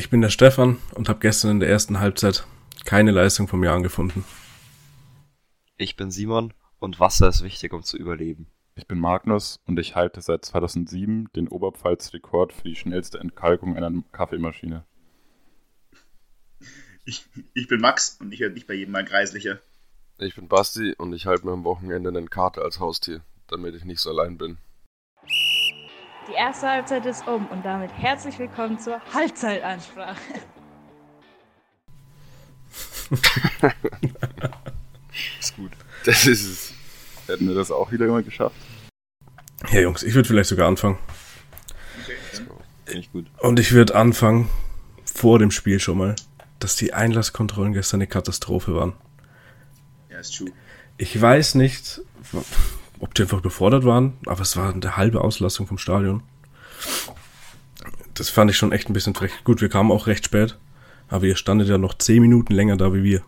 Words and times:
Ich 0.00 0.08
bin 0.08 0.22
der 0.22 0.30
Stefan 0.30 0.78
und 0.94 1.10
habe 1.10 1.18
gestern 1.18 1.50
in 1.50 1.60
der 1.60 1.68
ersten 1.68 2.00
Halbzeit 2.00 2.46
keine 2.86 3.10
Leistung 3.10 3.48
vom 3.48 3.62
Jahr 3.62 3.74
angefunden. 3.74 4.24
Ich 5.76 5.94
bin 5.94 6.10
Simon 6.10 6.54
und 6.78 7.00
Wasser 7.00 7.28
ist 7.28 7.44
wichtig, 7.44 7.74
um 7.74 7.82
zu 7.82 7.98
überleben. 7.98 8.46
Ich 8.76 8.86
bin 8.86 8.98
Magnus 8.98 9.60
und 9.66 9.78
ich 9.78 9.96
halte 9.96 10.22
seit 10.22 10.42
2007 10.46 11.28
den 11.36 11.48
Oberpfalz-Rekord 11.48 12.54
für 12.54 12.62
die 12.62 12.76
schnellste 12.76 13.20
Entkalkung 13.20 13.76
einer 13.76 13.92
Kaffeemaschine. 14.10 14.86
Ich, 17.04 17.26
ich 17.52 17.68
bin 17.68 17.82
Max 17.82 18.16
und 18.22 18.32
ich 18.32 18.40
werde 18.40 18.54
nicht 18.54 18.68
bei 18.68 18.72
jedem 18.72 18.92
mal 18.92 19.04
kreislicher. 19.04 19.58
Ich 20.16 20.34
bin 20.34 20.48
Basti 20.48 20.94
und 20.96 21.12
ich 21.12 21.26
halte 21.26 21.44
mir 21.44 21.52
am 21.52 21.64
Wochenende 21.64 22.08
einen 22.08 22.30
Kater 22.30 22.62
als 22.62 22.80
Haustier, 22.80 23.20
damit 23.48 23.74
ich 23.74 23.84
nicht 23.84 24.00
so 24.00 24.08
allein 24.08 24.38
bin. 24.38 24.56
Die 26.30 26.34
erste 26.36 26.68
Halbzeit 26.68 27.04
ist 27.06 27.26
um 27.26 27.46
und 27.48 27.64
damit 27.64 27.90
herzlich 27.92 28.38
willkommen 28.38 28.78
zur 28.78 29.00
Halbzeitansprache. 29.12 30.20
ist 35.40 35.56
gut. 35.56 35.72
Das 36.04 36.26
ist 36.26 36.44
es. 36.44 36.74
Hätten 37.26 37.48
wir 37.48 37.56
das 37.56 37.72
auch 37.72 37.90
wieder 37.90 38.06
immer 38.06 38.22
geschafft? 38.22 38.54
Ja, 39.72 39.80
Jungs, 39.80 40.04
ich 40.04 40.14
würde 40.14 40.28
vielleicht 40.28 40.48
sogar 40.50 40.68
anfangen. 40.68 40.98
Okay, 42.04 42.14
Finde 42.84 43.00
ich 43.00 43.10
gut. 43.10 43.26
Und 43.38 43.58
ich 43.58 43.72
würde 43.72 43.96
anfangen, 43.96 44.48
vor 45.04 45.40
dem 45.40 45.50
Spiel 45.50 45.80
schon 45.80 45.98
mal, 45.98 46.14
dass 46.60 46.76
die 46.76 46.92
Einlasskontrollen 46.92 47.72
gestern 47.72 47.98
eine 47.98 48.06
Katastrophe 48.06 48.76
waren. 48.76 48.92
Ja, 50.10 50.20
ist 50.20 50.36
true. 50.36 50.52
Ich 50.96 51.20
weiß 51.20 51.56
nicht, 51.56 52.02
ob 53.00 53.14
die 53.14 53.22
einfach 53.22 53.40
befordert 53.40 53.84
waren, 53.84 54.18
aber 54.26 54.42
es 54.42 54.56
war 54.56 54.72
eine 54.72 54.96
halbe 54.96 55.22
Auslastung 55.22 55.66
vom 55.66 55.78
Stadion. 55.78 56.22
Das 58.14 58.28
fand 58.28 58.50
ich 58.50 58.56
schon 58.56 58.72
echt 58.72 58.88
ein 58.88 58.92
bisschen 58.92 59.14
frech. 59.14 59.32
Gut, 59.44 59.60
wir 59.60 59.68
kamen 59.68 59.90
auch 59.90 60.06
recht 60.06 60.24
spät, 60.26 60.58
aber 61.08 61.24
ihr 61.24 61.36
standet 61.36 61.68
ja 61.68 61.78
noch 61.78 61.94
zehn 61.94 62.20
Minuten 62.20 62.52
länger 62.52 62.76
da 62.76 62.92
wie 62.92 63.02
wir. 63.02 63.22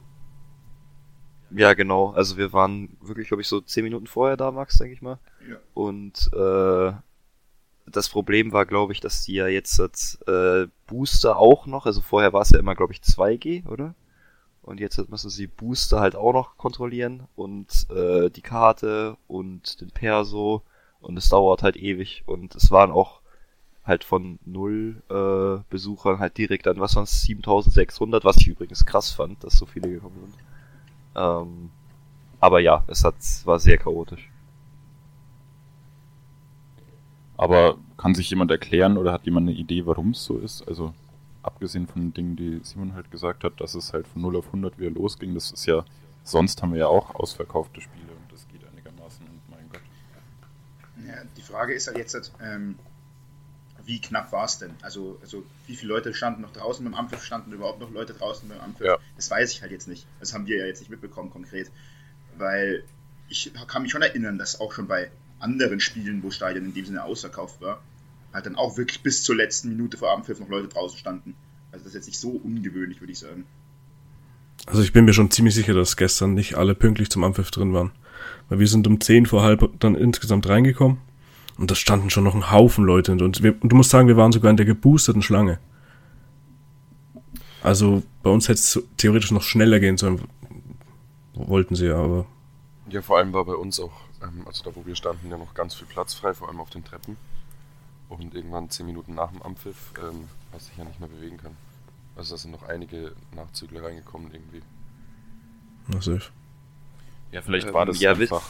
Ja, 1.55 1.75
genau. 1.75 2.11
Also 2.11 2.37
wir 2.37 2.53
waren 2.53 2.97
wirklich, 3.01 3.29
glaube 3.29 3.43
ich, 3.43 3.49
so 3.49 3.61
zehn 3.61 3.85
Minuten 3.85 4.07
vorher 4.07 4.37
da, 4.37 4.51
Max, 4.51 4.79
denke 4.79 4.95
ich 4.95 5.03
mal. 5.03 5.19
Ja. 5.49 5.57
Und 5.75 6.31
äh, 6.35 6.93
das 7.87 8.09
Problem 8.09 8.53
war, 8.53 8.67
glaube 8.67 8.93
ich, 8.93 9.01
dass 9.01 9.25
die 9.25 9.35
ja 9.35 9.49
jetzt 9.49 9.79
als 9.81 10.19
äh, 10.27 10.67
Booster 10.87 11.37
auch 11.39 11.67
noch, 11.67 11.87
also 11.87 12.01
vorher 12.01 12.33
war 12.33 12.43
es 12.43 12.51
ja 12.51 12.59
immer, 12.59 12.75
glaube 12.75 12.93
ich, 12.93 13.01
2G, 13.01 13.67
oder? 13.69 13.95
Und 14.63 14.79
jetzt 14.79 14.97
müssen 15.11 15.31
sie 15.31 15.49
Booster 15.49 16.01
halt 16.01 16.15
auch 16.15 16.33
noch 16.33 16.57
kontrollieren 16.57 17.25
und 17.35 17.87
äh, 17.91 18.31
die 18.31 18.43
Karte 18.43 19.17
und 19.27 19.81
den 19.81 19.91
Perso 19.91 20.63
und 21.01 21.17
es 21.17 21.29
dauert 21.29 21.65
halt 21.65 21.77
ewig 21.77 22.23
und 22.27 22.55
es 22.55 22.71
waren 22.71 22.93
auch 22.93 23.21
halt 23.85 24.05
von 24.05 24.39
null 24.45 25.03
äh, 25.11 25.63
Besuchern 25.69 26.21
halt 26.21 26.39
direkt 26.39 26.69
an, 26.69 26.79
was 26.79 26.95
waren 26.95 27.05
es, 27.05 27.23
7600, 27.23 28.25
was 28.25 28.37
ich 28.37 28.47
übrigens 28.47 28.87
krass 28.87 29.11
fand, 29.11 29.43
dass 29.43 29.55
so 29.55 29.67
viele 29.67 29.91
gekommen 29.91 30.17
sind. 30.21 30.35
Ähm, 31.17 31.71
aber 32.39 32.61
ja, 32.61 32.85
es 32.87 33.03
hat, 33.05 33.17
war 33.45 33.59
sehr 33.59 33.79
chaotisch. 33.79 34.31
Aber 37.37 37.77
kann 37.97 38.15
sich 38.15 38.31
jemand 38.31 38.53
erklären 38.53 38.97
oder 38.97 39.13
hat 39.13 39.25
jemand 39.25 39.49
eine 39.49 39.59
Idee, 39.59 39.87
warum 39.87 40.11
es 40.11 40.25
so 40.25 40.39
ist? 40.39 40.67
Also 40.69 40.95
abgesehen 41.43 41.87
von 41.87 42.03
den 42.03 42.15
Dingen, 42.15 42.37
die 42.37 42.61
Simon 42.63 42.95
halt 42.95 43.11
gesagt 43.11 43.45
hat, 43.45 43.61
dass 43.61 43.75
es 43.75 43.93
halt 43.93 44.07
von 44.07 44.23
0 44.23 44.37
auf 44.37 44.47
100 44.47 44.79
wieder 44.79 44.91
losging, 44.91 45.35
das 45.35 45.51
ist 45.51 45.67
ja, 45.67 45.85
sonst 46.23 46.63
haben 46.63 46.73
wir 46.73 46.81
ja 46.81 46.87
auch 46.87 47.15
ausverkaufte 47.15 47.81
Spiele 47.81 48.13
und 48.13 48.33
das 48.33 48.47
geht 48.49 48.65
einigermaßen 48.65 49.27
und 49.27 49.41
mein 49.51 49.69
Gott. 49.71 49.83
Ja, 51.07 51.23
die 51.37 51.43
Frage 51.43 51.75
ist 51.75 51.87
halt 51.89 51.99
jetzt, 51.99 52.33
ähm, 52.41 52.77
wie 53.85 54.01
knapp 54.01 54.33
war 54.33 54.45
es 54.45 54.59
denn? 54.59 54.75
Also, 54.83 55.19
also 55.23 55.43
wie 55.67 55.77
viele 55.77 55.93
Leute 55.93 56.15
standen 56.15 56.43
noch 56.43 56.53
draußen 56.53 56.85
beim 56.85 56.95
Ampfiff, 56.95 57.25
standen 57.25 57.53
überhaupt 57.53 57.81
noch 57.81 57.91
Leute 57.91 58.15
draußen 58.15 58.49
beim 58.49 58.61
Ampfiff? 58.61 58.87
Ja. 58.87 58.99
Das 59.17 59.31
weiß 59.31 59.53
ich 59.53 59.63
halt 59.63 59.73
jetzt 59.73 59.89
nicht. 59.89 60.07
Das 60.21 60.35
haben 60.35 60.47
wir 60.47 60.59
ja 60.59 60.67
jetzt 60.67 60.81
nicht 60.81 60.91
mitbekommen 60.91 61.31
konkret. 61.31 61.71
Weil 62.37 62.85
ich 63.29 63.53
kann 63.67 63.83
mich 63.83 63.91
schon 63.91 64.03
erinnern, 64.03 64.39
dass 64.39 64.61
auch 64.61 64.73
schon 64.73 64.87
bei 64.87 65.11
anderen 65.41 65.81
Spielen, 65.81 66.23
wo 66.23 66.31
Stadion 66.31 66.67
in 66.67 66.75
dem 66.75 66.85
Sinne 66.85 67.03
ausverkauft 67.03 67.61
war, 67.61 67.83
halt 68.33 68.47
dann 68.47 68.57
auch 68.57 68.77
wirklich 68.77 69.03
bis 69.03 69.23
zur 69.23 69.37
letzten 69.37 69.69
Minute 69.69 69.97
vor 69.97 70.11
Abendpfiff 70.11 70.41
noch 70.41 70.49
Leute 70.49 70.69
draußen 70.69 70.99
standen. 70.99 71.35
Also 71.71 71.85
das 71.85 71.93
ist 71.93 71.95
jetzt 71.95 72.07
nicht 72.07 72.19
so 72.19 72.31
ungewöhnlich, 72.31 73.01
würde 73.01 73.13
ich 73.13 73.19
sagen. 73.19 73.45
Also 74.67 74.83
ich 74.83 74.93
bin 74.93 75.05
mir 75.05 75.13
schon 75.13 75.31
ziemlich 75.31 75.55
sicher, 75.55 75.75
dass 75.75 75.97
gestern 75.97 76.35
nicht 76.35 76.55
alle 76.55 76.75
pünktlich 76.75 77.11
zum 77.11 77.25
Ampfiff 77.25 77.51
drin 77.51 77.73
waren. 77.73 77.91
Weil 78.49 78.61
wir 78.61 78.69
sind 78.69 78.87
um 78.87 79.01
10 79.01 79.27
vor 79.27 79.43
halb 79.43 79.69
dann 79.81 79.95
insgesamt 79.95 80.49
reingekommen 80.49 80.99
und 81.59 81.71
da 81.71 81.75
standen 81.75 82.11
schon 82.11 82.25
noch 82.25 82.35
ein 82.35 82.51
Haufen 82.51 82.85
Leute 82.85 83.13
und, 83.13 83.43
wir, 83.43 83.61
und 83.61 83.69
du 83.71 83.77
musst 83.77 83.91
sagen, 83.91 84.09
wir 84.09 84.17
waren 84.17 84.33
sogar 84.33 84.51
in 84.51 84.57
der 84.57 84.67
geboosterten 84.67 85.23
Schlange. 85.23 85.59
Also 87.63 88.03
bei 88.23 88.31
uns 88.31 88.49
hätte 88.49 88.59
es 88.59 88.83
theoretisch 88.97 89.31
noch 89.31 89.43
schneller 89.43 89.81
gehen 89.81 89.97
sollen. 89.97 90.23
Wollten 91.35 91.75
sie 91.75 91.87
ja, 91.87 91.97
aber 91.97 92.27
Ja, 92.91 93.03
vor 93.03 93.19
allem 93.19 93.33
war 93.33 93.45
bei 93.45 93.55
uns 93.55 93.81
auch, 93.81 93.93
ähm, 94.23 94.43
also 94.47 94.65
da 94.65 94.75
wo 94.75 94.85
wir 94.87 94.95
standen, 94.95 95.31
ja 95.31 95.39
noch 95.39 95.55
ganz 95.55 95.75
viel 95.75 95.87
Platz 95.87 96.15
frei, 96.15 96.35
vor 96.35 96.49
allem 96.49 96.61
auf 96.61 96.71
den 96.71 96.85
Treppen. 96.85 97.17
Und 98.19 98.35
irgendwann 98.35 98.69
zehn 98.71 98.87
Minuten 98.87 99.15
nach 99.15 99.31
dem 99.31 99.43
Ampfiff, 99.43 99.93
ähm, 100.03 100.29
was 100.53 100.67
sich 100.67 100.77
ja 100.77 100.85
nicht 100.85 101.01
mehr 101.01 101.09
bewegen 101.09 101.39
kann. 101.39 101.57
Also 102.15 102.35
da 102.35 102.39
sind 102.39 102.51
noch 102.51 102.65
einige 102.65 103.15
Nachzügler 103.35 103.85
reingekommen 103.85 104.31
irgendwie. 104.33 104.63
na 105.89 106.01
safe. 106.01 106.31
Ja, 107.31 107.41
vielleicht 107.41 107.69
Ähm, 107.69 107.75
war 107.75 107.87
das 107.87 108.01
ja, 108.01 108.13
einfach, 108.13 108.43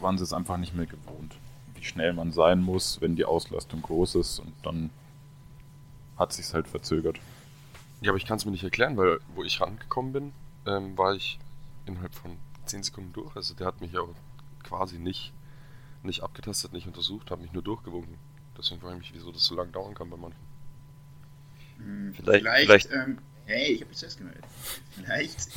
waren 0.00 0.18
sie 0.18 0.24
es 0.24 0.32
einfach 0.34 0.58
nicht 0.58 0.74
mehr 0.74 0.86
gewohnt, 0.86 1.34
wie 1.74 1.84
schnell 1.84 2.12
man 2.12 2.32
sein 2.32 2.62
muss, 2.62 3.00
wenn 3.00 3.16
die 3.16 3.24
Auslastung 3.24 3.80
groß 3.80 4.16
ist 4.16 4.38
und 4.38 4.52
dann 4.62 4.90
hat 6.16 6.32
sich's 6.32 6.52
halt 6.52 6.68
verzögert. 6.68 7.18
Ja, 8.02 8.10
aber 8.10 8.18
ich 8.18 8.26
kann 8.26 8.36
es 8.36 8.44
mir 8.44 8.50
nicht 8.52 8.64
erklären, 8.64 8.96
weil 8.98 9.18
wo 9.34 9.42
ich 9.42 9.60
rangekommen 9.60 10.12
bin, 10.12 10.32
ähm, 10.66 10.96
war 10.98 11.14
ich 11.14 11.38
innerhalb 11.86 12.14
von 12.14 12.36
10 12.66 12.82
Sekunden 12.82 13.12
durch. 13.14 13.34
Also 13.34 13.54
der 13.54 13.66
hat 13.66 13.80
mich 13.80 13.92
ja 13.92 14.00
auch 14.00 14.14
quasi 14.62 14.98
nicht, 14.98 15.32
nicht 16.02 16.22
abgetastet, 16.22 16.72
nicht 16.74 16.86
untersucht, 16.86 17.30
hat 17.30 17.40
mich 17.40 17.52
nur 17.52 17.62
durchgewunken. 17.62 18.18
Deswegen 18.58 18.80
frage 18.80 18.94
ich 18.96 19.00
mich, 19.02 19.14
wieso 19.14 19.32
das 19.32 19.44
so 19.44 19.54
lange 19.54 19.72
dauern 19.72 19.94
kann 19.94 20.10
bei 20.10 20.16
manchen. 20.16 20.38
Hm, 21.78 22.14
Vielleicht- 22.14 22.40
vielleicht, 22.42 22.86
vielleicht- 22.86 22.92
ähm, 22.92 23.18
hey, 23.46 23.72
ich 23.72 23.80
habe 23.80 23.88
mich 23.90 23.98
selbst 23.98 24.18
gemeldet. 24.18 24.44
Vielleicht, 24.92 25.48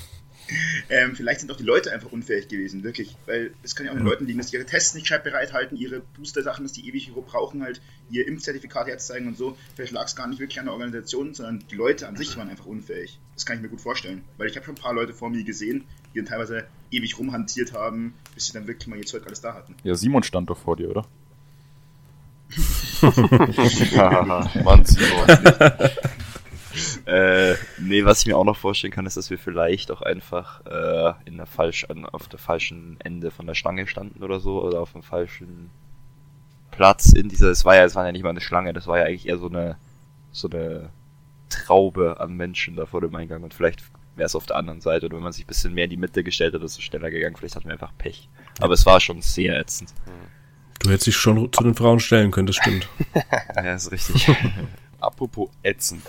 ähm, 0.89 1.15
vielleicht 1.15 1.41
sind 1.41 1.51
auch 1.51 1.57
die 1.57 1.63
Leute 1.63 1.91
einfach 1.93 2.11
unfähig 2.11 2.47
gewesen, 2.47 2.83
wirklich. 2.83 3.15
Weil 3.27 3.53
es 3.63 3.75
kann 3.75 3.85
ja 3.85 3.91
auch 3.91 3.95
an 3.95 4.01
den 4.01 4.07
Leuten 4.07 4.25
liegen, 4.25 4.39
dass 4.39 4.47
die 4.49 4.55
ihre 4.55 4.65
Tests 4.65 4.93
nicht 4.95 5.03
gescheit 5.03 5.23
bereithalten, 5.23 5.77
ihre 5.77 5.99
Booster-Sachen, 5.99 6.63
dass 6.65 6.71
die 6.73 6.87
ewig 6.87 7.11
brauchen, 7.13 7.61
halt 7.63 7.81
ihr 8.09 8.27
Impfzertifikat 8.27 8.87
herzeigen 8.87 9.27
und 9.27 9.37
so. 9.37 9.55
Vielleicht 9.75 9.91
lag 9.93 10.05
es 10.05 10.15
gar 10.15 10.27
nicht 10.27 10.39
wirklich 10.39 10.59
an 10.59 10.65
der 10.65 10.73
Organisation, 10.73 11.33
sondern 11.35 11.63
die 11.69 11.75
Leute 11.75 12.07
an 12.07 12.15
sich 12.15 12.35
waren 12.37 12.49
einfach 12.49 12.65
unfähig. 12.65 13.19
Das 13.35 13.45
kann 13.45 13.57
ich 13.57 13.61
mir 13.61 13.69
gut 13.69 13.81
vorstellen. 13.81 14.23
Weil 14.37 14.49
ich 14.49 14.55
habe 14.55 14.65
schon 14.65 14.75
ein 14.75 14.81
paar 14.81 14.93
Leute 14.93 15.13
vor 15.13 15.29
mir 15.29 15.43
gesehen, 15.43 15.85
die 16.13 16.19
dann 16.19 16.25
teilweise 16.25 16.65
ewig 16.91 17.19
rumhantiert 17.19 17.73
haben, 17.73 18.13
bis 18.33 18.47
sie 18.47 18.53
dann 18.53 18.65
wirklich 18.67 18.87
mal 18.87 18.97
ihr 18.97 19.05
Zeug 19.05 19.27
alles 19.27 19.41
da 19.41 19.53
hatten. 19.53 19.75
Ja, 19.83 19.93
Simon 19.95 20.23
stand 20.23 20.49
doch 20.49 20.57
vor 20.57 20.75
dir, 20.77 20.89
oder? 20.89 21.05
Mann. 24.63 24.85
Äh, 27.05 27.55
nee, 27.79 28.05
was 28.05 28.21
ich 28.21 28.27
mir 28.27 28.37
auch 28.37 28.43
noch 28.43 28.57
vorstellen 28.57 28.93
kann, 28.93 29.05
ist, 29.05 29.17
dass 29.17 29.29
wir 29.29 29.37
vielleicht 29.37 29.91
auch 29.91 30.01
einfach 30.01 30.65
äh, 30.65 31.13
in 31.25 31.37
der 31.37 31.45
falsch, 31.45 31.85
an, 31.85 32.05
auf 32.05 32.27
der 32.27 32.39
falschen 32.39 32.97
Ende 32.99 33.31
von 33.31 33.47
der 33.47 33.55
Schlange 33.55 33.87
standen 33.87 34.23
oder 34.23 34.39
so, 34.39 34.61
oder 34.61 34.81
auf 34.81 34.91
dem 34.91 35.03
falschen 35.03 35.69
Platz 36.71 37.13
in 37.13 37.29
dieser, 37.29 37.49
es 37.49 37.65
war 37.65 37.75
ja, 37.75 37.85
es 37.85 37.95
war 37.95 38.05
ja 38.05 38.11
nicht 38.11 38.23
mal 38.23 38.29
eine 38.29 38.41
Schlange, 38.41 38.73
das 38.73 38.87
war 38.87 38.99
ja 38.99 39.05
eigentlich 39.05 39.27
eher 39.27 39.37
so 39.37 39.47
eine, 39.47 39.77
so 40.31 40.49
eine 40.49 40.89
Traube 41.49 42.19
an 42.19 42.35
Menschen 42.35 42.75
da 42.75 42.85
vor 42.85 43.01
dem 43.01 43.15
Eingang 43.15 43.43
und 43.43 43.53
vielleicht 43.53 43.81
wäre 44.15 44.25
es 44.25 44.35
auf 44.35 44.45
der 44.45 44.57
anderen 44.57 44.81
Seite 44.81 45.05
oder 45.05 45.15
wenn 45.15 45.23
man 45.23 45.31
sich 45.31 45.45
ein 45.45 45.47
bisschen 45.47 45.73
mehr 45.73 45.85
in 45.85 45.91
die 45.91 45.97
Mitte 45.97 46.23
gestellt 46.23 46.53
hat, 46.53 46.61
ist 46.61 46.77
es 46.77 46.83
schneller 46.83 47.09
gegangen, 47.09 47.35
vielleicht 47.35 47.55
hatten 47.55 47.67
wir 47.67 47.73
einfach 47.73 47.93
Pech. 47.97 48.29
Aber 48.59 48.73
es 48.73 48.85
war 48.85 48.99
schon 48.99 49.21
sehr 49.21 49.57
ätzend. 49.59 49.93
Du 50.87 50.93
hättest 50.93 51.07
dich 51.07 51.17
schon 51.17 51.51
zu 51.51 51.63
den 51.63 51.75
Frauen 51.75 51.99
stellen 51.99 52.31
können, 52.31 52.47
das 52.47 52.55
stimmt. 52.55 52.87
Ja, 53.55 53.73
ist 53.75 53.91
richtig. 53.91 54.29
Apropos 55.01 55.49
ätzend. 55.61 56.01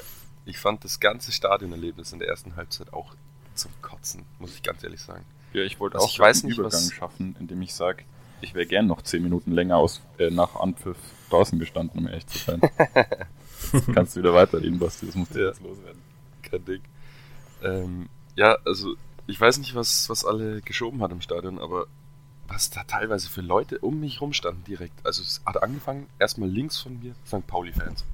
Ich 0.45 0.59
fand 0.59 0.85
das 0.85 1.01
ganze 1.01 1.33
Stadionerlebnis 1.33 2.13
in 2.13 2.21
der 2.21 2.29
ersten 2.29 2.55
Halbzeit 2.55 2.93
auch 2.93 3.15
zum 3.57 3.73
Kotzen, 3.83 4.25
muss 4.39 4.55
ich 4.55 4.63
ganz 4.63 4.85
ehrlich 4.85 5.01
sagen. 5.01 5.25
Ja, 5.53 5.63
ich 5.63 5.81
wollte 5.81 5.97
Also 5.97 6.07
auch 6.07 6.13
ich 6.13 6.19
weiß 6.21 6.43
einen 6.45 6.51
nicht, 6.51 6.59
Übergang 6.59 6.81
was- 6.81 6.93
schaffen, 6.93 7.35
indem 7.41 7.61
ich 7.63 7.75
sage, 7.75 8.05
ich 8.41 8.55
wäre 8.55 8.67
gern 8.67 8.87
noch 8.87 9.03
10 9.03 9.21
Minuten 9.23 9.51
länger 9.51 9.79
aus, 9.79 10.01
äh, 10.19 10.31
nach 10.31 10.55
Anpfiff 10.55 10.97
draußen 11.31 11.59
gestanden, 11.59 11.99
um 11.99 12.07
ehrlich 12.07 12.29
zu 12.29 12.39
sein. 12.39 12.61
Kannst 13.95 14.15
du 14.15 14.21
wieder 14.21 14.33
weiterreden, 14.33 14.79
Basti, 14.79 15.07
das 15.07 15.17
musst 15.17 15.35
du 15.35 15.41
Ja. 15.41 15.49
jetzt 15.49 15.61
loswerden. 15.61 16.01
Kein 16.43 16.65
Ding. 16.65 16.83
Ähm, 17.65 18.09
ja, 18.37 18.57
also 18.65 18.95
ich 19.27 19.41
weiß 19.41 19.59
nicht, 19.59 19.75
was, 19.75 20.09
was 20.09 20.25
alle 20.25 20.61
geschoben 20.61 21.03
hat 21.03 21.11
im 21.11 21.21
Stadion, 21.21 21.59
aber 21.59 21.87
was 22.49 22.71
da 22.71 22.83
teilweise 22.85 23.29
für 23.29 23.43
Leute 23.43 23.79
um 23.79 24.01
mich 24.01 24.21
rum 24.21 24.33
standen 24.33 24.65
direkt. 24.65 25.05
Also 25.05 25.23
es 25.23 25.43
hat 25.45 25.63
angefangen, 25.63 26.09
erstmal 26.19 26.49
links 26.49 26.79
von 26.79 26.99
mir 26.99 27.15
St. 27.27 27.47
Pauli-Fans. 27.47 28.05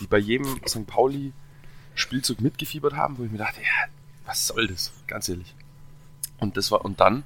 Die 0.00 0.06
bei 0.06 0.18
jedem 0.18 0.60
St. 0.66 0.86
Pauli-Spielzug 0.86 2.40
mitgefiebert 2.40 2.94
haben, 2.94 3.18
wo 3.18 3.24
ich 3.24 3.30
mir 3.30 3.38
dachte, 3.38 3.60
ja, 3.60 3.88
was 4.26 4.46
soll 4.46 4.66
das? 4.66 4.92
Ganz 5.06 5.28
ehrlich. 5.28 5.54
Und 6.38 6.56
das 6.56 6.70
war, 6.70 6.84
und 6.84 7.00
dann 7.00 7.24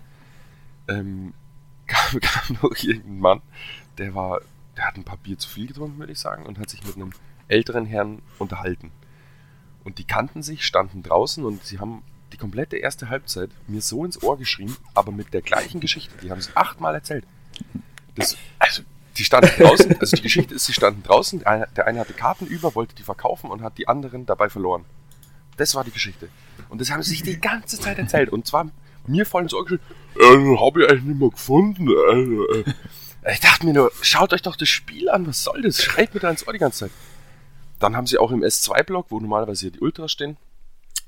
ähm, 0.88 1.34
kam, 1.86 2.20
kam 2.20 2.58
noch 2.62 2.76
irgendein 2.76 3.18
Mann, 3.18 3.42
der 3.98 4.14
war, 4.14 4.40
der 4.76 4.86
hat 4.86 4.96
ein 4.96 5.04
paar 5.04 5.18
Bier 5.18 5.36
zu 5.36 5.48
viel 5.48 5.66
getrunken, 5.66 5.98
würde 5.98 6.12
ich 6.12 6.20
sagen, 6.20 6.46
und 6.46 6.58
hat 6.58 6.70
sich 6.70 6.84
mit 6.84 6.96
einem 6.96 7.12
älteren 7.48 7.84
Herrn 7.86 8.22
unterhalten. 8.38 8.92
Und 9.84 9.98
die 9.98 10.04
kannten 10.04 10.42
sich, 10.42 10.64
standen 10.64 11.02
draußen 11.02 11.44
und 11.44 11.64
sie 11.64 11.80
haben 11.80 12.02
die 12.32 12.36
komplette 12.36 12.76
erste 12.76 13.08
Halbzeit 13.08 13.50
mir 13.66 13.80
so 13.80 14.04
ins 14.04 14.22
Ohr 14.22 14.38
geschrien, 14.38 14.74
aber 14.94 15.12
mit 15.12 15.32
der 15.34 15.42
gleichen 15.42 15.80
Geschichte. 15.80 16.14
Die 16.22 16.30
haben 16.30 16.38
es 16.38 16.56
achtmal 16.56 16.94
erzählt. 16.94 17.24
Das, 18.14 18.36
also, 18.58 18.82
die 19.16 19.24
standen 19.24 19.50
draußen, 19.58 20.00
also 20.00 20.16
die 20.16 20.22
Geschichte 20.22 20.54
ist, 20.54 20.66
sie 20.66 20.72
standen 20.72 21.02
draußen, 21.02 21.40
der 21.40 21.86
eine, 21.86 22.00
hatte 22.00 22.14
Karten 22.14 22.46
über, 22.46 22.74
wollte 22.74 22.94
die 22.94 23.02
verkaufen 23.02 23.50
und 23.50 23.62
hat 23.62 23.78
die 23.78 23.88
anderen 23.88 24.26
dabei 24.26 24.48
verloren. 24.48 24.84
Das 25.56 25.74
war 25.74 25.84
die 25.84 25.90
Geschichte. 25.90 26.28
Und 26.68 26.80
das 26.80 26.90
haben 26.90 27.02
sie 27.02 27.10
sich 27.10 27.22
die 27.22 27.40
ganze 27.40 27.78
Zeit 27.78 27.98
erzählt. 27.98 28.30
Und 28.30 28.46
zwar 28.46 28.70
mir 29.06 29.26
voll 29.26 29.42
ins 29.42 29.54
Ohr 29.54 29.64
geschrien, 29.64 29.80
äh, 30.18 30.56
hab 30.58 30.76
ich 30.76 30.88
eigentlich 30.88 31.02
nicht 31.04 31.20
mehr 31.20 31.30
gefunden. 31.30 31.88
Äh, 31.88 32.58
äh. 32.58 33.32
Ich 33.32 33.40
dachte 33.40 33.66
mir 33.66 33.72
nur, 33.72 33.92
schaut 34.00 34.32
euch 34.32 34.42
doch 34.42 34.56
das 34.56 34.68
Spiel 34.68 35.08
an, 35.08 35.26
was 35.26 35.44
soll 35.44 35.62
das? 35.62 35.82
Schreit 35.82 36.14
mir 36.14 36.20
da 36.20 36.30
ins 36.30 36.46
Ohr 36.46 36.52
die 36.52 36.58
ganze 36.58 36.86
Zeit. 36.86 36.90
Dann 37.78 37.96
haben 37.96 38.06
sie 38.06 38.18
auch 38.18 38.30
im 38.30 38.42
S2-Block, 38.42 39.06
wo 39.10 39.20
normalerweise 39.20 39.62
hier 39.62 39.70
die 39.72 39.80
Ultras 39.80 40.12
stehen, 40.12 40.36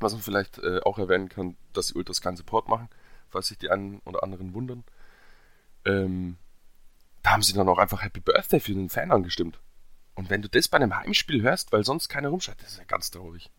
was 0.05 0.13
man 0.13 0.23
vielleicht 0.23 0.59
äh, 0.59 0.81
auch 0.85 0.99
erwähnen 0.99 1.29
kann, 1.29 1.57
dass 1.73 1.89
die 1.89 1.95
Ultras 1.95 2.21
keinen 2.21 2.37
Support 2.37 2.69
machen, 2.69 2.89
falls 3.29 3.49
sich 3.49 3.59
die 3.59 3.71
einen 3.71 3.99
oder 4.05 4.23
anderen 4.23 4.55
wundern. 4.55 4.85
Ähm, 5.85 6.37
da 7.23 7.31
haben 7.31 7.43
sie 7.43 7.55
dann 7.55 7.69
auch 7.69 7.79
einfach 7.79 8.03
Happy 8.03 8.21
Birthday 8.21 8.61
für 8.61 8.75
den 8.75 8.91
Fan 8.91 9.11
angestimmt. 9.11 9.59
Und 10.15 10.31
wenn 10.31 10.43
du 10.43 10.49
das 10.49 10.69
bei 10.69 10.77
einem 10.77 10.97
Heimspiel 10.97 11.43
hörst, 11.43 11.73
weil 11.73 11.85
sonst 11.85 12.09
keiner 12.09 12.29
rumschreit, 12.29 12.61
das 12.61 12.73
ist 12.73 12.79
ja 12.79 12.85
ganz 12.85 13.11
traurig. 13.11 13.51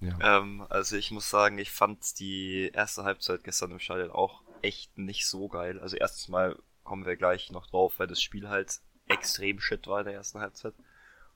Ja. 0.00 0.38
Ähm, 0.38 0.66
also 0.68 0.96
ich 0.96 1.10
muss 1.10 1.30
sagen, 1.30 1.58
ich 1.58 1.70
fand 1.70 2.18
die 2.18 2.70
erste 2.74 3.04
Halbzeit 3.04 3.44
gestern 3.44 3.70
im 3.70 3.78
Stadion 3.78 4.10
auch 4.10 4.42
echt 4.62 4.98
nicht 4.98 5.26
so 5.26 5.48
geil. 5.48 5.78
Also 5.80 5.96
erstes 5.96 6.28
Mal 6.28 6.58
kommen 6.82 7.06
wir 7.06 7.16
gleich 7.16 7.52
noch 7.52 7.66
drauf, 7.66 7.98
weil 7.98 8.06
das 8.06 8.20
Spiel 8.20 8.48
halt 8.48 8.80
extrem 9.06 9.60
shit 9.60 9.86
war 9.86 10.00
in 10.00 10.06
der 10.06 10.14
ersten 10.14 10.40
Halbzeit. 10.40 10.74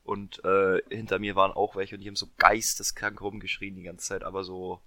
Und 0.08 0.43
äh, 0.43 0.81
hinter 0.88 1.19
mir 1.19 1.37
waren 1.37 1.52
auch 1.52 1.76
welche 1.76 1.94
und 1.94 2.00
die 2.00 2.08
haben 2.08 2.16
so 2.16 2.31
geisteskrank 2.38 3.20
rumgeschrien 3.20 3.76
die 3.76 3.82
ganze 3.82 4.06
Zeit, 4.06 4.25
aber 4.25 4.43
so 4.43 4.81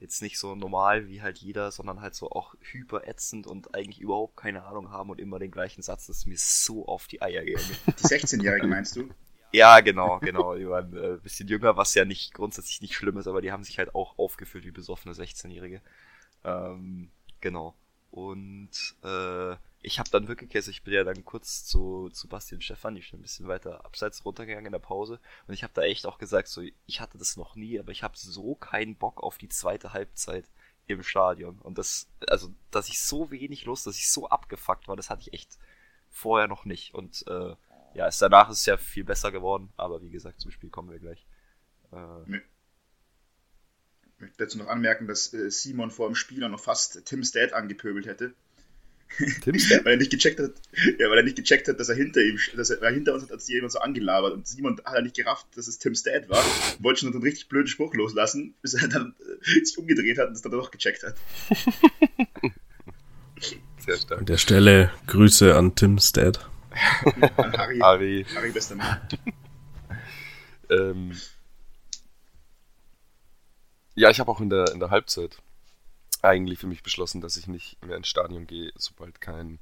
jetzt 0.00 0.20
nicht 0.20 0.38
so 0.38 0.54
normal 0.54 1.08
wie 1.08 1.22
halt 1.22 1.38
jeder, 1.38 1.70
sondern 1.70 2.02
halt 2.02 2.14
so 2.14 2.30
auch 2.30 2.54
hyperätzend 2.60 3.46
und 3.46 3.74
eigentlich 3.74 4.00
überhaupt 4.00 4.36
keine 4.36 4.64
Ahnung 4.64 4.90
haben 4.90 5.08
und 5.08 5.18
immer 5.18 5.38
den 5.38 5.50
gleichen 5.50 5.80
Satz, 5.80 6.08
das 6.08 6.18
ist 6.18 6.26
mir 6.26 6.36
so 6.36 6.86
auf 6.86 7.06
die 7.06 7.22
Eier 7.22 7.42
gegangen. 7.42 7.74
Die 7.86 8.04
16-Jährigen 8.04 8.68
meinst 8.68 8.96
du? 8.96 9.08
Ja, 9.50 9.80
genau, 9.80 10.18
genau. 10.18 10.54
Die 10.54 10.68
waren 10.68 10.94
äh, 10.94 11.12
ein 11.14 11.20
bisschen 11.22 11.48
jünger, 11.48 11.78
was 11.78 11.94
ja 11.94 12.04
nicht 12.04 12.34
grundsätzlich 12.34 12.82
nicht 12.82 12.94
schlimm 12.94 13.16
ist, 13.16 13.28
aber 13.28 13.40
die 13.40 13.52
haben 13.52 13.64
sich 13.64 13.78
halt 13.78 13.94
auch 13.94 14.18
aufgeführt 14.18 14.66
wie 14.66 14.72
besoffene 14.72 15.14
16-Jährige. 15.14 15.80
Ähm, 16.44 17.10
genau. 17.40 17.74
Und 18.10 18.94
äh, 19.04 19.56
ich 19.82 19.98
habe 19.98 20.10
dann 20.10 20.28
wirklich, 20.28 20.54
also 20.54 20.70
ich 20.70 20.82
bin 20.82 20.92
ja 20.92 21.04
dann 21.04 21.24
kurz 21.24 21.64
zu, 21.64 22.10
zu 22.10 22.28
Basti 22.28 22.54
und 22.54 22.62
Stefan, 22.62 22.94
die 22.94 23.02
schon 23.02 23.18
ein 23.18 23.22
bisschen 23.22 23.48
weiter 23.48 23.84
abseits 23.84 24.24
runtergegangen 24.24 24.66
in 24.66 24.72
der 24.72 24.78
Pause. 24.78 25.18
Und 25.46 25.54
ich 25.54 25.62
habe 25.62 25.72
da 25.74 25.82
echt 25.82 26.06
auch 26.06 26.18
gesagt, 26.18 26.48
so, 26.48 26.62
ich 26.86 27.00
hatte 27.00 27.16
das 27.16 27.36
noch 27.36 27.56
nie, 27.56 27.78
aber 27.78 27.90
ich 27.90 28.02
habe 28.02 28.16
so 28.16 28.54
keinen 28.56 28.96
Bock 28.96 29.22
auf 29.22 29.38
die 29.38 29.48
zweite 29.48 29.92
Halbzeit 29.92 30.44
im 30.86 31.02
Stadion. 31.02 31.58
Und 31.60 31.78
das, 31.78 32.08
also, 32.28 32.52
dass 32.70 32.88
ich 32.88 33.00
so 33.00 33.30
wenig 33.30 33.64
Lust, 33.64 33.86
dass 33.86 33.96
ich 33.96 34.10
so 34.10 34.28
abgefuckt 34.28 34.86
war, 34.86 34.96
das 34.96 35.08
hatte 35.08 35.22
ich 35.22 35.32
echt 35.32 35.58
vorher 36.10 36.46
noch 36.46 36.66
nicht. 36.66 36.92
Und 36.92 37.24
äh, 37.26 37.54
ja, 37.94 38.06
es 38.06 38.18
danach 38.18 38.50
ist 38.50 38.60
es 38.60 38.66
ja 38.66 38.76
viel 38.76 39.04
besser 39.04 39.32
geworden, 39.32 39.72
aber 39.76 40.02
wie 40.02 40.10
gesagt, 40.10 40.40
zum 40.40 40.50
Spiel 40.50 40.68
kommen 40.70 40.90
wir 40.90 40.98
gleich. 40.98 41.26
Äh, 41.92 42.36
ich 44.02 44.20
möchte 44.20 44.36
dazu 44.36 44.58
noch 44.58 44.68
anmerken, 44.68 45.06
dass 45.06 45.32
äh, 45.32 45.50
Simon 45.50 45.90
vor 45.90 46.08
dem 46.08 46.14
Spiel 46.14 46.46
noch 46.46 46.60
fast 46.60 47.06
Tim's 47.06 47.32
Dad 47.32 47.54
angepöbelt 47.54 48.04
hätte. 48.04 48.34
Tim's 49.42 49.68
Dad? 49.68 49.84
weil 49.84 49.92
er 49.92 49.98
nicht 49.98 50.10
gecheckt 50.10 50.40
hat, 50.40 50.52
ja, 50.98 51.10
weil 51.10 51.18
er 51.18 51.24
nicht 51.24 51.36
gecheckt 51.36 51.68
hat, 51.68 51.78
dass 51.78 51.88
er 51.88 51.96
hinter 51.96 52.22
ihm, 52.22 52.38
dass 52.56 52.70
er, 52.70 52.90
hinter 52.90 53.14
uns 53.14 53.24
hat, 53.24 53.32
als 53.32 53.48
jemand 53.48 53.72
so 53.72 53.80
angelabert 53.80 54.32
und 54.34 54.46
Simon 54.46 54.80
hat 54.84 54.94
er 54.94 55.02
nicht 55.02 55.16
gerafft, 55.16 55.46
dass 55.56 55.68
es 55.68 55.78
Tim's 55.78 56.02
Dad 56.02 56.28
war. 56.28 56.42
Wollte 56.78 57.00
schon 57.00 57.12
einen 57.12 57.22
richtig 57.22 57.48
blöden 57.48 57.68
Spruch 57.68 57.94
loslassen, 57.94 58.54
bis 58.62 58.74
er 58.74 58.88
dann 58.88 59.14
äh, 59.20 59.64
sich 59.64 59.78
umgedreht 59.78 60.18
hat 60.18 60.28
und 60.28 60.34
es 60.34 60.42
dann 60.42 60.52
doch 60.52 60.70
gecheckt 60.70 61.02
hat. 61.02 61.16
Sehr 63.78 63.96
stark. 63.96 64.20
An 64.20 64.26
der 64.26 64.38
Stelle 64.38 64.92
Grüße 65.06 65.56
an 65.56 65.74
Tim's 65.74 66.12
Dad. 66.12 66.48
An 67.36 67.56
Harry. 67.56 67.78
Harry. 67.78 68.26
Harry 68.34 68.50
bester 68.52 68.76
Mann. 68.76 69.00
ähm, 70.70 71.12
ja, 73.94 74.10
ich 74.10 74.20
habe 74.20 74.30
auch 74.30 74.40
in 74.40 74.50
der, 74.50 74.70
in 74.72 74.80
der 74.80 74.90
Halbzeit 74.90 75.38
eigentlich 76.22 76.58
für 76.58 76.66
mich 76.66 76.82
beschlossen, 76.82 77.20
dass 77.20 77.36
ich 77.36 77.46
nicht 77.46 77.84
mehr 77.84 77.96
ins 77.96 78.08
Stadion 78.08 78.46
gehe, 78.46 78.72
sobald 78.76 79.20
kein 79.20 79.58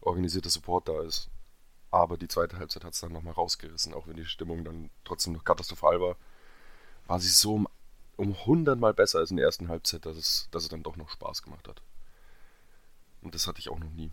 organisierter 0.00 0.50
Support 0.50 0.88
da 0.88 1.02
ist. 1.02 1.28
Aber 1.90 2.16
die 2.16 2.28
zweite 2.28 2.58
Halbzeit 2.58 2.84
hat 2.84 2.92
es 2.92 3.00
dann 3.00 3.12
nochmal 3.12 3.32
rausgerissen, 3.34 3.94
auch 3.94 4.06
wenn 4.06 4.16
die 4.16 4.26
Stimmung 4.26 4.64
dann 4.64 4.90
trotzdem 5.04 5.32
noch 5.32 5.44
katastrophal 5.44 6.00
war. 6.00 6.16
War 7.06 7.18
sie 7.18 7.28
so 7.28 7.54
um, 7.54 7.68
um 8.16 8.34
100 8.34 8.78
Mal 8.78 8.92
besser 8.92 9.20
als 9.20 9.30
in 9.30 9.38
der 9.38 9.46
ersten 9.46 9.68
Halbzeit, 9.68 10.04
dass 10.04 10.16
es, 10.16 10.48
dass 10.50 10.64
es 10.64 10.68
dann 10.68 10.82
doch 10.82 10.96
noch 10.96 11.08
Spaß 11.08 11.42
gemacht 11.42 11.66
hat. 11.66 11.82
Und 13.22 13.34
das 13.34 13.46
hatte 13.46 13.60
ich 13.60 13.70
auch 13.70 13.78
noch 13.78 13.90
nie, 13.90 14.10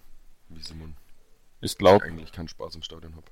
wie 0.50 0.62
Simon. 0.62 0.96
Ich 1.62 1.78
glaube. 1.78 2.06
eigentlich 2.06 2.32
keinen 2.32 2.48
Spaß 2.48 2.76
im 2.76 2.82
Stadion 2.82 3.16
habe. 3.16 3.28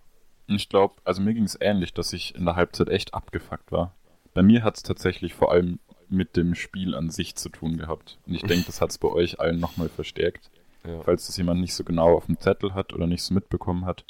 Ich 0.48 0.68
glaube, 0.68 0.96
also 1.06 1.22
mir 1.22 1.34
ging 1.34 1.46
es 1.46 1.58
ähnlich, 1.60 1.94
dass 1.94 2.12
ich 2.12 2.36
in 2.36 2.46
der 2.46 2.56
Halbzeit 2.56 2.90
echt 2.90 3.14
abgefuckt 3.14 3.72
war. 3.72 3.96
Bei 4.34 4.42
mir 4.42 4.64
hat 4.64 4.76
es 4.76 4.84
tatsächlich 4.84 5.34
vor 5.34 5.52
allem 5.52 5.80
mit 6.14 6.38
dem 6.38 6.56
Spiel 6.56 6.96
an 6.96 7.10
sich 7.10 7.36
zu 7.36 7.50
tun 7.50 7.78
gehabt. 7.78 8.20
Und 8.26 8.36
ich 8.36 8.44
denke, 8.44 8.66
das 8.68 8.82
hat 8.82 8.92
es 8.92 8.98
bei 8.98 9.10
euch 9.10 9.40
allen 9.40 9.60
nochmal 9.60 9.90
verstärkt. 9.90 10.50
Ja. 10.86 11.02
Falls 11.02 11.28
das 11.28 11.38
jemand 11.38 11.62
nicht 11.62 11.74
so 11.74 11.84
genau 11.84 12.16
auf 12.16 12.26
dem 12.26 12.40
Zettel 12.40 12.74
hat 12.74 12.94
oder 12.94 13.08
nicht 13.08 13.24
so 13.24 13.34
mitbekommen 13.34 13.86
hat. 13.86 14.06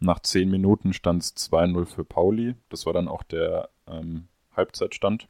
Nach 0.00 0.20
zehn 0.20 0.50
Minuten 0.50 0.92
stand 0.92 1.22
es 1.22 1.36
2-0 1.36 1.86
für 1.86 2.04
Pauli. 2.04 2.54
Das 2.68 2.86
war 2.86 2.92
dann 2.92 3.08
auch 3.08 3.22
der 3.22 3.68
ähm, 3.86 4.28
Halbzeitstand. 4.56 5.28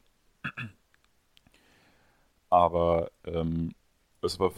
Aber 2.51 3.11
ähm, 3.25 3.75
es 4.23 4.39
war 4.39 4.53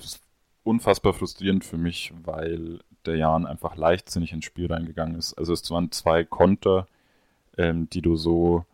unfassbar 0.64 1.12
frustrierend 1.12 1.64
für 1.64 1.78
mich, 1.78 2.12
weil 2.24 2.80
der 3.04 3.16
Jan 3.16 3.46
einfach 3.46 3.76
leichtsinnig 3.76 4.32
ins 4.32 4.44
Spiel 4.44 4.66
reingegangen 4.66 5.16
ist. 5.16 5.34
Also 5.34 5.52
es 5.52 5.70
waren 5.70 5.92
zwei 5.92 6.24
Konter, 6.24 6.86
ähm, 7.56 7.88
die 7.90 8.02
du 8.02 8.16
so, 8.16 8.64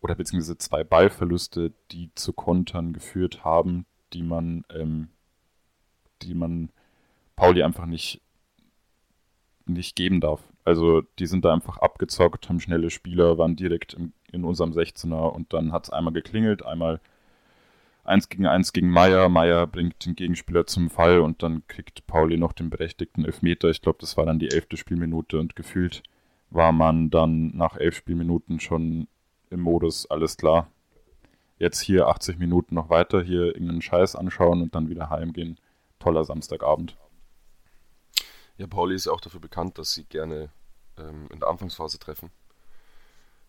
oder 0.00 0.14
beziehungsweise 0.14 0.58
zwei 0.58 0.84
Ballverluste, 0.84 1.72
die 1.90 2.10
zu 2.14 2.32
Kontern 2.32 2.92
geführt 2.92 3.44
haben, 3.44 3.86
die 4.12 4.22
man, 4.22 4.64
ähm, 4.74 5.08
die 6.22 6.34
man 6.34 6.70
Pauli 7.36 7.62
einfach 7.62 7.86
nicht, 7.86 8.20
nicht 9.66 9.96
geben 9.96 10.20
darf. 10.20 10.42
Also 10.64 11.02
die 11.18 11.26
sind 11.26 11.44
da 11.44 11.52
einfach 11.52 11.78
abgezockt, 11.78 12.48
haben 12.48 12.60
schnelle 12.60 12.90
Spieler, 12.90 13.38
waren 13.38 13.56
direkt 13.56 13.94
im, 13.94 14.12
in 14.32 14.44
unserem 14.44 14.72
16er 14.72 15.28
und 15.28 15.52
dann 15.52 15.72
hat 15.72 15.84
es 15.84 15.90
einmal 15.90 16.12
geklingelt, 16.12 16.64
einmal 16.64 17.00
1 18.04 18.28
gegen 18.28 18.46
1 18.46 18.72
gegen 18.72 18.90
Meier. 18.90 19.28
Meier 19.28 19.66
bringt 19.66 20.04
den 20.04 20.16
Gegenspieler 20.16 20.66
zum 20.66 20.90
Fall 20.90 21.20
und 21.20 21.42
dann 21.42 21.66
kriegt 21.68 22.06
Pauli 22.06 22.36
noch 22.36 22.52
den 22.52 22.70
berechtigten 22.70 23.24
Elfmeter. 23.24 23.68
Ich 23.68 23.82
glaube, 23.82 23.98
das 24.00 24.16
war 24.16 24.26
dann 24.26 24.38
die 24.38 24.50
elfte 24.50 24.76
Spielminute 24.76 25.38
und 25.38 25.56
gefühlt 25.56 26.02
war 26.50 26.72
man 26.72 27.10
dann 27.10 27.56
nach 27.56 27.76
elf 27.76 27.96
Spielminuten 27.96 28.58
schon 28.60 29.06
im 29.50 29.60
Modus, 29.60 30.10
alles 30.10 30.36
klar. 30.36 30.70
Jetzt 31.58 31.80
hier 31.80 32.08
80 32.08 32.38
Minuten 32.38 32.74
noch 32.74 32.88
weiter, 32.88 33.22
hier 33.22 33.46
irgendeinen 33.46 33.82
Scheiß 33.82 34.16
anschauen 34.16 34.62
und 34.62 34.74
dann 34.74 34.88
wieder 34.88 35.10
heimgehen. 35.10 35.58
Toller 35.98 36.24
Samstagabend. 36.24 36.96
Ja, 38.56 38.66
Pauli 38.66 38.94
ist 38.94 39.06
ja 39.06 39.12
auch 39.12 39.20
dafür 39.20 39.40
bekannt, 39.40 39.76
dass 39.78 39.92
sie 39.92 40.04
gerne 40.04 40.50
ähm, 40.96 41.28
in 41.30 41.40
der 41.40 41.48
Anfangsphase 41.48 41.98
treffen. 41.98 42.30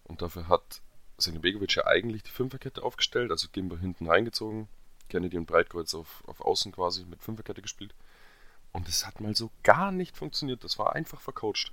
Und 0.03 0.21
dafür 0.21 0.49
hat 0.49 0.81
Sene 1.17 1.39
Begovic 1.39 1.75
ja 1.75 1.85
eigentlich 1.85 2.23
die 2.23 2.31
Fünferkette 2.31 2.83
aufgestellt, 2.83 3.31
also 3.31 3.47
Gimba 3.51 3.77
hinten 3.77 4.07
reingezogen, 4.07 4.67
Kennedy 5.07 5.37
und 5.37 5.45
Breitkreuz 5.45 5.93
auf, 5.93 6.23
auf 6.27 6.41
Außen 6.41 6.71
quasi 6.71 7.05
mit 7.05 7.21
Fünferkette 7.21 7.61
gespielt. 7.61 7.93
Und 8.73 8.87
es 8.87 9.05
hat 9.05 9.19
mal 9.21 9.35
so 9.35 9.51
gar 9.63 9.91
nicht 9.91 10.17
funktioniert. 10.17 10.63
Das 10.63 10.79
war 10.79 10.93
einfach 10.93 11.19
vercoacht. 11.19 11.71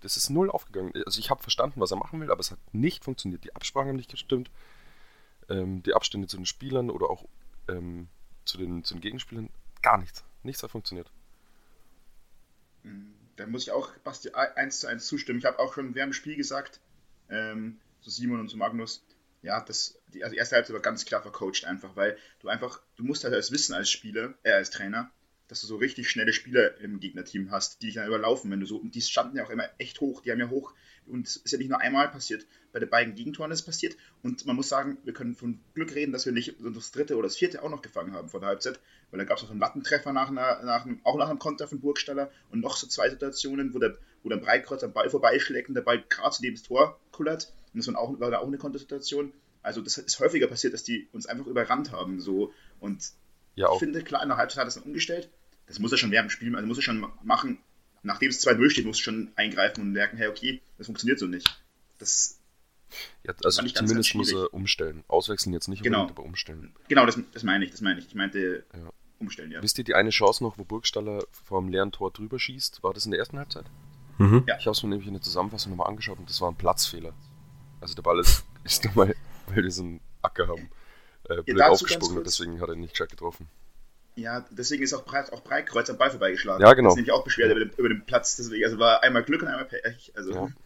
Das 0.00 0.16
ist 0.16 0.30
null 0.30 0.50
aufgegangen. 0.50 0.92
Also 1.04 1.18
ich 1.18 1.30
habe 1.30 1.42
verstanden, 1.42 1.80
was 1.80 1.90
er 1.90 1.96
machen 1.96 2.20
will, 2.20 2.30
aber 2.30 2.40
es 2.40 2.50
hat 2.50 2.58
nicht 2.72 3.04
funktioniert. 3.04 3.44
Die 3.44 3.54
Absprachen 3.54 3.88
haben 3.88 3.96
nicht 3.96 4.10
gestimmt. 4.10 4.50
Ähm, 5.48 5.82
die 5.82 5.94
Abstände 5.94 6.28
zu 6.28 6.36
den 6.36 6.46
Spielern 6.46 6.90
oder 6.90 7.08
auch 7.08 7.24
ähm, 7.68 8.08
zu, 8.44 8.58
den, 8.58 8.84
zu 8.84 8.94
den 8.94 9.00
Gegenspielern, 9.00 9.50
gar 9.82 9.98
nichts. 9.98 10.24
Nichts 10.42 10.62
hat 10.62 10.70
funktioniert. 10.70 11.10
Da 13.36 13.46
muss 13.46 13.62
ich 13.62 13.70
auch 13.72 13.90
Basti 13.98 14.30
eins 14.30 14.80
zu 14.80 14.86
eins 14.86 15.06
zustimmen. 15.06 15.38
Ich 15.38 15.44
habe 15.44 15.58
auch 15.58 15.74
schon 15.74 15.94
während 15.94 16.12
dem 16.12 16.14
Spiel 16.14 16.36
gesagt, 16.36 16.80
ähm, 17.28 17.80
zu 18.00 18.10
Simon 18.10 18.40
und 18.40 18.48
zu 18.48 18.56
Magnus, 18.56 19.04
ja, 19.42 19.60
das, 19.60 19.98
die, 20.08 20.24
also 20.24 20.32
die 20.32 20.38
erste 20.38 20.56
Halbzeit 20.56 20.74
war 20.74 20.82
ganz 20.82 21.04
klar 21.04 21.22
vercoacht 21.22 21.64
einfach, 21.64 21.94
weil 21.96 22.16
du 22.40 22.48
einfach, 22.48 22.80
du 22.96 23.04
musst 23.04 23.24
halt 23.24 23.34
als 23.34 23.50
wissen 23.50 23.74
als 23.74 23.90
Spieler, 23.90 24.34
äh, 24.42 24.52
als 24.52 24.70
Trainer, 24.70 25.10
dass 25.48 25.60
du 25.60 25.66
so 25.66 25.76
richtig 25.76 26.10
schnelle 26.10 26.32
Spieler 26.32 26.78
im 26.80 27.00
Gegnerteam 27.00 27.50
hast, 27.50 27.82
die 27.82 27.86
dich 27.86 27.94
dann 27.96 28.06
überlaufen, 28.06 28.50
wenn 28.50 28.60
du 28.60 28.66
so, 28.66 28.76
und 28.76 28.94
die 28.94 29.00
standen 29.00 29.36
ja 29.36 29.44
auch 29.44 29.50
immer 29.50 29.68
echt 29.78 30.00
hoch, 30.00 30.22
die 30.22 30.32
haben 30.32 30.40
ja 30.40 30.50
hoch, 30.50 30.74
und 31.06 31.26
es 31.26 31.36
ist 31.36 31.52
ja 31.52 31.58
nicht 31.58 31.68
nur 31.68 31.80
einmal 31.80 32.08
passiert, 32.08 32.46
bei 32.72 32.80
den 32.80 32.90
beiden 32.90 33.14
Gegentoren 33.14 33.50
ist 33.52 33.60
es 33.60 33.64
passiert, 33.64 33.96
und 34.22 34.44
man 34.46 34.56
muss 34.56 34.68
sagen, 34.68 34.98
wir 35.04 35.12
können 35.12 35.34
von 35.34 35.60
Glück 35.74 35.94
reden, 35.94 36.12
dass 36.12 36.26
wir 36.26 36.32
nicht 36.32 36.56
das 36.60 36.90
dritte 36.90 37.16
oder 37.16 37.28
das 37.28 37.36
vierte 37.36 37.62
auch 37.62 37.70
noch 37.70 37.82
gefangen 37.82 38.12
haben 38.12 38.28
vor 38.28 38.40
der 38.40 38.48
Halbzeit, 38.48 38.80
weil 39.10 39.18
da 39.18 39.24
gab 39.24 39.38
es 39.38 39.44
auch 39.44 39.50
einen 39.50 39.60
Lattentreffer 39.60 40.12
nach, 40.12 40.28
einer, 40.28 40.62
nach 40.64 40.84
einem, 40.84 41.00
auch 41.04 41.16
nach 41.16 41.28
einem 41.28 41.38
Konter 41.38 41.68
von 41.68 41.80
Burgstaller 41.80 42.30
und 42.50 42.60
noch 42.60 42.76
so 42.76 42.86
zwei 42.86 43.08
Situationen, 43.08 43.72
wo 43.72 43.78
der, 43.78 43.96
wo 44.22 44.28
der 44.28 44.38
Breitkreuz 44.38 44.82
am 44.82 44.92
Ball 44.92 45.08
vorbeischlägt 45.10 45.68
und 45.68 45.74
der 45.74 45.82
Ball 45.82 46.02
gerade 46.08 46.34
zu 46.34 46.42
dem 46.42 46.56
Tor 46.56 46.98
kullert, 47.12 47.52
Und 47.72 47.78
das 47.78 47.92
war 47.92 48.00
auch, 48.00 48.18
war 48.18 48.30
da 48.30 48.38
auch 48.38 48.46
eine 48.46 48.58
Kontersituation. 48.58 49.32
Also 49.62 49.80
das 49.80 49.98
ist 49.98 50.20
häufiger 50.20 50.46
passiert, 50.46 50.74
dass 50.74 50.84
die 50.84 51.08
uns 51.12 51.26
einfach 51.26 51.46
überrannt 51.46 51.92
haben. 51.92 52.20
So. 52.20 52.52
Und 52.80 53.12
Ja, 53.56 53.66
ich 53.66 53.70
auch. 53.72 53.78
finde, 53.80 54.02
klar, 54.02 54.22
in 54.22 54.28
der 54.28 54.38
Halbzeit 54.38 54.60
hat 54.60 54.68
es 54.68 54.74
dann 54.74 54.84
umgestellt. 54.84 55.28
Das 55.66 55.78
muss 55.80 55.90
er 55.92 55.98
schon 55.98 56.10
während 56.12 56.28
dem 56.28 56.30
Spiel, 56.30 56.54
also 56.54 56.66
muss 56.68 56.78
er 56.78 56.82
schon 56.82 57.04
machen, 57.24 57.58
nachdem 58.04 58.30
es 58.30 58.46
2-0 58.46 58.70
steht, 58.70 58.86
muss 58.86 58.98
er 59.00 59.02
schon 59.02 59.32
eingreifen 59.34 59.80
und 59.82 59.92
merken, 59.92 60.16
hey, 60.16 60.28
okay, 60.28 60.62
das 60.78 60.86
funktioniert 60.86 61.18
so 61.18 61.26
nicht. 61.26 61.60
Das, 61.98 62.38
Ja, 63.24 63.34
also 63.42 63.56
fand 63.58 63.68
ich 63.68 63.74
ganz, 63.74 63.88
zumindest 63.88 64.12
ganz 64.12 64.32
muss 64.32 64.32
er 64.32 64.54
umstellen. 64.54 65.02
Auswechseln 65.08 65.52
jetzt 65.52 65.66
nicht 65.68 65.82
Genau. 65.82 66.02
aber 66.08 66.22
umstellen. 66.22 66.72
genau, 66.88 67.04
das, 67.06 67.18
das 67.32 67.42
meine 67.42 67.64
ich, 67.64 67.72
das 67.72 67.80
meine 67.80 67.98
ich. 67.98 68.06
Ich 68.06 68.14
meinte 68.14 68.64
Ja. 68.72 68.90
umstellen, 69.18 69.50
ja. 69.50 69.60
Wisst 69.62 69.76
ihr 69.78 69.84
die 69.84 69.94
eine 69.94 70.10
Chance 70.10 70.44
noch, 70.44 70.56
wo 70.58 70.64
Burgstaller 70.64 71.24
vor 71.32 71.60
dem 71.60 71.68
leeren 71.68 71.90
Tor 71.90 72.12
drüber 72.12 72.38
schießt? 72.38 72.82
War 72.84 72.94
das 72.94 73.06
in 73.06 73.10
der 73.10 73.18
ersten 73.18 73.38
Halbzeit? 73.38 73.64
Mhm. 74.18 74.44
Ja. 74.46 74.56
Ich 74.58 74.66
habe 74.66 74.72
es 74.76 74.82
mir 74.82 74.90
nämlich 74.90 75.08
in 75.08 75.14
der 75.14 75.22
Zusammenfassung 75.22 75.72
nochmal 75.72 75.88
angeschaut 75.88 76.18
und 76.18 76.28
das 76.30 76.40
war 76.40 76.50
ein 76.50 76.56
Platzfehler. 76.56 77.12
Also 77.80 77.94
der 77.94 78.02
Ball 78.02 78.20
ist, 78.20 78.44
ist 78.64 78.84
nochmal, 78.84 79.16
weil 79.48 79.64
wir 79.64 79.70
so 79.72 79.82
einen 79.82 80.00
Acker 80.22 80.46
haben, 80.46 80.70
äh, 81.28 81.42
blöd 81.42 81.58
ganz 81.58 81.82
aufgesprungen 81.82 82.24
deswegen 82.24 82.60
hat 82.60 82.68
er 82.68 82.74
ihn 82.74 82.80
nicht 82.80 82.92
gescheit 82.92 83.10
getroffen. 83.10 83.48
Ja, 84.16 84.46
deswegen 84.50 84.82
ist 84.82 84.94
auch, 84.94 85.04
Breit, 85.04 85.30
auch 85.32 85.42
Breitkreuz 85.42 85.90
am 85.90 85.98
Ball 85.98 86.10
vorbeigeschlagen. 86.10 86.62
Ja, 86.62 86.72
genau. 86.72 86.88
Das 86.88 86.94
ist 86.94 86.96
nämlich 86.96 87.12
auch 87.12 87.22
beschwert 87.22 87.50
über 87.50 87.60
den, 87.60 87.70
über 87.76 87.88
den 87.90 88.04
Platz. 88.06 88.36
Deswegen, 88.36 88.64
also 88.64 88.78
war 88.78 89.02
einmal 89.02 89.22
Glück 89.22 89.42
und 89.42 89.48
einmal 89.48 89.66
Pech. 89.66 90.12
Also, 90.14 90.32
Ja. 90.32 90.48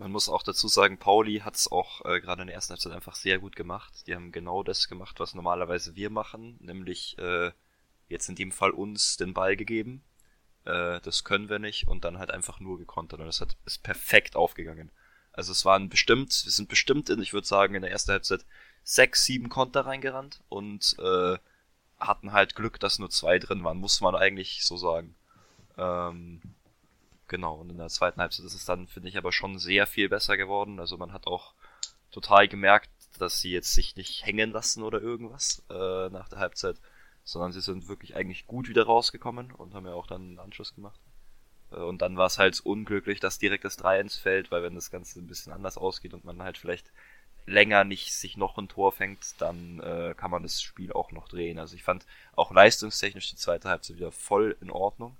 Man 0.00 0.12
muss 0.12 0.30
auch 0.30 0.42
dazu 0.42 0.66
sagen, 0.66 0.96
Pauli 0.96 1.40
hat 1.40 1.56
es 1.56 1.70
auch 1.70 2.02
äh, 2.06 2.22
gerade 2.22 2.40
in 2.40 2.46
der 2.46 2.54
ersten 2.54 2.70
Halbzeit 2.70 2.94
einfach 2.94 3.14
sehr 3.14 3.38
gut 3.38 3.54
gemacht. 3.54 4.06
Die 4.06 4.14
haben 4.14 4.32
genau 4.32 4.62
das 4.62 4.88
gemacht, 4.88 5.20
was 5.20 5.34
normalerweise 5.34 5.94
wir 5.94 6.08
machen, 6.08 6.56
nämlich 6.58 7.18
äh, 7.18 7.50
jetzt 8.08 8.26
in 8.30 8.34
dem 8.34 8.50
Fall 8.50 8.70
uns 8.70 9.18
den 9.18 9.34
Ball 9.34 9.56
gegeben. 9.56 10.02
Äh, 10.64 11.02
das 11.02 11.22
können 11.24 11.50
wir 11.50 11.58
nicht 11.58 11.86
und 11.86 12.04
dann 12.06 12.18
halt 12.18 12.30
einfach 12.30 12.60
nur 12.60 12.78
gekontert 12.78 13.20
und 13.20 13.26
das 13.26 13.42
hat, 13.42 13.58
ist 13.66 13.82
perfekt 13.82 14.36
aufgegangen. 14.36 14.90
Also 15.32 15.52
es 15.52 15.64
waren 15.64 15.88
bestimmt, 15.88 16.30
wir 16.44 16.52
sind 16.52 16.68
bestimmt 16.68 17.08
in, 17.10 17.22
ich 17.22 17.32
würde 17.32 17.46
sagen, 17.46 17.74
in 17.74 17.82
der 17.82 17.90
ersten 17.90 18.12
Halbzeit 18.12 18.44
sechs, 18.82 19.24
sieben 19.24 19.48
Konter 19.48 19.86
reingerannt 19.86 20.40
und 20.48 20.96
äh, 20.98 21.38
hatten 21.98 22.32
halt 22.32 22.54
Glück, 22.54 22.80
dass 22.80 22.98
nur 22.98 23.10
zwei 23.10 23.38
drin 23.38 23.62
waren, 23.62 23.78
muss 23.78 24.00
man 24.00 24.14
eigentlich 24.16 24.64
so 24.64 24.76
sagen. 24.76 25.14
Ähm, 25.76 26.40
Genau, 27.30 27.54
und 27.54 27.70
in 27.70 27.78
der 27.78 27.86
zweiten 27.86 28.20
Halbzeit 28.20 28.44
ist 28.44 28.54
es 28.54 28.64
dann, 28.64 28.88
finde 28.88 29.08
ich, 29.08 29.16
aber 29.16 29.30
schon 29.30 29.56
sehr 29.60 29.86
viel 29.86 30.08
besser 30.08 30.36
geworden. 30.36 30.80
Also 30.80 30.96
man 30.96 31.12
hat 31.12 31.28
auch 31.28 31.54
total 32.10 32.48
gemerkt, 32.48 32.90
dass 33.20 33.40
sie 33.40 33.52
jetzt 33.52 33.72
sich 33.72 33.94
nicht 33.94 34.26
hängen 34.26 34.50
lassen 34.50 34.82
oder 34.82 35.00
irgendwas 35.00 35.62
äh, 35.70 36.08
nach 36.08 36.28
der 36.28 36.40
Halbzeit, 36.40 36.80
sondern 37.22 37.52
sie 37.52 37.60
sind 37.60 37.86
wirklich 37.86 38.16
eigentlich 38.16 38.48
gut 38.48 38.68
wieder 38.68 38.82
rausgekommen 38.84 39.52
und 39.52 39.74
haben 39.74 39.86
ja 39.86 39.92
auch 39.92 40.08
dann 40.08 40.22
einen 40.22 40.38
Anschluss 40.40 40.74
gemacht. 40.74 40.98
Äh, 41.72 41.76
und 41.76 42.02
dann 42.02 42.16
war 42.16 42.26
es 42.26 42.38
halt 42.38 42.60
unglücklich, 42.60 43.20
dass 43.20 43.38
direkt 43.38 43.64
das 43.64 43.78
3-1 43.78 44.20
fällt, 44.20 44.50
weil 44.50 44.62
wenn 44.62 44.74
das 44.74 44.90
Ganze 44.90 45.20
ein 45.20 45.26
bisschen 45.26 45.52
anders 45.52 45.78
ausgeht 45.78 46.14
und 46.14 46.24
man 46.24 46.42
halt 46.42 46.58
vielleicht 46.58 46.90
länger 47.46 47.84
nicht 47.84 48.14
sich 48.14 48.36
noch 48.36 48.56
ein 48.58 48.68
Tor 48.68 48.92
fängt, 48.92 49.40
dann 49.40 49.80
äh, 49.80 50.14
kann 50.16 50.30
man 50.30 50.42
das 50.42 50.62
Spiel 50.62 50.92
auch 50.92 51.10
noch 51.10 51.28
drehen. 51.28 51.58
Also 51.58 51.74
ich 51.74 51.82
fand 51.82 52.06
auch 52.34 52.52
leistungstechnisch 52.52 53.30
die 53.30 53.36
zweite 53.36 53.68
Halbzeit 53.68 53.96
wieder 53.96 54.12
voll 54.12 54.56
in 54.60 54.70
Ordnung. 54.70 55.16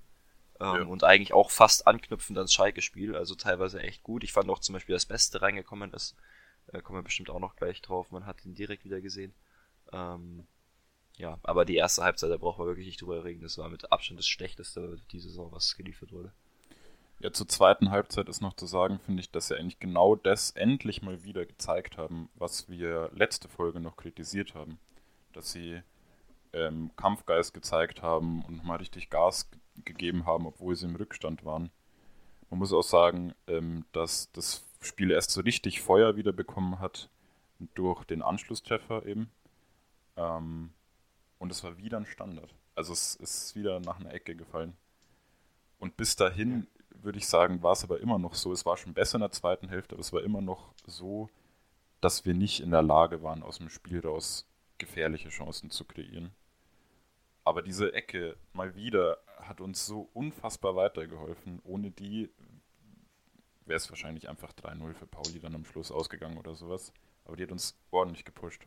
Ähm, 0.60 0.66
Ja. 0.76 0.82
Und 0.84 1.04
eigentlich 1.04 1.32
auch 1.32 1.50
fast 1.50 1.86
anknüpfend 1.86 2.38
ans 2.38 2.52
Schalke-Spiel, 2.52 3.16
also 3.16 3.34
teilweise 3.34 3.80
echt 3.80 4.02
gut. 4.02 4.22
Ich 4.24 4.32
fand 4.32 4.48
auch 4.50 4.60
zum 4.60 4.74
Beispiel, 4.74 4.94
das 4.94 5.06
Beste 5.06 5.42
reingekommen 5.42 5.92
ist, 5.92 6.14
äh, 6.72 6.80
kommen 6.82 6.98
wir 6.98 7.02
bestimmt 7.02 7.30
auch 7.30 7.40
noch 7.40 7.56
gleich 7.56 7.80
drauf, 7.82 8.10
man 8.10 8.26
hat 8.26 8.44
ihn 8.44 8.54
direkt 8.54 8.84
wieder 8.84 9.00
gesehen. 9.00 9.34
Ähm, 9.92 10.46
ja, 11.20 11.38
aber 11.42 11.64
die 11.64 11.76
erste 11.76 12.02
Halbzeit, 12.02 12.30
da 12.30 12.36
braucht 12.36 12.58
man 12.58 12.66
wirklich 12.66 12.86
nicht 12.86 13.02
drüber 13.02 13.24
reden, 13.24 13.42
das 13.42 13.58
war 13.58 13.68
mit 13.68 13.92
Abstand 13.92 14.18
das 14.18 14.26
Schlechteste 14.26 14.96
die 15.12 15.20
Saison, 15.20 15.52
was 15.52 15.76
geliefert 15.76 16.12
wurde. 16.12 16.32
Ja, 17.20 17.30
zur 17.30 17.46
zweiten 17.46 17.90
Halbzeit 17.90 18.30
ist 18.30 18.40
noch 18.40 18.54
zu 18.54 18.64
sagen, 18.64 18.98
finde 19.04 19.20
ich, 19.20 19.30
dass 19.30 19.48
sie 19.48 19.56
eigentlich 19.56 19.78
genau 19.78 20.16
das 20.16 20.52
endlich 20.52 21.02
mal 21.02 21.22
wieder 21.22 21.44
gezeigt 21.44 21.98
haben, 21.98 22.30
was 22.34 22.70
wir 22.70 23.10
letzte 23.12 23.48
Folge 23.48 23.78
noch 23.78 23.96
kritisiert 23.96 24.54
haben. 24.54 24.78
Dass 25.34 25.52
sie 25.52 25.82
ähm, 26.54 26.90
Kampfgeist 26.96 27.52
gezeigt 27.52 28.00
haben 28.00 28.42
und 28.46 28.64
mal 28.64 28.76
richtig 28.76 29.10
Gas 29.10 29.50
ge- 29.50 29.60
gegeben 29.84 30.24
haben, 30.24 30.46
obwohl 30.46 30.74
sie 30.74 30.86
im 30.86 30.96
Rückstand 30.96 31.44
waren. 31.44 31.70
Man 32.48 32.58
muss 32.58 32.72
auch 32.72 32.82
sagen, 32.82 33.34
ähm, 33.46 33.84
dass 33.92 34.32
das 34.32 34.64
Spiel 34.80 35.10
erst 35.10 35.30
so 35.30 35.42
richtig 35.42 35.82
Feuer 35.82 36.16
wieder 36.16 36.32
bekommen 36.32 36.78
hat 36.80 37.10
durch 37.74 38.02
den 38.04 38.22
Anschlusstreffer 38.22 39.04
eben. 39.04 39.30
Ähm, 40.16 40.72
und 41.40 41.50
es 41.50 41.64
war 41.64 41.76
wieder 41.78 41.96
ein 41.96 42.06
Standard. 42.06 42.54
Also 42.76 42.92
es 42.92 43.16
ist 43.16 43.56
wieder 43.56 43.80
nach 43.80 43.98
einer 43.98 44.12
Ecke 44.14 44.36
gefallen. 44.36 44.76
Und 45.78 45.96
bis 45.96 46.14
dahin 46.14 46.68
würde 46.90 47.18
ich 47.18 47.26
sagen, 47.26 47.62
war 47.62 47.72
es 47.72 47.82
aber 47.82 48.00
immer 48.00 48.18
noch 48.18 48.34
so. 48.34 48.52
Es 48.52 48.66
war 48.66 48.76
schon 48.76 48.94
besser 48.94 49.16
in 49.16 49.22
der 49.22 49.32
zweiten 49.32 49.68
Hälfte, 49.68 49.94
aber 49.94 50.00
es 50.00 50.12
war 50.12 50.22
immer 50.22 50.42
noch 50.42 50.74
so, 50.86 51.30
dass 52.00 52.26
wir 52.26 52.34
nicht 52.34 52.60
in 52.60 52.70
der 52.70 52.82
Lage 52.82 53.22
waren, 53.22 53.42
aus 53.42 53.58
dem 53.58 53.70
Spiel 53.70 54.00
raus 54.00 54.46
gefährliche 54.78 55.30
Chancen 55.30 55.70
zu 55.70 55.84
kreieren. 55.84 56.30
Aber 57.42 57.62
diese 57.62 57.94
Ecke 57.94 58.36
mal 58.52 58.74
wieder 58.74 59.18
hat 59.38 59.62
uns 59.62 59.86
so 59.86 60.10
unfassbar 60.12 60.76
weitergeholfen. 60.76 61.60
Ohne 61.64 61.90
die 61.90 62.28
wäre 63.64 63.78
es 63.78 63.88
wahrscheinlich 63.88 64.28
einfach 64.28 64.52
3-0 64.52 64.92
für 64.92 65.06
Pauli 65.06 65.40
dann 65.40 65.54
am 65.54 65.64
Schluss 65.64 65.90
ausgegangen 65.90 66.36
oder 66.36 66.54
sowas. 66.54 66.92
Aber 67.24 67.36
die 67.36 67.44
hat 67.44 67.52
uns 67.52 67.78
ordentlich 67.90 68.26
gepusht. 68.26 68.66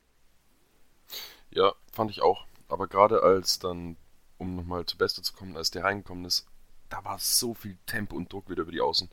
Ja, 1.52 1.74
fand 1.92 2.10
ich 2.10 2.24
auch. 2.24 2.48
Aber 2.68 2.88
gerade 2.88 3.24
als 3.24 3.60
dann, 3.60 3.98
um 4.38 4.56
nochmal 4.56 4.86
zu 4.86 4.98
Beste 4.98 5.22
zu 5.22 5.34
kommen, 5.34 5.58
als 5.58 5.72
der 5.72 5.84
reingekommen 5.84 6.26
ist, 6.26 6.46
da 6.90 7.04
war 7.04 7.20
so 7.20 7.54
viel 7.54 7.78
Tempo 7.86 8.16
und 8.16 8.32
Druck 8.32 8.50
wieder 8.50 8.64
über 8.64 8.72
die 8.72 8.82
Außen. 8.82 9.10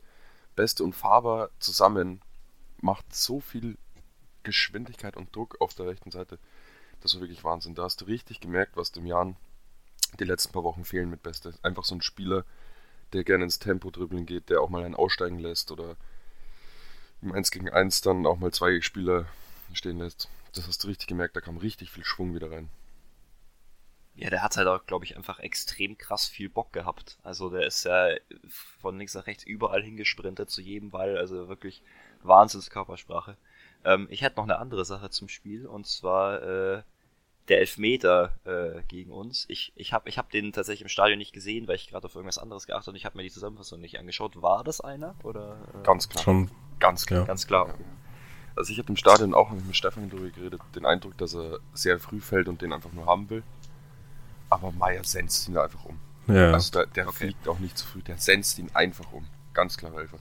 Beste 0.55 0.83
und 0.83 0.93
Faber 0.93 1.49
zusammen 1.59 2.21
macht 2.79 3.15
so 3.15 3.39
viel 3.39 3.77
Geschwindigkeit 4.43 5.17
und 5.17 5.35
Druck 5.35 5.59
auf 5.61 5.73
der 5.73 5.87
rechten 5.87 6.11
Seite. 6.11 6.39
Das 7.01 7.13
war 7.13 7.21
wirklich 7.21 7.43
Wahnsinn. 7.43 7.75
Da 7.75 7.83
hast 7.83 8.01
du 8.01 8.05
richtig 8.05 8.39
gemerkt, 8.39 8.77
was 8.77 8.91
dem 8.91 9.05
Jan 9.05 9.35
die 10.19 10.25
letzten 10.25 10.51
paar 10.51 10.63
Wochen 10.63 10.85
fehlen 10.85 11.09
mit 11.09 11.23
Beste. 11.23 11.53
Einfach 11.63 11.83
so 11.83 11.95
ein 11.95 12.01
Spieler, 12.01 12.45
der 13.13 13.23
gerne 13.23 13.45
ins 13.45 13.59
Tempo 13.59 13.89
dribbeln 13.89 14.25
geht, 14.25 14.49
der 14.49 14.61
auch 14.61 14.69
mal 14.69 14.83
einen 14.83 14.95
aussteigen 14.95 15.39
lässt 15.39 15.71
oder 15.71 15.95
im 17.21 17.31
1 17.31 17.51
gegen 17.51 17.69
1 17.69 18.01
dann 18.01 18.25
auch 18.25 18.37
mal 18.37 18.51
zwei 18.51 18.81
Spieler 18.81 19.25
stehen 19.73 19.99
lässt. 19.99 20.29
Das 20.53 20.67
hast 20.67 20.83
du 20.83 20.87
richtig 20.87 21.07
gemerkt, 21.07 21.35
da 21.35 21.41
kam 21.41 21.57
richtig 21.57 21.91
viel 21.91 22.03
Schwung 22.03 22.33
wieder 22.33 22.51
rein. 22.51 22.69
Ja, 24.15 24.29
der 24.29 24.43
hat 24.43 24.57
halt 24.57 24.67
auch, 24.67 24.85
glaube 24.85 25.05
ich, 25.05 25.15
einfach 25.15 25.39
extrem 25.39 25.97
krass 25.97 26.27
viel 26.27 26.49
Bock 26.49 26.73
gehabt. 26.73 27.17
Also 27.23 27.49
der 27.49 27.65
ist 27.65 27.85
ja 27.85 28.09
von 28.81 28.97
links 28.97 29.15
nach 29.15 29.25
rechts 29.25 29.43
überall 29.43 29.81
hingesprintet 29.81 30.49
zu 30.49 30.61
jedem 30.61 30.91
Ball, 30.91 31.17
also 31.17 31.47
wirklich 31.47 31.81
Wahnsinnskörpersprache. 32.23 33.37
Ähm, 33.85 34.07
ich 34.09 34.21
hätte 34.21 34.35
noch 34.37 34.43
eine 34.43 34.59
andere 34.59 34.85
Sache 34.85 35.09
zum 35.09 35.27
Spiel 35.27 35.65
und 35.65 35.87
zwar 35.87 36.41
äh, 36.43 36.83
der 37.47 37.59
Elfmeter 37.59 38.33
äh, 38.43 38.81
gegen 38.87 39.11
uns. 39.11 39.45
Ich, 39.47 39.73
ich 39.75 39.93
habe 39.93 40.07
ich 40.07 40.17
hab 40.17 40.29
den 40.29 40.51
tatsächlich 40.53 40.83
im 40.83 40.89
Stadion 40.89 41.17
nicht 41.17 41.33
gesehen, 41.33 41.67
weil 41.67 41.75
ich 41.75 41.89
gerade 41.89 42.05
auf 42.05 42.15
irgendwas 42.15 42.37
anderes 42.37 42.67
geachtet 42.67 42.89
und 42.89 42.95
ich 42.95 43.05
habe 43.05 43.17
mir 43.17 43.23
die 43.23 43.31
Zusammenfassung 43.31 43.79
nicht 43.81 43.97
angeschaut. 43.97 44.41
War 44.41 44.63
das 44.63 44.81
einer 44.81 45.15
oder? 45.23 45.57
Äh, 45.73 45.83
Ganz 45.83 46.09
klar. 46.09 46.23
Schon, 46.23 46.51
Ganz 46.79 47.05
klar. 47.05 47.21
ja. 47.21 47.25
ganz 47.25 47.47
klar. 47.47 47.73
Also 48.55 48.71
ich 48.73 48.79
habe 48.79 48.89
im 48.89 48.97
Stadion 48.97 49.33
auch 49.33 49.49
mit 49.51 49.75
Stefan 49.75 50.09
drüber 50.09 50.29
geredet, 50.29 50.61
den 50.75 50.85
Eindruck, 50.85 51.17
dass 51.17 51.33
er 51.33 51.59
sehr 51.73 51.99
früh 51.99 52.19
fällt 52.19 52.47
und 52.47 52.61
den 52.61 52.73
einfach 52.73 52.91
nur 52.91 53.05
haben 53.05 53.29
will. 53.29 53.43
Aber 54.51 54.71
Meier 54.71 55.03
senzt 55.03 55.47
ihn 55.49 55.57
einfach 55.57 55.83
um. 55.85 55.99
Ja, 56.27 56.51
Also 56.53 56.71
der, 56.71 56.85
der 56.85 57.07
Okay. 57.07 57.17
fliegt 57.25 57.47
auch 57.47 57.57
nicht 57.59 57.77
zu 57.77 57.87
früh, 57.87 58.01
der 58.03 58.17
senzt 58.17 58.59
ihn 58.59 58.69
einfach 58.75 59.11
um. 59.11 59.25
Ganz 59.53 59.77
klar, 59.77 59.97
Elfer. 59.97 60.19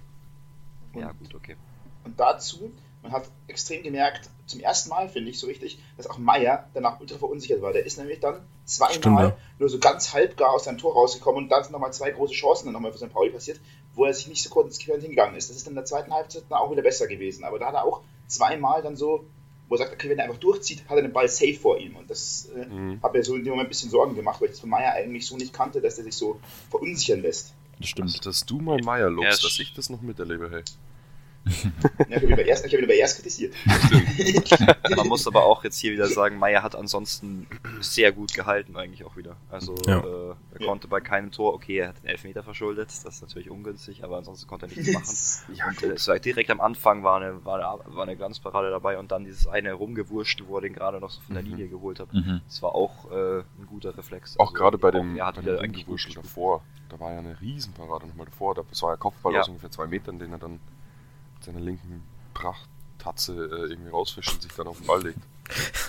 Ja, 0.95 1.13
gut, 1.13 1.35
okay. 1.35 1.57
Und 2.05 2.19
dazu, 2.19 2.73
man 3.03 3.13
hat 3.13 3.29
extrem 3.49 3.83
gemerkt, 3.83 4.31
zum 4.47 4.61
ersten 4.61 4.89
Mal 4.89 5.09
finde 5.09 5.31
ich 5.31 5.39
so 5.39 5.47
richtig, 5.47 5.81
dass 5.97 6.09
auch 6.09 6.19
Meier 6.19 6.69
danach 6.75 6.99
ultra 7.01 7.19
verunsichert 7.19 7.61
war. 7.63 7.73
Der 7.73 7.85
ist 7.87 7.99
nämlich 7.99 8.21
dann 8.21 8.41
zweimal 8.65 8.95
Stimmt, 8.95 9.21
ja. 9.21 9.37
nur 9.59 9.69
so 9.69 9.79
ganz 9.79 10.13
halbgar 10.13 10.51
aus 10.51 10.65
seinem 10.65 10.79
Tor 10.79 10.95
rausgekommen 10.95 11.45
und 11.45 11.49
dann 11.51 11.63
sind 11.63 11.73
nochmal 11.73 11.93
zwei 11.93 12.11
große 12.11 12.35
Chancen 12.35 12.67
dann 12.67 12.73
nochmal 12.73 12.93
für 12.93 12.99
St. 12.99 13.13
Pauli 13.13 13.31
passiert, 13.31 13.61
wo 13.95 14.05
er 14.05 14.15
sich 14.15 14.27
nicht 14.29 14.43
so 14.43 14.51
konsequent 14.51 15.03
hingegangen 15.03 15.37
ist. 15.37 15.51
Das 15.51 15.57
ist 15.57 15.67
dann 15.67 15.73
in 15.73 15.77
der 15.77 15.85
zweiten 15.85 16.13
Halbzeit 16.13 16.45
dann 16.49 16.59
auch 16.59 16.71
wieder 16.71 16.83
besser 16.83 17.07
gewesen. 17.07 17.45
Aber 17.45 17.59
da 17.59 17.67
hat 17.67 17.75
er 17.75 17.85
auch 17.85 18.01
zweimal 18.27 18.83
dann 18.83 18.97
so, 18.97 19.25
wo 19.71 19.77
er 19.77 19.79
sagt, 19.79 19.93
okay, 19.95 20.11
wenn 20.11 20.19
er 20.19 20.25
einfach 20.27 20.39
durchzieht, 20.39 20.83
hat 20.89 20.97
er 20.97 21.03
den 21.03 21.13
Ball 21.13 21.29
safe 21.29 21.55
vor 21.55 21.79
ihm. 21.79 21.97
Und 21.97 22.11
das 22.11 22.51
äh, 22.55 22.67
Mhm. 22.67 23.01
hat 23.03 23.15
mir 23.15 23.23
so 23.25 23.35
in 23.37 23.45
dem 23.45 23.53
Moment 23.53 23.69
ein 23.69 23.71
bisschen 23.71 23.89
Sorgen 23.89 24.15
gemacht, 24.17 24.41
weil 24.41 24.47
ich 24.49 24.53
das 24.53 24.61
von 24.61 24.69
Meier 24.69 24.93
eigentlich 24.93 25.25
so 25.27 25.37
nicht 25.39 25.53
kannte, 25.55 25.81
dass 25.81 25.97
er 25.97 26.05
sich 26.05 26.15
so 26.15 26.39
verunsichern 26.71 27.23
lässt. 27.23 27.55
Das 27.79 27.89
stimmt. 27.89 28.09
Also, 28.09 28.19
dass 28.21 28.45
du 28.45 28.59
mal 28.59 28.79
Meier 28.83 29.09
lobst, 29.09 29.43
Ja, 29.43 29.49
dass 29.49 29.59
ich 29.59 29.73
das 29.73 29.89
noch 29.89 30.03
miterlebe, 30.03 30.51
hey. 30.51 30.63
Ja, 31.47 32.07
ich 32.09 32.15
habe 32.17 32.27
ihn, 32.27 32.37
bei 32.37 32.45
erst- 32.45 32.67
ich 32.67 32.73
hab 32.75 32.81
ihn 32.81 32.87
bei 32.87 32.97
erst 32.97 33.17
kritisiert. 33.17 33.55
Man 34.97 35.09
muss 35.09 35.27
aber 35.27 35.45
auch 35.45 35.65
jetzt 35.65 35.79
hier 35.79 35.93
wieder 35.93 36.07
sagen, 36.07 36.39
Meier 36.39 36.63
hat 36.63 36.75
ansonsten 36.77 37.47
sehr 37.81 38.13
gut 38.13 38.35
gehalten 38.35 38.77
eigentlich 38.77 39.05
auch 39.05 39.17
wieder. 39.17 39.37
Also 39.51 39.75
Ja. 39.87 39.99
äh, 40.01 40.03
er 40.31 40.37
Ja. 40.61 40.67
konnte 40.67 40.89
bei 40.89 41.01
keinem 41.01 41.31
Tor, 41.33 41.55
okay, 41.55 41.79
er 41.79 41.89
hat 41.89 42.03
den 42.03 42.07
Elfmeter 42.07 42.43
verschuldet, 42.43 42.89
das 42.89 43.05
ist 43.17 43.23
natürlich 43.23 43.51
ungünstig, 43.51 44.05
aber 44.05 44.19
ansonsten 44.19 44.47
konnte 44.49 44.67
er 44.67 44.69
nichts 44.77 44.93
machen. 45.49 45.57
Ja, 45.57 45.67
Und 45.69 45.83
äh, 45.83 45.95
es 45.95 46.09
war 46.09 46.19
direkt 46.19 46.51
am 46.51 46.61
Anfang 46.61 47.03
war 47.03 47.17
eine, 47.21 47.45
war, 47.45 47.57
eine, 47.85 47.95
war 47.97 48.03
eine 48.03 48.17
Glanzparade 48.17 48.71
dabei 48.71 48.99
und 48.99 49.11
dann 49.11 49.25
dieses 49.25 49.47
eine 49.47 49.73
rumgewurscht, 49.73 50.43
wo 50.47 50.57
er 50.57 50.63
den 50.63 50.75
gerade 50.75 51.01
noch 51.01 51.11
so 51.11 51.21
von 51.23 51.35
der 51.35 51.43
Mhm. 51.43 51.51
Linie 51.51 51.69
geholt 51.69 52.01
hat. 52.01 52.13
Mhm. 52.13 52.41
Das 52.47 52.63
war 52.63 52.75
auch 52.75 53.11
äh, 53.11 53.39
ein 53.41 53.67
guter 53.67 53.97
Reflex. 53.97 54.39
Auch 54.39 54.49
Also, 54.49 54.55
gerade 54.55 54.79
bei 54.79 54.91
dem, 54.91 55.17
Er 55.17 55.27
hat 55.27 55.37
bei 55.37 55.43
wieder 55.43 55.61
eigentlich 55.61 55.87
davor, 56.15 56.63
da 56.91 56.99
war 57.01 57.13
ja 57.13 57.19
eine 57.21 57.41
Riesenparade 57.41 58.07
nochmal 58.07 58.27
davor. 58.27 58.55
Das 58.55 58.83
war 58.83 58.91
ja 58.91 58.97
Kopfball 58.97 59.33
Ja. 59.35 59.41
aus 59.41 59.49
ungefähr 59.49 59.71
zwei 59.71 59.87
Metern, 59.87 60.19
den 60.19 60.33
er 60.33 60.39
dann 60.39 60.61
seiner 61.45 61.61
linken 61.61 62.03
Prachttatze 62.35 63.33
äh, 63.33 63.71
irgendwie 63.71 63.91
rausfischt 63.91 64.33
und 64.33 64.43
sich 64.43 64.53
dann 64.53 64.67
auf 64.67 64.79
den 64.79 64.87
Ball 64.87 65.03
legt. 65.03 65.19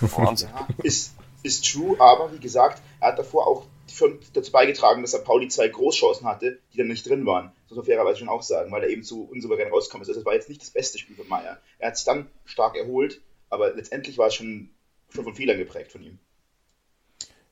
Wahnsinn. 0.00 0.50
Ja, 0.54 0.68
ist, 0.82 1.14
ist 1.42 1.70
true, 1.70 2.00
aber 2.00 2.32
wie 2.32 2.38
gesagt, 2.38 2.82
er 3.00 3.08
hat 3.08 3.18
davor 3.18 3.46
auch 3.46 3.66
schon 3.92 4.18
dazu 4.32 4.52
beigetragen, 4.52 5.02
dass 5.02 5.14
er 5.14 5.20
Pauli 5.20 5.48
zwei 5.48 5.68
Großchancen 5.68 6.26
hatte, 6.26 6.58
die 6.72 6.78
dann 6.78 6.88
nicht 6.88 7.08
drin 7.08 7.26
waren. 7.26 7.52
Das 7.62 7.70
muss 7.70 7.76
man 7.78 7.86
fairerweise 7.86 8.18
schon 8.20 8.28
auch 8.28 8.42
sagen, 8.42 8.72
weil 8.72 8.82
er 8.82 8.88
eben 8.88 9.02
zu 9.02 9.24
unsouverän 9.24 9.68
rauskommt. 9.68 10.02
Also 10.02 10.14
das 10.14 10.24
war 10.24 10.34
jetzt 10.34 10.48
nicht 10.48 10.62
das 10.62 10.70
beste 10.70 10.98
Spiel 10.98 11.16
von 11.16 11.28
Meier. 11.28 11.60
Er 11.78 11.88
hat 11.88 11.96
sich 11.96 12.06
dann 12.06 12.30
stark 12.44 12.76
erholt, 12.76 13.20
aber 13.50 13.74
letztendlich 13.74 14.18
war 14.18 14.28
es 14.28 14.34
schon, 14.34 14.70
schon 15.10 15.24
von 15.24 15.34
Fehlern 15.34 15.58
geprägt 15.58 15.92
von 15.92 16.02
ihm. 16.02 16.18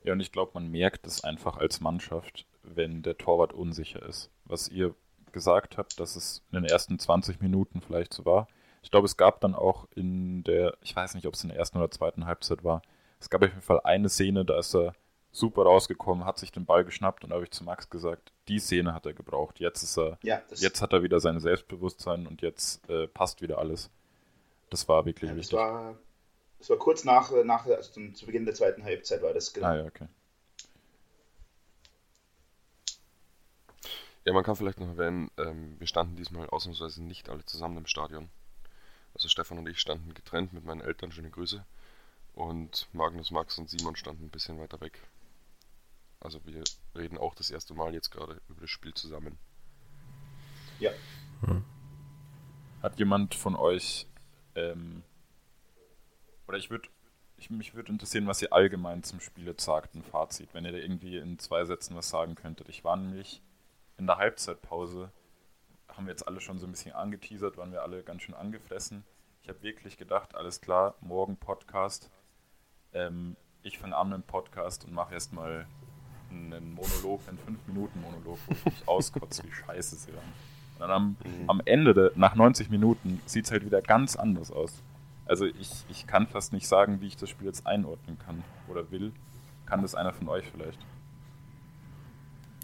Ja, 0.02 0.12
und 0.12 0.20
ich 0.20 0.32
glaube, 0.32 0.52
man 0.54 0.70
merkt 0.70 1.06
es 1.06 1.24
einfach 1.24 1.58
als 1.58 1.80
Mannschaft, 1.80 2.46
wenn 2.62 3.02
der 3.02 3.18
Torwart 3.18 3.52
unsicher 3.52 4.02
ist. 4.08 4.30
Was 4.44 4.68
ihr 4.68 4.94
gesagt 5.32 5.78
habt, 5.78 5.98
dass 6.00 6.16
es 6.16 6.42
in 6.52 6.62
den 6.62 6.70
ersten 6.70 6.98
20 6.98 7.40
Minuten 7.40 7.80
vielleicht 7.80 8.12
so 8.12 8.24
war. 8.24 8.48
Ich 8.82 8.90
glaube, 8.90 9.06
es 9.06 9.16
gab 9.16 9.40
dann 9.40 9.54
auch 9.54 9.86
in 9.94 10.42
der, 10.44 10.76
ich 10.82 10.94
weiß 10.96 11.14
nicht, 11.14 11.26
ob 11.26 11.34
es 11.34 11.42
in 11.42 11.50
der 11.50 11.58
ersten 11.58 11.78
oder 11.78 11.90
zweiten 11.90 12.26
Halbzeit 12.26 12.64
war, 12.64 12.82
es 13.20 13.28
gab 13.28 13.42
auf 13.42 13.48
jeden 13.48 13.60
Fall 13.60 13.80
eine 13.84 14.08
Szene, 14.08 14.44
da 14.44 14.58
ist 14.58 14.74
er 14.74 14.94
super 15.32 15.62
rausgekommen, 15.62 16.24
hat 16.24 16.38
sich 16.38 16.50
den 16.50 16.64
Ball 16.64 16.84
geschnappt 16.84 17.22
und 17.22 17.30
da 17.30 17.34
habe 17.34 17.44
ich 17.44 17.50
zu 17.50 17.64
Max 17.64 17.88
gesagt, 17.90 18.32
die 18.48 18.58
Szene 18.58 18.94
hat 18.94 19.06
er 19.06 19.12
gebraucht. 19.12 19.60
Jetzt 19.60 19.82
ist 19.82 19.98
er, 19.98 20.18
Ja, 20.22 20.42
jetzt 20.56 20.82
hat 20.82 20.92
er 20.92 21.02
wieder 21.02 21.20
sein 21.20 21.38
Selbstbewusstsein 21.38 22.26
und 22.26 22.42
jetzt 22.42 22.88
äh, 22.88 23.06
passt 23.06 23.42
wieder 23.42 23.58
alles. 23.58 23.90
Das 24.70 24.88
war 24.88 25.04
wirklich 25.04 25.30
ja, 25.30 25.36
das 25.36 25.44
wichtig. 25.44 25.58
war, 25.58 25.96
das 26.58 26.70
war 26.70 26.78
kurz 26.78 27.04
nach, 27.04 27.30
nach 27.44 27.66
also 27.66 27.92
zum, 27.92 28.14
zu 28.14 28.26
Beginn 28.26 28.44
der 28.44 28.54
zweiten 28.54 28.82
Halbzeit 28.82 29.22
war 29.22 29.32
das. 29.32 29.52
genau. 29.52 29.66
ah 29.66 29.76
ja, 29.76 29.84
okay. 29.84 30.08
Ja, 34.24 34.34
man 34.34 34.44
kann 34.44 34.56
vielleicht 34.56 34.80
noch 34.80 34.88
erwähnen, 34.88 35.30
ähm, 35.38 35.78
wir 35.78 35.86
standen 35.86 36.16
diesmal 36.16 36.48
ausnahmsweise 36.50 37.02
nicht 37.02 37.30
alle 37.30 37.44
zusammen 37.46 37.78
im 37.78 37.86
Stadion. 37.86 38.28
Also 39.14 39.28
Stefan 39.28 39.58
und 39.58 39.68
ich 39.68 39.80
standen 39.80 40.12
getrennt 40.12 40.52
mit 40.52 40.64
meinen 40.64 40.82
Eltern, 40.82 41.10
schöne 41.10 41.30
Grüße. 41.30 41.64
Und 42.34 42.88
Magnus, 42.92 43.30
Max 43.30 43.58
und 43.58 43.68
Simon 43.68 43.96
standen 43.96 44.24
ein 44.24 44.30
bisschen 44.30 44.60
weiter 44.60 44.80
weg. 44.80 45.00
Also 46.20 46.44
wir 46.44 46.62
reden 46.94 47.16
auch 47.16 47.34
das 47.34 47.50
erste 47.50 47.74
Mal 47.74 47.94
jetzt 47.94 48.10
gerade 48.10 48.40
über 48.48 48.60
das 48.60 48.70
Spiel 48.70 48.92
zusammen. 48.92 49.38
Ja. 50.78 50.90
Hat 52.82 52.98
jemand 52.98 53.34
von 53.34 53.56
euch, 53.56 54.06
ähm, 54.54 55.02
oder 56.46 56.58
ich 56.58 56.70
würde, 56.70 56.88
ich, 57.38 57.48
mich 57.48 57.74
würde 57.74 57.90
interessieren, 57.90 58.26
was 58.26 58.42
ihr 58.42 58.52
allgemein 58.52 59.02
zum 59.02 59.20
Spiel 59.20 59.46
jetzt 59.46 59.64
sagt, 59.64 59.94
ein 59.94 60.02
Fazit, 60.02 60.52
wenn 60.52 60.66
ihr 60.66 60.72
da 60.72 60.78
irgendwie 60.78 61.16
in 61.16 61.38
zwei 61.38 61.64
Sätzen 61.64 61.96
was 61.96 62.10
sagen 62.10 62.34
könntet. 62.34 62.68
Ich 62.68 62.84
war 62.84 62.96
nämlich 62.96 63.42
in 64.00 64.06
der 64.06 64.16
Halbzeitpause, 64.16 65.10
haben 65.88 66.06
wir 66.06 66.12
jetzt 66.12 66.26
alle 66.26 66.40
schon 66.40 66.58
so 66.58 66.66
ein 66.66 66.70
bisschen 66.70 66.94
angeteasert, 66.94 67.58
waren 67.58 67.70
wir 67.70 67.82
alle 67.82 68.02
ganz 68.02 68.22
schön 68.22 68.34
angefressen. 68.34 69.04
Ich 69.42 69.50
habe 69.50 69.62
wirklich 69.62 69.98
gedacht, 69.98 70.34
alles 70.34 70.62
klar, 70.62 70.94
morgen 71.02 71.36
Podcast. 71.36 72.10
Ähm, 72.94 73.36
ich 73.62 73.78
fange 73.78 73.94
an 73.94 74.08
mit 74.08 74.16
dem 74.16 74.22
Podcast 74.22 74.86
und 74.86 74.94
mache 74.94 75.12
erstmal 75.12 75.66
einen 76.30 76.72
Monolog, 76.72 77.20
einen 77.28 77.38
5-Minuten-Monolog, 77.38 78.38
wo 78.46 78.52
ich 78.52 78.64
mich 78.64 78.82
auskotze, 78.88 79.44
wie 79.44 79.52
scheiße 79.52 79.96
sie 79.96 80.14
waren. 80.14 80.32
Und 80.74 80.80
dann 80.80 80.90
am, 80.90 81.16
am 81.46 81.60
Ende, 81.66 81.92
der, 81.92 82.12
nach 82.14 82.34
90 82.34 82.70
Minuten, 82.70 83.20
sieht 83.26 83.44
es 83.44 83.50
halt 83.50 83.66
wieder 83.66 83.82
ganz 83.82 84.16
anders 84.16 84.50
aus. 84.50 84.82
Also 85.26 85.44
ich, 85.44 85.84
ich 85.90 86.06
kann 86.06 86.26
fast 86.26 86.54
nicht 86.54 86.66
sagen, 86.66 87.02
wie 87.02 87.08
ich 87.08 87.18
das 87.18 87.28
Spiel 87.28 87.48
jetzt 87.48 87.66
einordnen 87.66 88.18
kann 88.18 88.42
oder 88.66 88.90
will. 88.90 89.12
Kann 89.66 89.82
das 89.82 89.94
einer 89.94 90.14
von 90.14 90.30
euch 90.30 90.46
vielleicht? 90.50 90.78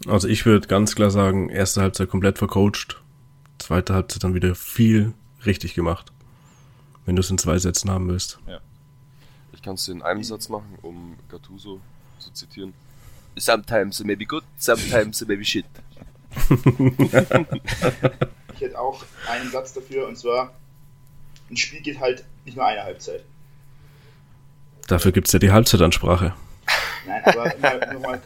Also 0.05 0.27
ich 0.27 0.45
würde 0.45 0.67
ganz 0.67 0.95
klar 0.95 1.09
sagen, 1.09 1.49
erste 1.49 1.81
Halbzeit 1.81 2.09
komplett 2.09 2.37
vercoacht, 2.37 3.01
zweite 3.57 3.93
Halbzeit 3.93 4.23
dann 4.23 4.35
wieder 4.35 4.53
viel 4.53 5.13
richtig 5.45 5.73
gemacht. 5.73 6.11
Wenn 7.05 7.15
du 7.15 7.21
es 7.21 7.29
in 7.29 7.37
zwei 7.37 7.57
Sätzen 7.57 7.89
haben 7.89 8.07
willst. 8.09 8.37
Ich 9.53 9.61
kann 9.61 9.75
es 9.75 9.87
in 9.87 10.01
einem 10.01 10.23
Satz 10.23 10.49
machen, 10.49 10.77
um 10.81 11.15
Gattuso 11.29 11.79
zu 12.19 12.31
zitieren. 12.31 12.73
Sometimes 13.37 13.99
it 13.99 14.05
may 14.05 14.15
be 14.15 14.25
good, 14.25 14.43
sometimes 14.57 15.21
it 15.21 15.27
may 15.27 15.37
be 15.37 15.45
shit. 15.45 15.65
Ich 18.57 18.61
hätte 18.61 18.79
auch 18.79 19.05
einen 19.29 19.51
Satz 19.51 19.73
dafür 19.73 20.07
und 20.07 20.17
zwar: 20.17 20.51
Ein 21.49 21.57
Spiel 21.57 21.79
geht 21.81 21.99
halt 21.99 22.23
nicht 22.43 22.57
nur 22.57 22.65
eine 22.65 22.83
Halbzeit. 22.83 23.23
Dafür 24.87 25.11
gibt's 25.11 25.31
ja 25.31 25.37
die 25.37 25.51
Halbzeitansprache. 25.51 26.33
Nein, 27.05 27.23
aber 27.23 27.43
um 27.43 27.61
nochmal 27.61 27.93
noch 27.93 28.01
mal, 28.01 28.21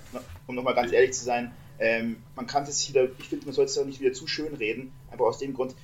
um 0.48 0.56
noch 0.56 0.64
mal 0.64 0.74
ganz 0.74 0.94
ehrlich 0.94 1.12
zu 1.14 1.26
sein, 1.26 1.52
ähm, 1.82 2.24
man 2.36 2.48
kann 2.48 2.64
es 2.64 2.88
wieder, 2.88 3.10
ich 3.20 3.28
finde, 3.28 3.46
man 3.48 3.54
sollte 3.56 3.72
es 3.72 3.78
auch 3.78 3.86
nicht 3.86 4.00
wieder 4.00 4.14
zu 4.14 4.28
schön 4.28 4.54
reden, 4.54 4.94
einfach 5.10 5.26
aus 5.26 5.40
dem 5.40 5.54
Grund, 5.54 5.76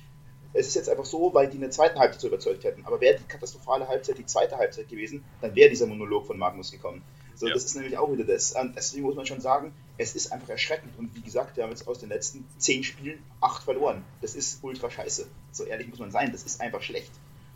es 0.54 0.66
ist 0.68 0.76
jetzt 0.76 0.88
einfach 0.88 1.04
so, 1.04 1.34
weil 1.34 1.48
die 1.48 1.56
in 1.56 1.60
der 1.60 1.70
zweiten 1.70 1.98
Halbzeit 1.98 2.20
so 2.22 2.28
überzeugt 2.28 2.64
hätten. 2.64 2.84
Aber 2.86 3.00
wäre 3.00 3.18
die 3.18 3.24
katastrophale 3.24 3.86
Halbzeit 3.86 4.16
die 4.16 4.24
zweite 4.24 4.56
Halbzeit 4.56 4.88
gewesen, 4.88 5.22
dann 5.42 5.54
wäre 5.54 5.68
dieser 5.68 5.86
Monolog 5.86 6.26
von 6.26 6.38
Magnus 6.38 6.72
gekommen. 6.72 7.02
So, 7.34 7.46
Ja. 7.46 7.54
das 7.54 7.64
ist 7.64 7.74
nämlich 7.74 7.98
auch 7.98 8.10
wieder 8.10 8.24
das. 8.24 8.52
Und 8.52 8.74
deswegen 8.74 9.04
muss 9.04 9.14
man 9.14 9.26
schon 9.26 9.40
sagen, 9.40 9.72
es 9.98 10.16
ist 10.16 10.32
einfach 10.32 10.48
erschreckend. 10.48 10.98
Und 10.98 11.14
wie 11.14 11.20
gesagt, 11.20 11.56
wir 11.56 11.64
haben 11.64 11.70
jetzt 11.70 11.86
aus 11.86 11.98
den 11.98 12.08
letzten 12.08 12.46
zehn 12.56 12.82
Spielen 12.82 13.22
acht 13.40 13.62
verloren. 13.62 14.04
Das 14.22 14.34
ist 14.34 14.64
ultra 14.64 14.90
scheiße. 14.90 15.26
So 15.52 15.64
ehrlich 15.64 15.88
muss 15.88 15.98
man 15.98 16.10
sein, 16.10 16.32
das 16.32 16.44
ist 16.44 16.60
einfach 16.60 16.82
schlecht. 16.82 17.12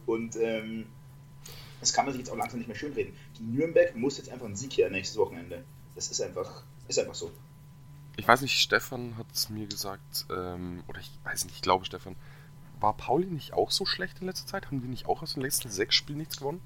Und 0.07 0.37
ähm, 0.37 0.87
das 1.81 1.93
kann 1.93 2.05
man 2.05 2.13
sich 2.13 2.21
jetzt 2.21 2.31
auch 2.31 2.37
langsam 2.37 2.59
nicht 2.59 2.69
mehr 2.69 2.77
schönreden. 2.77 3.15
Die 3.39 3.43
Nürnberg 3.43 3.97
muss 3.97 4.19
jetzt 4.19 4.31
einfach 4.31 4.47
einen 4.47 4.55
Sieg 4.57 4.77
her 4.77 4.91
nächstes 4.91 5.19
Wochenende. 5.19 5.65
Das 5.95 6.09
ist 6.09 6.21
einfach, 6.21 6.63
ist 6.89 6.99
einfach 6.99 7.15
so. 7.15 7.33
Ich 8.17 8.29
weiß 8.29 8.43
nicht, 8.43 8.59
Stefan 8.59 9.17
hat 9.17 9.27
es 9.33 9.49
mir 9.49 9.67
gesagt, 9.67 10.27
ähm, 10.31 10.83
oder 10.87 11.01
ich 11.01 11.11
weiß 11.25 11.45
nicht, 11.45 11.57
ich 11.57 11.63
glaube 11.63 11.85
Stefan, 11.85 12.15
war 12.81 12.95
Pauli 12.97 13.27
nicht 13.27 13.53
auch 13.55 13.71
so 13.71 13.87
schlecht 13.87 14.21
in 14.21 14.27
letzter 14.27 14.47
Zeit? 14.47 14.67
Haben 14.67 14.83
die 14.83 14.89
nicht 14.89 15.07
auch 15.07 15.23
aus 15.23 15.35
den 15.35 15.43
letzten 15.43 15.71
sechs 15.71 15.95
Spielen 15.95 16.19
nichts 16.19 16.37
gewonnen? 16.37 16.61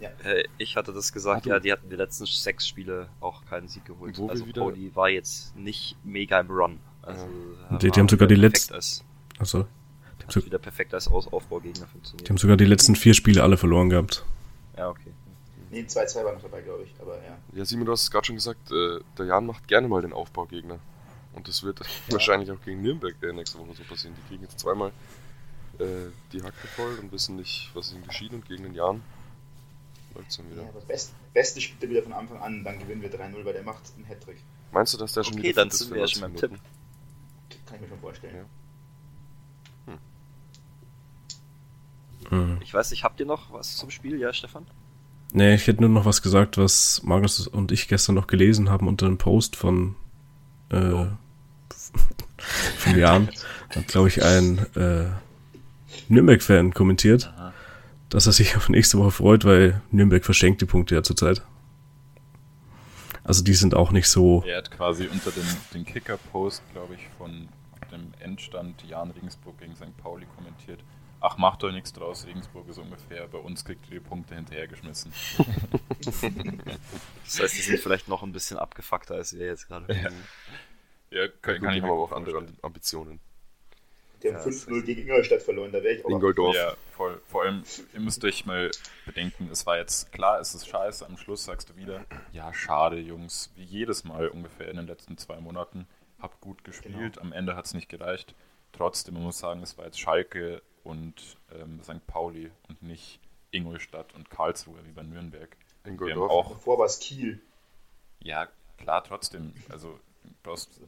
Äh, 0.00 0.44
ich 0.58 0.76
hatte 0.76 0.92
das 0.92 1.12
gesagt, 1.12 1.42
Ach, 1.44 1.46
ja, 1.46 1.58
die 1.60 1.72
hatten 1.72 1.88
die 1.88 1.96
letzten 1.96 2.26
sechs 2.26 2.66
Spiele 2.68 3.08
auch 3.20 3.44
keinen 3.46 3.68
Sieg 3.68 3.84
geholt. 3.86 4.18
Wo 4.18 4.28
also 4.28 4.46
wieder- 4.46 4.60
Pauli 4.62 4.94
war 4.94 5.08
jetzt 5.08 5.56
nicht 5.56 5.96
mega 6.04 6.38
im 6.40 6.50
Run. 6.50 6.80
Also, 7.02 7.26
Ja. 7.70 7.78
Die- 7.78 7.90
die 7.90 8.00
haben 8.00 8.08
sogar 8.08 8.28
die 8.28 8.34
letzten- 8.34 8.74
Als, 8.74 9.04
Also, 9.38 9.66
hat 10.26 10.44
wieder 10.44 10.58
perfekt 10.58 10.92
als 10.92 11.06
Aus 11.08 11.26
Aufbaugegner 11.32 11.86
funktioniert. 11.86 12.28
die 12.28 12.32
haben 12.32 12.38
sogar 12.38 12.56
die 12.56 12.64
letzten 12.64 12.96
vier 12.96 13.14
Spiele 13.14 13.42
alle 13.42 13.56
verloren 13.56 13.88
gehabt. 13.88 14.24
Ja, 14.76 14.88
okay. 14.90 15.12
Nee, 15.76 15.82
2-2 15.82 16.24
war 16.24 16.32
noch 16.32 16.40
dabei, 16.40 16.62
glaube 16.62 16.84
ich. 16.84 16.94
Aber 17.00 17.16
ja. 17.22 17.36
Ja, 17.52 17.64
Simon, 17.66 17.84
du 17.84 17.92
hast 17.92 18.04
es 18.04 18.10
gerade 18.10 18.24
schon 18.24 18.36
gesagt, 18.36 18.70
äh, 18.70 19.00
der 19.18 19.26
Jan 19.26 19.44
macht 19.44 19.68
gerne 19.68 19.88
mal 19.88 20.00
den 20.00 20.14
Aufbaugegner. 20.14 20.78
Und 21.34 21.48
das 21.48 21.62
wird 21.62 21.80
wahrscheinlich 22.08 22.50
auch 22.50 22.60
gegen 22.64 22.80
Nürnberg 22.80 23.14
äh, 23.22 23.32
nächste 23.32 23.58
Woche 23.58 23.74
so 23.74 23.82
passieren. 23.84 24.16
Die 24.16 24.26
kriegen 24.28 24.42
jetzt 24.42 24.58
zweimal 24.58 24.90
äh, 25.78 25.84
die 26.32 26.42
Hacke 26.42 26.66
voll 26.68 26.98
und 26.98 27.12
wissen 27.12 27.36
nicht, 27.36 27.70
was 27.74 27.92
ihnen 27.92 28.06
geschieht. 28.06 28.32
Und 28.32 28.46
gegen 28.46 28.62
den 28.62 28.74
Jan 28.74 29.02
läuft 30.14 30.30
es 30.30 30.38
dann 30.38 30.50
wieder. 30.50 30.62
ja 30.62 30.68
aber 30.68 30.80
best, 30.80 31.12
beste 31.34 31.60
spielt 31.60 31.82
er 31.82 31.90
wieder 31.90 32.02
von 32.02 32.14
Anfang 32.14 32.40
an, 32.40 32.64
dann 32.64 32.78
gewinnen 32.78 33.02
wir 33.02 33.12
3-0, 33.12 33.44
weil 33.44 33.52
der 33.52 33.62
macht 33.62 33.82
einen 33.96 34.06
Hattrick. 34.06 34.38
Meinst 34.72 34.94
du, 34.94 34.98
dass 34.98 35.12
der 35.12 35.24
schon 35.24 35.34
Okay, 35.34 35.48
wieder 35.48 35.56
dann 35.56 35.70
fit 35.70 35.74
ist 35.74 35.78
sind 35.80 35.88
für 35.88 35.94
wir 35.96 36.00
ja 36.00 36.08
schon 36.08 36.22
90 36.22 36.40
beim 36.40 36.50
Minuten? 36.52 36.68
Kann 37.66 37.74
ich 37.76 37.80
mir 37.82 37.88
schon 37.88 38.00
vorstellen. 38.00 38.36
Ja. 38.36 38.44
Hm. 42.30 42.58
Ich 42.62 42.72
weiß 42.72 42.90
nicht, 42.90 43.04
habt 43.04 43.20
ihr 43.20 43.26
noch 43.26 43.52
was 43.52 43.76
zum 43.76 43.90
Spiel, 43.90 44.18
ja, 44.18 44.32
Stefan? 44.32 44.66
Nee, 45.32 45.54
ich 45.54 45.66
hätte 45.66 45.80
nur 45.80 45.90
noch 45.90 46.04
was 46.04 46.22
gesagt, 46.22 46.56
was 46.56 47.02
Magnus 47.02 47.46
und 47.46 47.72
ich 47.72 47.88
gestern 47.88 48.14
noch 48.14 48.26
gelesen 48.26 48.70
haben 48.70 48.88
unter 48.88 49.06
einem 49.06 49.18
Post 49.18 49.56
von, 49.56 49.96
äh, 50.70 51.06
von 52.78 52.98
Jan. 52.98 53.28
Hat, 53.74 53.88
glaube 53.88 54.08
ich, 54.08 54.22
ein 54.22 54.58
äh, 54.76 55.06
Nürnberg-Fan 56.08 56.72
kommentiert, 56.72 57.32
Aha. 57.36 57.52
dass 58.08 58.26
er 58.26 58.32
sich 58.32 58.56
auf 58.56 58.68
nächste 58.68 58.98
Woche 58.98 59.10
freut, 59.10 59.44
weil 59.44 59.82
Nürnberg 59.90 60.24
verschenkt 60.24 60.60
die 60.60 60.66
Punkte 60.66 60.94
ja 60.94 61.02
zurzeit. 61.02 61.42
Also 63.24 63.42
die 63.42 63.54
sind 63.54 63.74
auch 63.74 63.90
nicht 63.90 64.08
so. 64.08 64.44
Er 64.46 64.58
hat 64.58 64.70
quasi 64.70 65.08
unter 65.08 65.32
den, 65.32 65.44
den 65.74 65.84
Kicker-Post, 65.84 66.62
glaube 66.72 66.94
ich, 66.94 67.00
von 67.18 67.48
dem 67.90 68.12
Endstand 68.20 68.84
Jan 68.88 69.10
Regensburg 69.10 69.58
gegen 69.58 69.74
St. 69.74 69.96
Pauli 69.96 70.26
kommentiert. 70.36 70.80
Ach, 71.28 71.38
macht 71.38 71.64
euch 71.64 71.72
nichts 71.72 71.92
draus, 71.92 72.24
Regensburg 72.24 72.68
ist 72.68 72.78
ungefähr, 72.78 73.26
bei 73.26 73.38
uns 73.38 73.64
kriegt 73.64 73.84
ihr 73.86 73.98
die 73.98 74.06
Punkte 74.06 74.36
hinterhergeschmissen. 74.36 75.12
Das 77.24 77.40
heißt, 77.40 77.56
die 77.56 77.62
sind 77.62 77.80
vielleicht 77.80 78.06
noch 78.06 78.22
ein 78.22 78.30
bisschen 78.30 78.58
abgefuckter 78.58 79.16
als 79.16 79.36
wir 79.36 79.46
jetzt 79.46 79.66
gerade. 79.66 79.92
Ja. 79.92 80.10
Ja, 81.10 81.28
kann, 81.42 81.60
kann 81.60 81.74
ich 81.74 81.82
aber 81.82 81.94
auch 81.94 82.12
andere 82.12 82.46
Ambitionen. 82.62 83.18
Die 84.22 84.28
haben 84.28 84.36
Ja, 84.36 84.56
5-0 84.56 84.82
gegen 84.82 85.02
Ingolstadt 85.02 85.42
verloren, 85.42 85.72
da 85.72 85.82
wäre 85.82 85.94
ich 85.94 86.04
auch. 86.04 86.10
Ingoldorf. 86.10 86.54
Ja, 86.54 86.74
voll. 86.92 87.20
Vor 87.26 87.42
allem, 87.42 87.64
ihr 87.92 88.00
müsst 88.00 88.24
euch 88.24 88.46
mal 88.46 88.70
bedenken, 89.04 89.48
es 89.50 89.66
war 89.66 89.78
jetzt, 89.78 90.12
klar, 90.12 90.38
es 90.38 90.54
ist 90.54 90.68
scheiße, 90.68 91.04
am 91.04 91.16
Schluss 91.16 91.44
sagst 91.44 91.70
du 91.70 91.76
wieder, 91.76 92.04
ja, 92.30 92.54
schade, 92.54 93.00
Jungs, 93.00 93.50
wie 93.56 93.64
jedes 93.64 94.04
Mal 94.04 94.28
ungefähr 94.28 94.68
in 94.68 94.76
den 94.76 94.86
letzten 94.86 95.18
zwei 95.18 95.40
Monaten, 95.40 95.88
habt 96.20 96.40
gut 96.40 96.62
gespielt, 96.62 97.18
am 97.18 97.32
Ende 97.32 97.56
hat 97.56 97.66
es 97.66 97.74
nicht 97.74 97.88
gereicht. 97.88 98.36
Trotzdem, 98.70 99.14
man 99.14 99.24
muss 99.24 99.38
sagen, 99.38 99.62
es 99.62 99.76
war 99.76 99.86
jetzt 99.86 99.98
Schalke 99.98 100.62
und 100.86 101.36
ähm, 101.52 101.82
St. 101.82 102.06
Pauli 102.06 102.50
und 102.68 102.82
nicht 102.82 103.20
Ingolstadt 103.50 104.14
und 104.14 104.30
Karlsruhe 104.30 104.78
wie 104.84 104.92
bei 104.92 105.02
Nürnberg. 105.02 105.56
Ingoldorf. 105.84 106.30
auch 106.30 106.50
Davor 106.50 106.78
war 106.78 106.86
es 106.86 106.98
Kiel. 106.98 107.40
ja, 108.20 108.48
klar, 108.78 109.04
trotzdem. 109.04 109.52
Also, 109.68 109.98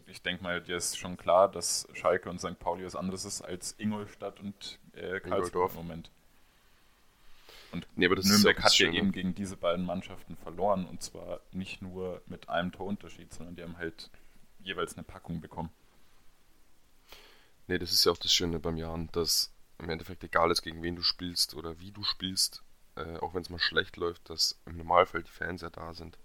ich 0.06 0.22
denke 0.22 0.42
mal, 0.42 0.60
dir 0.60 0.76
ist 0.76 0.98
schon 0.98 1.16
klar, 1.16 1.50
dass 1.50 1.88
Schalke 1.92 2.30
und 2.30 2.40
St. 2.40 2.58
Pauli 2.58 2.84
was 2.84 2.96
anderes 2.96 3.24
ist 3.24 3.42
als 3.42 3.74
Ingolstadt 3.78 4.40
und 4.40 4.78
äh, 4.94 5.20
Karlsruhe 5.20 5.68
im 5.68 5.74
Moment. 5.74 6.10
Und 7.72 7.86
Nee, 7.96 8.06
aber 8.06 8.16
das 8.16 8.26
ist 8.26 8.30
Nürnberg 8.30 8.62
hat 8.62 8.78
ja 8.78 8.90
eben 8.90 9.12
gegen 9.12 9.34
diese 9.34 9.56
beiden 9.56 9.84
Mannschaften 9.84 10.36
verloren 10.36 10.86
und 10.86 11.02
zwar 11.02 11.40
nicht 11.52 11.82
nur 11.82 12.22
mit 12.26 12.48
einem 12.48 12.72
Torunterschied, 12.72 13.32
sondern 13.32 13.56
die 13.56 13.62
haben 13.62 13.76
halt 13.76 14.10
jeweils 14.60 14.94
eine 14.94 15.04
Packung 15.04 15.40
bekommen. 15.40 15.70
Nee, 17.66 17.78
das 17.78 17.92
ist 17.92 18.04
ja 18.04 18.12
auch 18.12 18.16
das 18.16 18.32
Schöne 18.32 18.58
beim 18.58 18.78
Jahren, 18.78 19.10
dass 19.12 19.52
im 19.78 19.88
Endeffekt 19.88 20.24
egal 20.24 20.50
ist, 20.50 20.62
gegen 20.62 20.82
wen 20.82 20.96
du 20.96 21.02
spielst 21.02 21.54
oder 21.54 21.78
wie 21.80 21.92
du 21.92 22.02
spielst, 22.02 22.62
äh, 22.96 23.16
auch 23.18 23.34
wenn 23.34 23.42
es 23.42 23.50
mal 23.50 23.58
schlecht 23.58 23.96
läuft, 23.96 24.28
dass 24.28 24.60
im 24.66 24.76
Normalfall 24.76 25.22
die 25.22 25.30
Fans 25.30 25.62
ja 25.62 25.70
da 25.70 25.94
sind. 25.94 26.18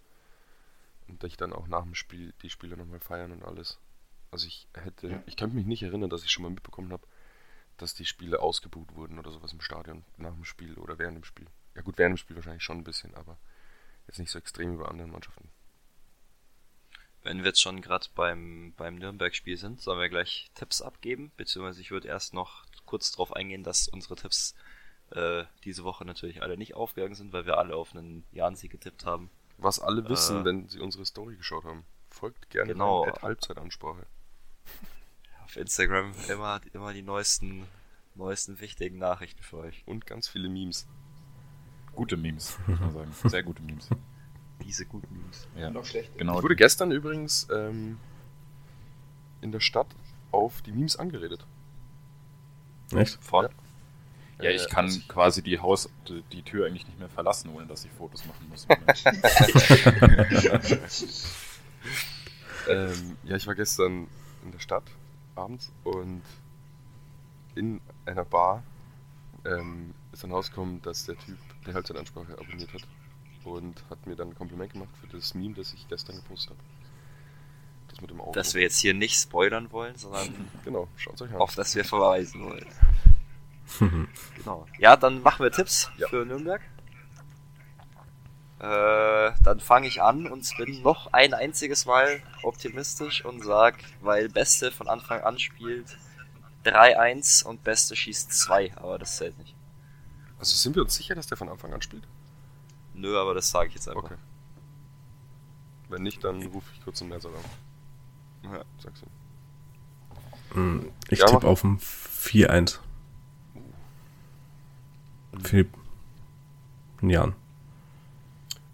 Und 1.08 1.22
dich 1.24 1.36
dann 1.38 1.54
auch 1.54 1.68
nach 1.68 1.84
dem 1.84 1.96
Spiel 1.96 2.34
die 2.42 2.50
Spieler 2.50 2.78
nochmal 2.78 3.00
feiern 3.00 3.32
und 3.32 3.44
alles. 3.44 3.78
Also 4.32 4.48
ich 4.48 4.68
hätte, 4.74 5.22
ich 5.28 5.36
kann 5.36 5.54
mich 5.54 5.66
nicht 5.66 5.84
erinnern, 5.84 6.10
dass 6.10 6.24
ich 6.24 6.32
schon 6.32 6.44
mal 6.44 6.50
mitbekommen 6.50 6.92
habe, 6.92 7.06
dass 7.78 7.94
die 7.94 8.06
Spiele 8.06 8.40
ausgebucht 8.40 8.96
wurden 8.96 9.20
oder 9.20 9.32
sowas 9.32 9.54
im 9.54 9.62
Stadion 9.62 10.04
nach 10.18 10.34
dem 10.34 10.46
Spiel 10.46 10.76
oder 10.76 10.98
während 10.98 11.18
dem 11.18 11.24
Spiel. 11.24 11.48
Ja 11.76 11.82
gut, 11.82 11.98
während 11.98 12.14
dem 12.14 12.18
Spiel 12.18 12.36
wahrscheinlich 12.36 12.64
schon 12.64 12.78
ein 12.78 12.84
bisschen, 12.84 13.14
aber 13.16 13.38
jetzt 14.08 14.20
nicht 14.20 14.32
so 14.32 14.40
extrem 14.40 14.74
wie 14.74 14.78
bei 14.78 14.88
anderen 14.88 15.12
Mannschaften. 15.12 15.50
Wenn 17.22 17.40
wir 17.40 17.46
jetzt 17.46 17.62
schon 17.62 17.82
gerade 17.82 18.08
beim, 18.16 18.74
beim 18.76 18.96
Nürnberg-Spiel 18.96 19.58
sind, 19.58 19.82
sollen 19.82 20.00
wir 20.00 20.10
gleich 20.10 20.50
Tipps 20.56 20.82
abgeben, 20.82 21.32
beziehungsweise 21.38 21.82
ich 21.82 21.92
würde 21.92 22.10
erst 22.10 22.34
noch 22.34 22.66
kurz 22.94 23.12
darauf 23.12 23.36
eingehen, 23.36 23.64
dass 23.64 23.88
unsere 23.88 24.16
Tipps 24.16 24.54
äh, 25.10 25.46
diese 25.64 25.84
Woche 25.84 26.06
natürlich 26.06 26.44
alle 26.44 26.58
nicht 26.58 26.76
aufgegangen 26.76 27.16
sind, 27.16 27.34
weil 27.34 27.48
wir 27.48 27.58
alle 27.58 27.76
auf 27.76 27.96
einen 27.96 28.24
Jahn-Sieg 28.32 28.70
getippt 28.72 29.04
haben. 29.04 29.32
Was 29.58 29.80
alle 29.80 30.08
wissen, 30.10 30.42
Äh. 30.42 30.46
wenn 30.46 30.68
sie 30.70 30.80
unsere 30.80 31.04
Story 31.04 31.36
geschaut 31.36 31.64
haben. 31.66 31.86
Folgt 32.12 32.52
gerne 32.52 32.74
Genau. 32.74 33.08
Halbzeitansprache. 33.24 34.06
Auf 35.44 35.56
Instagram 35.58 36.14
immer, 36.30 36.62
immer 36.74 36.94
die 36.94 37.02
neuesten, 37.02 37.66
neuesten 38.14 38.60
wichtigen 38.60 39.00
Nachrichten 39.00 39.42
für 39.42 39.58
euch. 39.58 39.82
Und 39.88 40.06
ganz 40.06 40.28
viele 40.28 40.50
Memes. 40.50 40.86
Gute 41.96 42.16
Memes, 42.16 42.60
muss 42.68 42.80
man 42.80 42.94
sagen. 42.94 43.16
Sehr 43.28 43.42
gute 43.42 43.64
Memes. 43.64 43.90
Diese 44.64 44.86
guten 44.86 45.16
News. 45.20 45.48
Ja, 45.58 45.72
Noch 45.72 45.86
schlecht. 45.86 46.16
genau. 46.16 46.38
Ich 46.38 46.44
wurde 46.44 46.56
gestern 46.56 46.92
übrigens 46.92 47.48
ähm, 47.52 47.98
in 49.42 49.52
der 49.52 49.60
Stadt 49.62 49.88
auf 50.32 50.62
die 50.62 50.72
Memes 50.72 50.96
angeredet. 50.96 51.46
Echt? 52.98 53.18
Von? 53.22 53.48
Ja, 54.40 54.50
ich 54.52 54.66
Äh, 54.66 54.70
kann 54.70 54.90
quasi 55.08 55.42
die 55.44 55.60
Haus, 55.60 55.90
die, 56.08 56.24
die 56.32 56.42
Tür 56.44 56.68
eigentlich 56.68 56.86
nicht 56.88 57.00
mehr 57.00 57.10
verlassen, 57.10 57.50
ohne 57.54 57.66
dass 57.68 57.86
ich 57.86 57.92
Fotos 57.92 58.24
machen 58.26 58.48
muss. 58.50 58.68
Ähm, 62.68 63.18
ja, 63.24 63.36
ich 63.36 63.48
war 63.48 63.56
gestern 63.56 64.08
in 64.44 64.52
der 64.52 64.60
Stadt 64.60 64.84
abends 65.36 65.72
und 65.84 66.22
in 67.56 67.82
einer 68.06 68.26
Bar 68.26 68.64
ähm, 69.46 69.94
ist 70.12 70.24
dann 70.24 70.32
rausgekommen, 70.32 70.82
dass 70.82 71.06
der 71.06 71.18
Typ 71.18 71.38
die 71.68 71.74
Halbzeitansprache 71.74 72.38
abonniert 72.40 72.74
hat 72.74 72.82
und 73.44 73.84
hat 73.90 74.06
mir 74.08 74.16
dann 74.16 74.30
ein 74.30 74.36
Kompliment 74.36 74.74
gemacht 74.74 74.90
für 75.02 75.08
das 75.08 75.34
Meme, 75.34 75.56
das 75.56 75.74
ich 75.74 75.88
gestern 75.88 76.16
gepostet 76.18 76.52
habe. 76.52 76.60
Mit 78.04 78.12
dem 78.12 78.22
Auto. 78.22 78.34
Dass 78.34 78.54
wir 78.54 78.62
jetzt 78.62 78.80
hier 78.80 78.94
nicht 78.94 79.16
spoilern 79.20 79.72
wollen, 79.72 79.96
sondern 79.96 80.28
Genau, 80.66 80.88
schaut 80.98 81.22
euch 81.22 81.32
an. 81.34 81.38
auf 81.42 81.56
das 81.56 81.74
wir 81.76 81.84
verweisen 81.86 82.44
wollen. 82.44 82.66
Genau. 84.38 84.68
Ja, 84.78 84.96
dann 84.98 85.22
machen 85.24 85.42
wir 85.44 85.52
Tipps 85.52 85.90
Ja. 85.98 86.08
für 86.10 86.26
Nürnberg. 86.26 86.62
Äh, 88.60 89.32
dann 89.44 89.60
fange 89.60 89.88
ich 89.88 90.02
an 90.02 90.28
und 90.28 90.50
bin 90.58 90.82
noch 90.84 91.12
ein 91.12 91.34
einziges 91.34 91.86
Mal 91.86 92.22
optimistisch 92.44 93.26
und 93.26 93.44
sag, 93.44 93.76
weil 94.02 94.30
Beste 94.30 94.72
von 94.72 94.88
Anfang 94.88 95.22
an 95.22 95.40
spielt 95.40 95.98
3-1 96.66 97.44
und 97.44 97.64
Beste 97.64 97.96
schießt 97.96 98.32
2, 98.32 98.78
aber 98.78 98.98
das 99.00 99.18
zählt 99.18 99.38
nicht. 99.40 99.56
Also 100.40 100.56
sind 100.56 100.76
wir 100.76 100.84
uns 100.84 100.96
sicher, 100.96 101.16
dass 101.16 101.28
der 101.28 101.38
von 101.38 101.50
Anfang 101.50 101.74
an 101.74 101.82
spielt? 101.82 102.04
Nö, 102.94 103.18
aber 103.18 103.34
das 103.34 103.50
sage 103.50 103.70
ich 103.70 103.76
jetzt 103.76 103.88
einfach. 103.88 104.04
Okay. 104.04 104.16
Wenn 105.90 106.04
nicht, 106.04 106.24
dann 106.24 106.42
rufe 106.48 106.70
ich 106.74 106.84
kurz 106.84 107.02
einen 107.02 107.10
Mersal 107.10 107.32
an. 107.34 107.44
Ja. 108.44 108.64
Sag's 108.80 109.02
ihm. 109.02 109.10
Hm, 110.54 110.92
Ich 111.10 111.20
Ja, 111.20 111.26
tippe 111.28 111.48
auf 111.48 111.64
ein 111.64 111.80
4-1. 111.80 112.80
Für 115.42 115.66
den 117.02 117.10
Jan. 117.10 117.34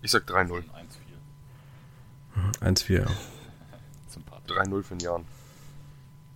Ich 0.02 0.12
sag 0.12 0.24
3-0. 0.28 0.64
1-4. 2.62 2.62
1-4. 2.62 3.00
ja. 3.02 3.08
Sympathisch. 4.10 4.58
3-0 4.58 4.84
für 4.84 4.96
den 4.96 5.00
Jan. 5.06 5.26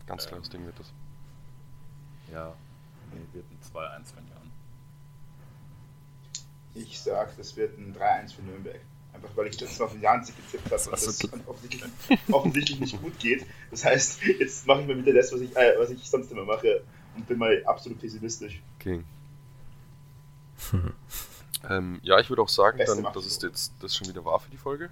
Ganz 0.05 0.27
klares 0.27 0.49
Ding 0.49 0.65
wird 0.65 0.79
das. 0.79 0.91
Ja, 2.31 2.53
nee, 3.13 3.21
wird 3.33 3.45
ein 3.51 3.59
2-1 3.61 4.05
für 4.07 4.21
den 4.21 4.27
Jan. 4.29 4.51
Ich 6.75 6.99
sag, 6.99 7.35
das 7.37 7.55
wird 7.55 7.77
ein 7.77 7.95
3-1 7.95 8.33
für 8.33 8.41
Nürnberg. 8.41 8.81
Einfach 9.13 9.29
weil 9.35 9.47
ich 9.47 9.59
letztes 9.59 9.79
Mal 9.79 9.85
auf 9.85 9.91
den 9.91 10.01
Janzig 10.01 10.35
getippt 10.35 10.65
habe 10.65 10.75
und 10.75 10.91
Das 10.91 11.05
das 11.05 11.29
offensichtlich, 11.47 11.83
offensichtlich 12.31 12.79
nicht 12.79 13.01
gut 13.01 13.17
geht. 13.19 13.45
Das 13.71 13.85
heißt, 13.85 14.21
jetzt 14.39 14.67
mache 14.67 14.81
ich 14.81 14.87
mal 14.87 14.97
wieder 14.97 15.13
das, 15.13 15.31
was 15.31 15.41
ich, 15.41 15.55
äh, 15.55 15.75
was 15.77 15.89
ich 15.89 16.09
sonst 16.09 16.31
immer 16.31 16.45
mache 16.45 16.83
und 17.15 17.27
bin 17.27 17.37
mal 17.37 17.63
absolut 17.65 17.99
pessimistisch. 17.99 18.61
King. 18.79 19.03
ähm, 21.69 21.99
ja, 22.03 22.19
ich 22.19 22.29
würde 22.29 22.41
auch 22.41 22.49
sagen, 22.49 22.77
Beste 22.77 23.01
dann, 23.01 23.13
dass 23.13 23.25
es 23.25 23.41
jetzt 23.41 23.73
das 23.81 23.95
schon 23.95 24.07
wieder 24.07 24.25
war 24.25 24.39
für 24.39 24.49
die 24.49 24.57
Folge. 24.57 24.89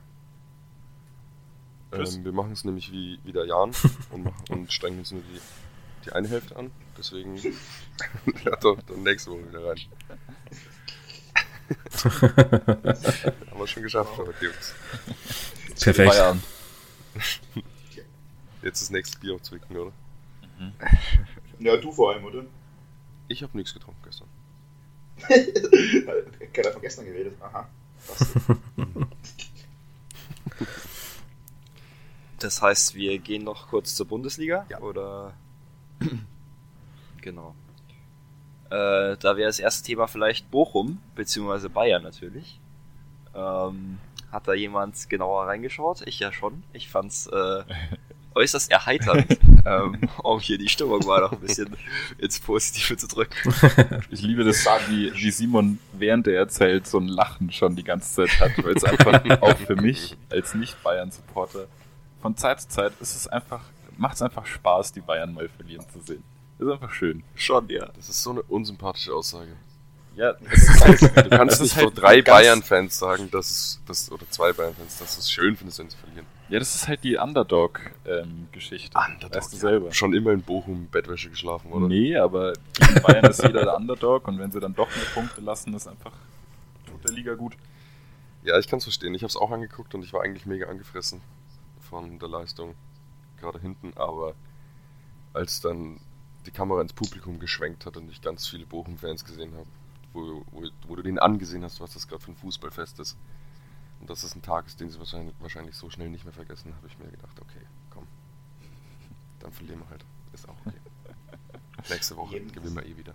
Ähm, 1.91 2.23
wir 2.23 2.31
machen 2.31 2.53
es 2.53 2.63
nämlich 2.63 2.91
wie, 2.91 3.19
wie 3.23 3.31
der 3.31 3.45
Jan 3.45 3.71
und, 4.11 4.23
machen, 4.23 4.43
und 4.49 4.71
strengen 4.71 4.99
uns 4.99 5.11
nur 5.11 5.21
die, 5.21 5.39
die 6.05 6.11
eine 6.13 6.27
Hälfte 6.27 6.55
an. 6.55 6.71
Deswegen 6.97 7.37
ja, 8.45 8.55
doch, 8.57 8.81
dann 8.83 9.03
nächste 9.03 9.31
Woche 9.31 9.49
wieder 9.49 9.65
rein. 9.65 9.79
Haben 12.03 13.59
wir 13.59 13.67
schon 13.67 13.83
geschafft 13.83 14.17
heute, 14.17 14.45
Jungs. 14.45 14.73
Perfekt. 15.79 16.09
Bayern. 16.09 16.43
Jetzt 18.61 18.81
das 18.81 18.89
nächste 18.89 19.17
Bier 19.19 19.35
aufzwicken, 19.35 19.75
oder? 19.75 19.91
Ja, 21.59 21.77
du 21.77 21.91
vor 21.91 22.13
allem, 22.13 22.25
oder? 22.25 22.43
Ich 23.27 23.41
habe 23.41 23.57
nichts 23.57 23.73
getrunken 23.73 24.01
gestern. 24.03 24.27
Keiner 26.53 26.71
von 26.71 26.81
gestern 26.81 27.05
geredet. 27.05 27.33
Aha. 27.41 27.67
Das 32.41 32.59
heißt, 32.59 32.95
wir 32.95 33.19
gehen 33.19 33.43
noch 33.43 33.67
kurz 33.67 33.93
zur 33.93 34.07
Bundesliga? 34.07 34.65
Ja. 34.67 34.79
Oder? 34.79 35.33
genau. 37.21 37.53
Äh, 38.71 39.17
da 39.17 39.35
wäre 39.35 39.47
das 39.47 39.59
erste 39.59 39.85
Thema 39.85 40.07
vielleicht 40.07 40.49
Bochum, 40.49 40.99
beziehungsweise 41.15 41.69
Bayern 41.69 42.03
natürlich. 42.03 42.59
Ähm, 43.35 43.97
hat 44.31 44.47
da 44.47 44.53
jemand 44.53 45.09
genauer 45.09 45.47
reingeschaut? 45.47 46.01
Ich 46.05 46.19
ja 46.19 46.31
schon. 46.31 46.63
Ich 46.71 46.89
fand's 46.89 47.27
äh, 47.27 47.63
äußerst 48.33 48.71
erheiternd, 48.71 49.39
ähm, 49.65 49.99
um 50.23 50.39
hier 50.39 50.57
die 50.57 50.69
Stimmung 50.69 51.05
mal 51.05 51.19
noch 51.19 51.33
ein 51.33 51.41
bisschen 51.41 51.75
ins 52.17 52.39
Positive 52.39 52.95
zu 52.95 53.07
drücken. 53.07 53.35
Ich 54.09 54.21
liebe 54.21 54.43
das, 54.45 54.65
wie, 54.87 55.13
wie 55.13 55.31
Simon 55.31 55.79
während 55.91 56.27
er 56.27 56.37
erzählt 56.37 56.87
so 56.87 56.97
ein 56.97 57.07
Lachen 57.07 57.51
schon 57.51 57.75
die 57.75 57.83
ganze 57.83 58.27
Zeit 58.27 58.39
hat, 58.39 58.63
weil 58.63 58.75
es 58.75 58.83
einfach 58.83 59.23
auch 59.41 59.57
für 59.57 59.75
mich 59.75 60.15
als 60.29 60.53
Nicht-Bayern-Supporter 60.53 61.67
von 62.21 62.37
Zeit 62.37 62.61
zu 62.61 62.69
Zeit 62.69 62.93
ist 63.01 63.15
es 63.15 63.27
einfach, 63.27 63.61
macht 63.97 64.15
es 64.15 64.21
einfach 64.21 64.45
Spaß, 64.45 64.93
die 64.93 65.01
Bayern 65.01 65.33
mal 65.33 65.49
verlieren 65.49 65.85
zu 65.91 65.99
sehen. 65.99 66.23
Das 66.61 66.67
ist 66.67 66.73
einfach 66.73 66.93
schön. 66.93 67.23
Schon, 67.33 67.69
ja. 67.69 67.87
Das 67.95 68.07
ist 68.07 68.21
so 68.21 68.29
eine 68.29 68.43
unsympathische 68.43 69.15
Aussage. 69.15 69.53
Ja, 70.15 70.35
halt, 70.81 71.01
Du 71.01 71.29
kannst 71.29 71.55
es 71.55 71.59
nicht 71.61 71.71
ist 71.71 71.73
vor 71.73 71.85
halt 71.85 71.97
drei 71.97 72.21
Bayern-Fans 72.21 72.99
sagen, 72.99 73.31
dass 73.31 73.49
es, 73.49 73.81
dass, 73.87 74.11
oder 74.11 74.29
zwei 74.29 74.53
Bayern-Fans, 74.53 74.99
dass 74.99 75.15
du 75.15 75.21
es 75.21 75.31
schön 75.31 75.57
findest, 75.57 75.79
wenn 75.79 75.89
sie 75.89 75.97
verlieren. 75.97 76.27
Ja, 76.49 76.59
das 76.59 76.75
ist 76.75 76.87
halt 76.87 77.03
die 77.03 77.17
Underdog-Geschichte. 77.17 78.95
weißt 78.95 79.53
du 79.53 79.57
selber. 79.57 79.91
Schon 79.91 80.13
immer 80.13 80.33
in 80.33 80.43
Bochum 80.43 80.85
Bettwäsche 80.85 81.31
geschlafen, 81.31 81.71
oder? 81.71 81.87
Nee, 81.87 82.15
aber 82.15 82.53
gegen 82.73 83.01
Bayern 83.01 83.25
ist 83.25 83.41
jeder 83.41 83.63
der 83.63 83.75
Underdog 83.75 84.27
und 84.27 84.37
wenn 84.37 84.51
sie 84.51 84.59
dann 84.59 84.75
doch 84.75 84.95
mehr 84.95 85.05
Punkte 85.15 85.41
lassen, 85.41 85.73
ist 85.73 85.87
einfach, 85.87 86.13
tut 86.85 87.03
der 87.03 87.11
Liga 87.11 87.33
gut. 87.33 87.55
Ja, 88.43 88.59
ich 88.59 88.67
kann 88.67 88.77
es 88.77 88.83
verstehen. 88.83 89.15
Ich 89.15 89.23
habe 89.23 89.29
es 89.29 89.35
auch 89.35 89.49
angeguckt 89.49 89.95
und 89.95 90.03
ich 90.03 90.13
war 90.13 90.21
eigentlich 90.21 90.45
mega 90.45 90.67
angefressen 90.67 91.21
von 91.89 92.19
der 92.19 92.29
Leistung. 92.29 92.75
Gerade 93.39 93.57
hinten, 93.57 93.93
aber 93.95 94.35
als 95.33 95.59
dann 95.59 95.99
die 96.45 96.51
Kamera 96.51 96.81
ins 96.81 96.93
Publikum 96.93 97.39
geschwenkt 97.39 97.85
hat 97.85 97.97
und 97.97 98.09
ich 98.09 98.21
ganz 98.21 98.47
viele 98.47 98.65
Bochum-Fans 98.65 99.25
gesehen 99.25 99.53
habe, 99.53 99.67
wo, 100.13 100.43
wo, 100.51 100.63
wo 100.87 100.95
du 100.95 101.01
denen 101.03 101.19
angesehen 101.19 101.63
hast, 101.63 101.79
was 101.79 101.93
das 101.93 102.07
gerade 102.07 102.21
für 102.23 102.31
ein 102.31 102.35
Fußballfest 102.35 102.99
ist. 102.99 103.17
Und 103.99 104.09
dass 104.09 104.23
es 104.23 104.35
ein 104.35 104.41
Tag 104.41 104.65
ist, 104.65 104.79
den 104.79 104.89
sie 104.89 104.97
wahrscheinlich, 104.97 105.35
wahrscheinlich 105.39 105.75
so 105.75 105.89
schnell 105.89 106.09
nicht 106.09 106.23
mehr 106.25 106.33
vergessen, 106.33 106.73
habe 106.75 106.87
ich 106.87 106.97
mir 106.97 107.05
gedacht, 107.09 107.39
okay, 107.39 107.61
komm. 107.91 108.07
Dann 109.39 109.51
verlieren 109.51 109.79
wir 109.81 109.89
halt. 109.89 110.03
Ist 110.33 110.49
auch 110.49 110.55
okay. 110.65 110.77
Nächste 111.89 112.17
Woche 112.17 112.33
Jeden- 112.33 112.51
gewinnen 112.51 112.75
wir 112.75 112.85
eh 112.85 112.97
wieder. 112.97 113.13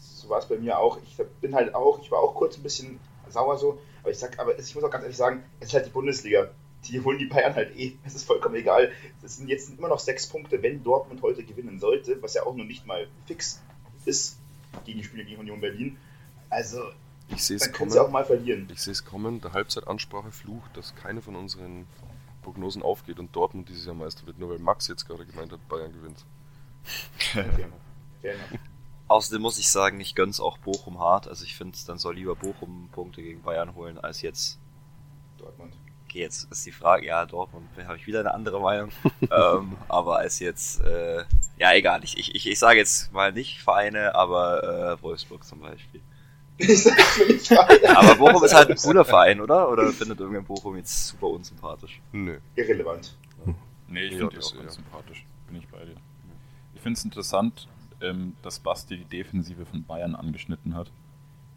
so 0.00 0.28
war 0.28 0.38
es 0.38 0.46
bei 0.48 0.58
mir 0.58 0.78
auch. 0.78 0.98
Ich 1.02 1.16
bin 1.40 1.54
halt 1.54 1.74
auch, 1.74 2.00
ich 2.00 2.10
war 2.10 2.20
auch 2.20 2.34
kurz 2.34 2.56
ein 2.56 2.62
bisschen 2.62 3.00
sauer 3.28 3.58
so, 3.58 3.80
aber 4.02 4.10
ich 4.12 4.18
sag, 4.18 4.38
aber 4.38 4.58
ich 4.58 4.74
muss 4.74 4.84
auch 4.84 4.90
ganz 4.90 5.02
ehrlich 5.02 5.16
sagen, 5.16 5.42
es 5.60 5.68
ist 5.68 5.74
halt 5.74 5.86
die 5.86 5.90
Bundesliga. 5.90 6.50
Die 6.84 7.00
holen 7.02 7.18
die 7.18 7.26
Bayern 7.26 7.54
halt 7.54 7.76
eh. 7.76 7.96
Es 8.04 8.14
ist 8.14 8.24
vollkommen 8.24 8.54
egal. 8.54 8.90
Es 9.22 9.36
sind 9.36 9.48
jetzt 9.48 9.70
immer 9.76 9.88
noch 9.88 9.98
sechs 9.98 10.26
Punkte, 10.28 10.62
wenn 10.62 10.82
Dortmund 10.82 11.22
heute 11.22 11.42
gewinnen 11.44 11.78
sollte, 11.78 12.22
was 12.22 12.34
ja 12.34 12.44
auch 12.44 12.54
noch 12.54 12.64
nicht 12.64 12.86
mal 12.86 13.08
fix 13.26 13.60
ist 14.04 14.38
gegen 14.84 14.98
die 14.98 15.04
Spiele 15.04 15.24
gegen 15.24 15.40
Union 15.40 15.60
Berlin. 15.60 15.96
Also, 16.50 16.80
Ich 17.28 17.44
sehe 17.44 17.56
es 17.56 17.64
dann 17.64 17.72
können 17.72 17.90
sie 17.90 17.98
auch 17.98 18.04
kommen. 18.04 18.12
mal 18.14 18.24
verlieren. 18.24 18.68
Ich 18.72 18.80
sehe 18.80 18.92
es 18.92 19.04
kommen. 19.04 19.40
Der 19.40 19.52
Halbzeitansprache 19.52 20.30
flucht, 20.30 20.76
dass 20.76 20.94
keine 20.94 21.20
von 21.20 21.36
unseren 21.36 21.86
Prognosen 22.42 22.82
aufgeht 22.82 23.18
und 23.18 23.34
Dortmund 23.36 23.68
dieses 23.68 23.84
Jahr 23.84 23.94
Meister 23.94 24.26
wird, 24.26 24.38
nur 24.38 24.48
weil 24.50 24.58
Max 24.58 24.88
jetzt 24.88 25.06
gerade 25.06 25.26
gemeint 25.26 25.52
hat, 25.52 25.68
Bayern 25.68 25.92
gewinnt. 25.92 26.24
Fair 27.18 27.44
enough. 27.44 27.72
Fair 28.22 28.34
enough. 28.34 28.60
Außerdem 29.08 29.42
muss 29.42 29.58
ich 29.58 29.68
sagen, 29.68 30.00
ich 30.00 30.14
gönn's 30.14 30.38
auch 30.40 30.58
Bochum 30.58 30.98
hart. 31.00 31.28
Also 31.28 31.44
ich 31.44 31.56
finde, 31.56 31.76
dann 31.86 31.98
soll 31.98 32.14
lieber 32.14 32.36
Bochum 32.36 32.88
Punkte 32.92 33.22
gegen 33.22 33.42
Bayern 33.42 33.74
holen, 33.74 33.98
als 33.98 34.22
jetzt. 34.22 34.58
Dortmund. 35.38 35.74
Okay, 36.08 36.20
jetzt 36.20 36.50
ist 36.50 36.64
die 36.64 36.72
Frage, 36.72 37.04
ja, 37.06 37.26
Dortmund, 37.26 37.66
da 37.76 37.84
habe 37.84 37.98
ich 37.98 38.06
wieder 38.06 38.20
eine 38.20 38.32
andere 38.32 38.58
Meinung. 38.62 38.90
ähm, 39.30 39.76
aber 39.88 40.18
als 40.20 40.38
jetzt, 40.38 40.80
äh, 40.80 41.24
ja, 41.58 41.74
egal. 41.74 42.02
Ich, 42.02 42.16
ich, 42.16 42.34
ich, 42.34 42.48
ich 42.48 42.58
sage 42.58 42.78
jetzt 42.78 43.12
mal 43.12 43.30
nicht 43.30 43.60
Vereine, 43.60 44.14
aber 44.14 44.96
äh, 44.98 45.02
Wolfsburg 45.02 45.44
zum 45.44 45.60
Beispiel. 45.60 46.00
Ich 46.56 46.84
nicht. 47.28 47.52
Aber 47.52 48.14
Bochum 48.16 48.42
ist 48.42 48.54
halt 48.54 48.70
ein 48.70 48.76
cooler 48.76 49.04
Verein, 49.04 49.40
oder? 49.40 49.70
Oder 49.70 49.92
findet 49.92 50.18
irgendein 50.18 50.44
Bochum 50.44 50.76
jetzt 50.76 51.08
super 51.08 51.26
unsympathisch? 51.28 52.00
Nö. 52.12 52.38
Irrelevant. 52.56 53.16
Nee, 53.86 54.04
ich 54.04 54.12
Ja, 54.12 54.18
finde 54.18 54.36
das, 54.36 54.46
auch 54.46 54.56
ganz 54.56 54.64
ja. 54.64 54.70
sympathisch. 54.82 55.26
Bin 55.46 55.58
ich 55.58 55.68
bei 55.68 55.84
dir. 55.84 55.96
Ich 56.74 56.80
finde 56.80 56.98
es 56.98 57.04
interessant, 57.04 57.68
ähm, 58.00 58.34
dass 58.42 58.60
Basti 58.60 58.96
die 58.96 59.04
Defensive 59.04 59.66
von 59.66 59.84
Bayern 59.84 60.14
angeschnitten 60.14 60.74
hat. 60.74 60.90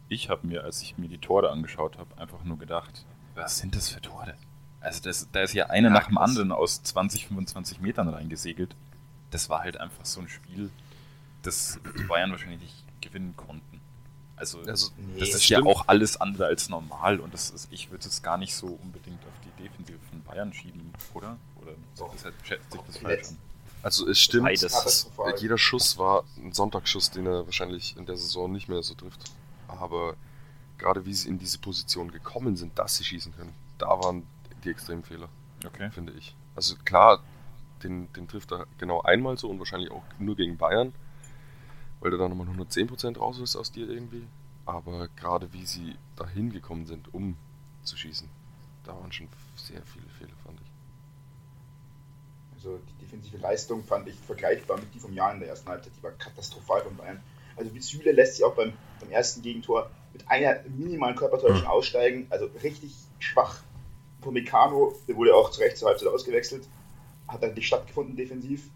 Ich 0.08 0.28
habe 0.28 0.46
mir, 0.46 0.62
als 0.62 0.82
ich 0.82 0.98
mir 0.98 1.08
die 1.08 1.18
Tore 1.18 1.50
angeschaut 1.50 1.96
habe, 1.98 2.18
einfach 2.18 2.44
nur 2.44 2.58
gedacht, 2.58 3.06
was 3.34 3.58
sind 3.58 3.74
das 3.74 3.88
für 3.88 4.00
Tore? 4.00 4.34
Also 4.80 5.00
das, 5.02 5.28
da 5.32 5.40
ist 5.42 5.54
ja 5.54 5.66
eine 5.66 5.88
Ja, 5.88 5.92
nach 5.94 6.06
dem 6.08 6.18
anderen 6.18 6.50
aus 6.52 6.82
20, 6.82 7.28
25 7.28 7.80
Metern 7.80 8.08
reingesegelt. 8.08 8.74
Das 9.30 9.48
war 9.48 9.60
halt 9.60 9.78
einfach 9.78 10.04
so 10.04 10.20
ein 10.20 10.28
Spiel, 10.28 10.70
das 11.42 11.78
die 11.98 12.04
Bayern 12.04 12.30
wahrscheinlich 12.32 12.60
nicht 12.60 12.84
gewinnen 13.00 13.34
konnten. 13.36 13.80
Also, 14.36 14.60
Also, 14.66 14.90
Nee, 14.96 15.20
das 15.20 15.30
das 15.30 15.38
ist 15.40 15.48
ja 15.48 15.58
stimmt. 15.58 15.68
auch 15.74 15.84
alles 15.88 16.20
andere 16.20 16.46
als 16.46 16.68
normal 16.68 17.20
und 17.20 17.32
das 17.32 17.50
ist, 17.50 17.68
ich 17.70 17.90
würde 17.90 18.06
es 18.08 18.22
gar 18.22 18.38
nicht 18.38 18.54
so 18.54 18.66
unbedingt 18.82 19.22
auf 19.24 19.32
die 19.44 19.62
Defensive 19.62 19.98
von 20.10 20.20
Bayern 20.24 20.52
schieben, 20.52 20.92
oder? 21.14 21.36
Oder 21.60 21.72
Doch. 21.96 22.12
deshalb 22.12 22.34
schätzt 22.44 22.72
sich 22.72 22.80
das 22.86 22.98
falsch 22.98 23.28
an. 23.28 23.36
Also 23.84 24.08
es 24.08 24.18
stimmt, 24.20 24.44
Beides. 24.44 24.60
dass 24.62 24.72
Katastrophal. 24.74 25.34
jeder 25.38 25.58
Schuss 25.58 25.96
war 25.98 26.24
ein 26.38 26.52
Sonntagsschuss, 26.52 27.10
den 27.10 27.26
er 27.26 27.46
wahrscheinlich 27.46 27.96
in 27.96 28.06
der 28.06 28.16
Saison 28.16 28.50
nicht 28.50 28.68
mehr 28.68 28.82
so 28.82 28.94
trifft. 28.94 29.30
Aber 29.68 30.14
gerade 30.82 31.06
wie 31.06 31.14
sie 31.14 31.28
in 31.28 31.38
diese 31.38 31.58
Position 31.58 32.10
gekommen 32.10 32.56
sind, 32.56 32.78
dass 32.78 32.96
sie 32.96 33.04
schießen 33.04 33.34
können, 33.36 33.54
da 33.78 33.88
waren 33.88 34.26
die 34.64 34.70
extremen 34.70 35.04
Fehler, 35.04 35.28
Okay. 35.66 35.90
finde 35.90 36.12
ich. 36.14 36.34
Also 36.54 36.76
klar, 36.84 37.22
den, 37.82 38.12
den 38.12 38.28
trifft 38.28 38.52
er 38.52 38.66
genau 38.78 39.00
einmal 39.02 39.36
so 39.38 39.48
und 39.48 39.58
wahrscheinlich 39.58 39.90
auch 39.90 40.04
nur 40.18 40.36
gegen 40.36 40.56
Bayern, 40.56 40.92
weil 42.00 42.10
der 42.10 42.18
da 42.18 42.28
nochmal 42.28 42.46
110% 42.48 43.18
raus 43.18 43.38
ist 43.38 43.56
aus 43.56 43.72
dir 43.72 43.88
irgendwie. 43.88 44.26
Aber 44.66 45.08
gerade 45.16 45.52
wie 45.52 45.66
sie 45.66 45.96
dahin 46.16 46.52
gekommen 46.52 46.86
sind, 46.86 47.12
um 47.14 47.36
zu 47.82 47.96
schießen, 47.96 48.28
da 48.84 48.94
waren 48.94 49.12
schon 49.12 49.28
sehr 49.56 49.82
viele 49.82 50.08
Fehler, 50.18 50.36
fand 50.44 50.60
ich. 50.60 50.66
Also 52.54 52.78
die 52.78 53.04
defensive 53.04 53.36
Leistung 53.38 53.84
fand 53.84 54.06
ich 54.08 54.14
vergleichbar 54.16 54.78
mit 54.78 54.94
die 54.94 55.00
vom 55.00 55.12
Jahr 55.12 55.32
in 55.34 55.40
der 55.40 55.48
ersten 55.48 55.68
Halbzeit. 55.68 55.92
Die 55.98 56.02
war 56.02 56.12
katastrophal 56.12 56.82
von 56.82 56.96
Bayern. 56.96 57.20
Also 57.56 57.74
wie 57.74 57.80
Süle 57.80 58.12
lässt 58.12 58.36
sich 58.36 58.44
auch 58.44 58.54
beim, 58.54 58.72
beim 59.00 59.10
ersten 59.10 59.42
Gegentor 59.42 59.90
mit 60.12 60.28
einer 60.28 60.60
minimalen 60.68 61.16
Körpertäuschung 61.16 61.66
aussteigen. 61.66 62.26
Also 62.30 62.48
richtig 62.62 62.94
schwach. 63.18 63.62
Pomecano, 64.20 64.94
der 65.08 65.16
wurde 65.16 65.34
auch 65.34 65.50
zu 65.50 65.60
Recht 65.60 65.76
zur 65.76 65.88
Halbzeit 65.88 66.08
ausgewechselt, 66.08 66.68
hat 67.26 67.42
dann 67.42 67.54
nicht 67.54 67.66
stattgefunden 67.66 68.16
defensiv. 68.16 68.70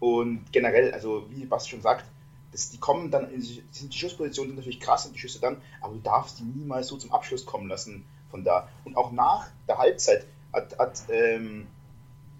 Und 0.00 0.52
generell, 0.52 0.92
also 0.92 1.26
wie 1.30 1.46
Basti 1.46 1.70
schon 1.70 1.80
sagt, 1.80 2.04
das, 2.52 2.70
die 2.70 2.78
kommen 2.78 3.10
dann, 3.10 3.32
in, 3.32 3.40
die, 3.40 3.62
die 3.62 3.96
Schusspositionen 3.96 4.50
sind 4.50 4.56
natürlich 4.56 4.80
krass 4.80 5.06
und 5.06 5.14
die 5.14 5.18
Schüsse 5.18 5.40
dann, 5.40 5.60
aber 5.80 5.94
du 5.94 6.00
darfst 6.00 6.38
die 6.38 6.44
niemals 6.44 6.88
so 6.88 6.96
zum 6.96 7.12
Abschluss 7.12 7.46
kommen 7.46 7.68
lassen 7.68 8.04
von 8.30 8.44
da. 8.44 8.68
Und 8.84 8.96
auch 8.96 9.12
nach 9.12 9.48
der 9.68 9.78
Halbzeit 9.78 10.26
hat, 10.52 10.78
hat 10.78 11.02
ähm, 11.10 11.66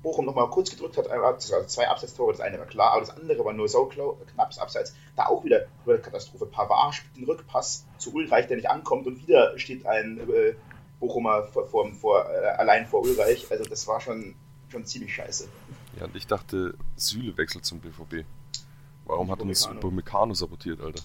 Bochum 0.05 0.27
nochmal 0.27 0.49
kurz 0.51 0.71
gedrückt 0.71 0.97
hat, 0.99 1.09
also 1.09 1.65
zwei 1.67 1.89
Abseitstore, 1.89 2.31
das 2.33 2.41
eine 2.41 2.59
war 2.59 2.67
klar, 2.67 2.93
aber 2.93 3.01
das 3.01 3.11
andere 3.11 3.45
war 3.45 3.53
nur 3.55 3.69
so 3.69 3.87
knappes 3.87 4.59
Abseits. 4.59 4.95
Da 5.17 5.27
auch 5.27 5.43
wieder 5.43 5.65
wieder 5.85 5.99
Katastrophe. 5.99 6.47
Pavard 6.47 6.95
spielt 6.95 7.17
den 7.17 7.25
Rückpass 7.25 7.85
zu 7.99 8.15
Ulreich, 8.15 8.47
der 8.47 8.57
nicht 8.59 8.71
ankommt 8.71 9.07
und 9.09 9.27
wieder 9.27 9.59
steht 9.59 9.87
ein 9.87 10.21
äh, 10.31 10.55
Bochumer 11.01 11.45
vor, 11.49 11.67
vor, 11.67 11.91
vor, 11.95 12.31
äh, 12.31 12.47
allein 12.59 12.87
vor 12.87 13.01
Ulreich. 13.03 13.47
Also 13.51 13.65
das 13.65 13.89
war 13.89 14.01
schon, 14.01 14.35
schon 14.71 14.85
ziemlich 14.85 15.15
scheiße. 15.15 15.49
Ja, 15.99 16.05
und 16.05 16.15
ich 16.15 16.27
dachte, 16.27 16.75
Süle 16.97 17.37
wechselt 17.39 17.65
zum 17.65 17.81
BVB. 17.81 18.25
Warum 19.07 19.31
hat 19.31 19.39
er 19.41 19.47
uns 19.47 19.67
Upamecano. 19.67 20.35
Sabotiert, 20.35 20.81
Alter? 20.81 21.03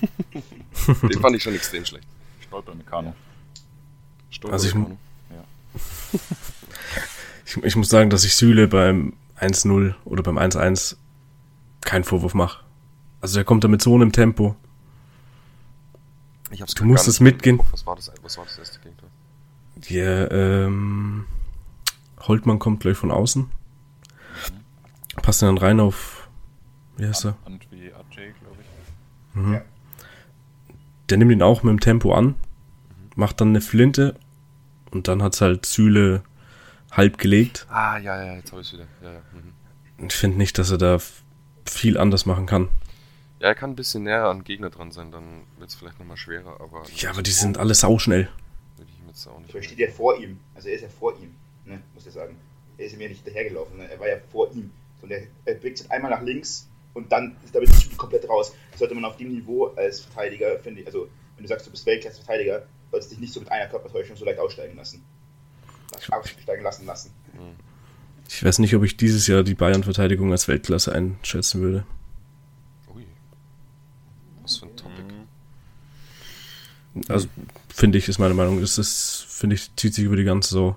Den 1.02 1.20
fand 1.20 1.36
ich 1.36 1.42
schon 1.42 1.54
extrem 1.54 1.84
schlecht. 1.84 2.06
Stolper 2.40 2.74
Meccano. 2.74 3.14
Stolper 4.30 4.54
Also 4.54 4.66
ich- 4.68 4.74
Upamecano. 4.74 4.98
Ich, 7.50 7.56
ich 7.64 7.74
muss 7.74 7.88
sagen, 7.88 8.10
dass 8.10 8.24
ich 8.24 8.36
Süle 8.36 8.68
beim 8.68 9.14
1-0 9.40 9.94
oder 10.04 10.22
beim 10.22 10.38
1-1 10.38 10.96
keinen 11.80 12.04
Vorwurf 12.04 12.32
mache. 12.32 12.62
Also 13.20 13.34
der 13.34 13.44
kommt 13.44 13.64
da 13.64 13.68
mit 13.68 13.82
so 13.82 13.94
einem 13.96 14.12
Tempo. 14.12 14.54
Ich 16.52 16.62
hab's 16.62 16.74
Du 16.74 16.84
musst 16.84 17.08
es 17.08 17.18
mitgehen. 17.18 17.60
Was 17.72 17.86
war 17.86 17.96
das, 17.96 18.12
was 18.22 18.38
war 18.38 18.44
das 18.44 18.56
erste 18.56 18.78
Gegentor? 18.78 19.08
Der 19.88 20.30
ähm, 20.30 21.26
Holtmann 22.20 22.60
kommt 22.60 22.80
gleich 22.80 22.96
von 22.96 23.10
außen. 23.10 23.50
Passt 25.16 25.42
dann 25.42 25.58
rein 25.58 25.80
auf. 25.80 26.28
Wie 26.96 27.06
heißt 27.06 27.24
er? 27.24 27.36
Wie 27.70 27.88
glaube 27.88 28.58
ich. 28.60 29.34
Mhm. 29.34 29.54
Ja. 29.54 29.62
Der 31.08 31.18
nimmt 31.18 31.32
ihn 31.32 31.42
auch 31.42 31.64
mit 31.64 31.72
dem 31.72 31.80
Tempo 31.80 32.14
an, 32.14 32.36
macht 33.16 33.40
dann 33.40 33.48
eine 33.48 33.60
Flinte 33.60 34.14
und 34.92 35.08
dann 35.08 35.20
hat's 35.20 35.40
halt 35.40 35.66
Süle 35.66 36.22
halb 36.92 37.18
gelegt. 37.18 37.66
Ah, 37.68 37.98
ja, 37.98 38.24
ja, 38.24 38.34
jetzt 38.36 38.52
habe 38.52 38.62
ich 38.62 38.72
wieder. 38.72 38.86
Ja, 39.02 39.12
ja. 39.12 39.22
Mhm. 39.32 40.06
Ich 40.08 40.14
finde 40.14 40.38
nicht, 40.38 40.58
dass 40.58 40.70
er 40.70 40.78
da 40.78 40.98
viel 41.64 41.98
anders 41.98 42.26
machen 42.26 42.46
kann. 42.46 42.68
ja, 43.40 43.48
er 43.48 43.54
kann 43.54 43.70
ein 43.70 43.76
bisschen 43.76 44.02
näher 44.04 44.24
an 44.24 44.44
Gegner 44.44 44.70
dran 44.70 44.90
sein, 44.90 45.12
dann 45.12 45.42
wird's 45.58 45.74
vielleicht 45.74 45.98
nochmal 45.98 46.16
schwerer, 46.16 46.60
aber. 46.60 46.84
Ja, 46.96 47.10
aber 47.10 47.22
die 47.22 47.30
sind 47.30 47.58
alle 47.58 47.74
sauschnell. 47.74 48.28
Will 48.76 48.86
ich 48.88 48.98
ihm 49.00 49.08
jetzt 49.08 49.26
auch 49.26 49.38
nicht. 49.38 49.50
Aber 49.50 49.58
er 49.58 49.62
steht 49.62 49.78
ja 49.78 49.90
vor 49.90 50.18
ihm. 50.18 50.40
Also 50.54 50.68
er 50.68 50.74
ist 50.74 50.82
ja 50.82 50.88
vor 50.88 51.14
ihm, 51.20 51.34
ne, 51.64 51.80
muss 51.94 52.06
ich 52.06 52.12
sagen. 52.12 52.36
Er 52.78 52.86
ist 52.86 52.94
ihm 52.94 53.00
ja 53.02 53.08
nicht 53.08 53.26
dahergelaufen, 53.26 53.76
ne? 53.76 53.90
er 53.90 54.00
war 54.00 54.08
ja 54.08 54.16
vor 54.32 54.50
ihm. 54.52 54.70
Und 55.02 55.10
er, 55.10 55.22
er 55.44 55.54
blickt 55.54 55.78
sich 55.78 55.90
einmal 55.90 56.10
nach 56.10 56.22
links 56.22 56.68
und 56.94 57.12
dann 57.12 57.36
ist 57.44 57.54
damit 57.54 57.72
Süle 57.74 57.96
komplett 57.96 58.28
raus. 58.28 58.54
Das 58.70 58.80
sollte 58.80 58.94
man 58.94 59.04
auf 59.04 59.16
dem 59.16 59.28
Niveau 59.28 59.66
als 59.76 60.00
Verteidiger, 60.00 60.58
finde 60.58 60.80
ich, 60.80 60.86
also 60.86 61.08
wenn 61.36 61.44
du 61.44 61.48
sagst, 61.48 61.66
du 61.66 61.70
bist 61.70 61.86
Weltklasse-Verteidiger, 61.86 62.66
solltest 62.90 63.10
du 63.10 63.14
dich 63.14 63.20
nicht 63.20 63.32
so 63.32 63.40
mit 63.40 63.50
einer 63.50 63.66
Körpertäuschung 63.68 64.16
so 64.16 64.24
leicht 64.24 64.38
aussteigen 64.38 64.76
lassen. 64.76 65.04
Aussteigen 66.10 66.62
lassen 66.62 66.86
lassen. 66.86 67.10
Ich 68.28 68.44
weiß 68.44 68.60
nicht, 68.60 68.74
ob 68.76 68.84
ich 68.84 68.96
dieses 68.96 69.26
Jahr 69.26 69.42
die 69.42 69.54
Bayern-Verteidigung 69.54 70.30
als 70.30 70.46
Weltklasse 70.46 70.92
einschätzen 70.92 71.60
würde. 71.60 71.84
Ui. 72.94 73.04
Was 74.42 74.58
für 74.58 74.66
ein 74.66 74.76
Topic. 74.76 75.04
Also 77.08 77.28
finde 77.68 77.98
ich, 77.98 78.08
ist 78.08 78.18
meine 78.18 78.34
Meinung. 78.34 78.60
Das 78.60 78.78
ist, 78.78 79.26
finde 79.28 79.56
ich, 79.56 79.74
zieht 79.76 79.94
sich 79.94 80.04
über 80.04 80.16
die 80.16 80.24
ganze 80.24 80.50
so, 80.50 80.76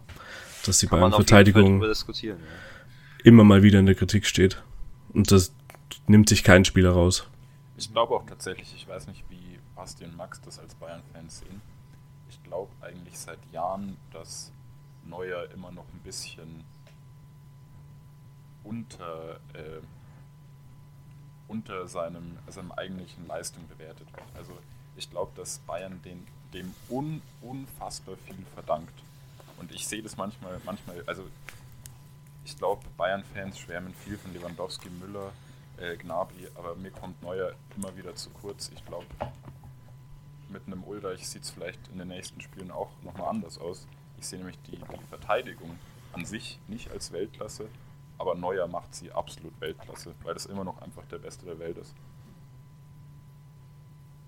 dass 0.65 0.79
die 0.79 0.87
Bayern-Verteidigung. 0.87 1.83
Ja. 2.21 2.35
immer 3.23 3.43
mal 3.43 3.63
wieder 3.63 3.79
in 3.79 3.85
der 3.85 3.95
Kritik 3.95 4.25
steht. 4.25 4.61
Und 5.13 5.31
das 5.31 5.53
nimmt 6.07 6.29
sich 6.29 6.43
kein 6.43 6.65
Spieler 6.65 6.91
raus. 6.91 7.27
Ich 7.77 7.91
glaube 7.91 8.15
auch 8.15 8.25
tatsächlich, 8.25 8.73
ich 8.75 8.87
weiß 8.87 9.07
nicht, 9.07 9.23
wie 9.29 9.59
Basti 9.75 10.05
und 10.05 10.15
Max 10.15 10.41
das 10.41 10.59
als 10.59 10.75
Bayern-Fans 10.75 11.39
sehen. 11.39 11.61
Ich 12.29 12.41
glaube 12.43 12.71
eigentlich 12.81 13.17
seit 13.17 13.39
Jahren, 13.51 13.97
dass 14.11 14.51
Neuer 15.05 15.49
immer 15.51 15.71
noch 15.71 15.85
ein 15.93 15.99
bisschen 16.03 16.63
unter, 18.63 19.35
äh, 19.53 19.81
unter 21.47 21.87
seinem, 21.87 22.37
seinem 22.47 22.71
eigentlichen 22.71 23.27
Leistung 23.27 23.67
bewertet 23.67 24.11
wird. 24.13 24.25
Also 24.35 24.57
ich 24.95 25.09
glaube, 25.09 25.31
dass 25.35 25.59
Bayern 25.59 26.01
den, 26.03 26.25
dem 26.53 26.73
un, 26.89 27.21
unfassbar 27.41 28.15
viel 28.17 28.45
verdankt. 28.53 28.93
Und 29.57 29.71
ich 29.71 29.87
sehe 29.87 30.01
das 30.01 30.17
manchmal, 30.17 30.59
manchmal, 30.65 31.03
also 31.05 31.23
ich 32.45 32.57
glaube, 32.57 32.83
Bayern-Fans 32.97 33.59
schwärmen 33.59 33.93
viel 33.93 34.17
von 34.17 34.33
Lewandowski, 34.33 34.89
Müller, 34.89 35.31
äh, 35.77 35.95
Gnabry, 35.97 36.49
aber 36.55 36.75
mir 36.75 36.91
kommt 36.91 37.21
Neuer 37.21 37.53
immer 37.75 37.95
wieder 37.95 38.15
zu 38.15 38.29
kurz. 38.29 38.69
Ich 38.73 38.85
glaube, 38.85 39.05
mit 40.49 40.67
einem 40.67 40.83
Ulreich 40.83 41.27
sieht 41.27 41.43
es 41.43 41.51
vielleicht 41.51 41.79
in 41.89 41.97
den 41.97 42.09
nächsten 42.09 42.41
Spielen 42.41 42.71
auch 42.71 42.89
nochmal 43.01 43.29
anders 43.29 43.57
aus. 43.57 43.87
Ich 44.23 44.29
sehe 44.29 44.39
nämlich 44.39 44.57
die, 44.67 44.77
die 44.77 45.05
Verteidigung 45.09 45.77
an 46.13 46.23
sich 46.23 46.57
nicht 46.69 46.89
als 46.91 47.11
Weltklasse, 47.11 47.67
aber 48.17 48.35
Neuer 48.35 48.67
macht 48.67 48.95
sie 48.95 49.11
absolut 49.11 49.51
Weltklasse, 49.59 50.15
weil 50.23 50.33
das 50.33 50.45
immer 50.45 50.63
noch 50.63 50.81
einfach 50.81 51.03
der 51.07 51.17
Beste 51.17 51.45
der 51.45 51.59
Welt 51.59 51.77
ist. 51.77 51.93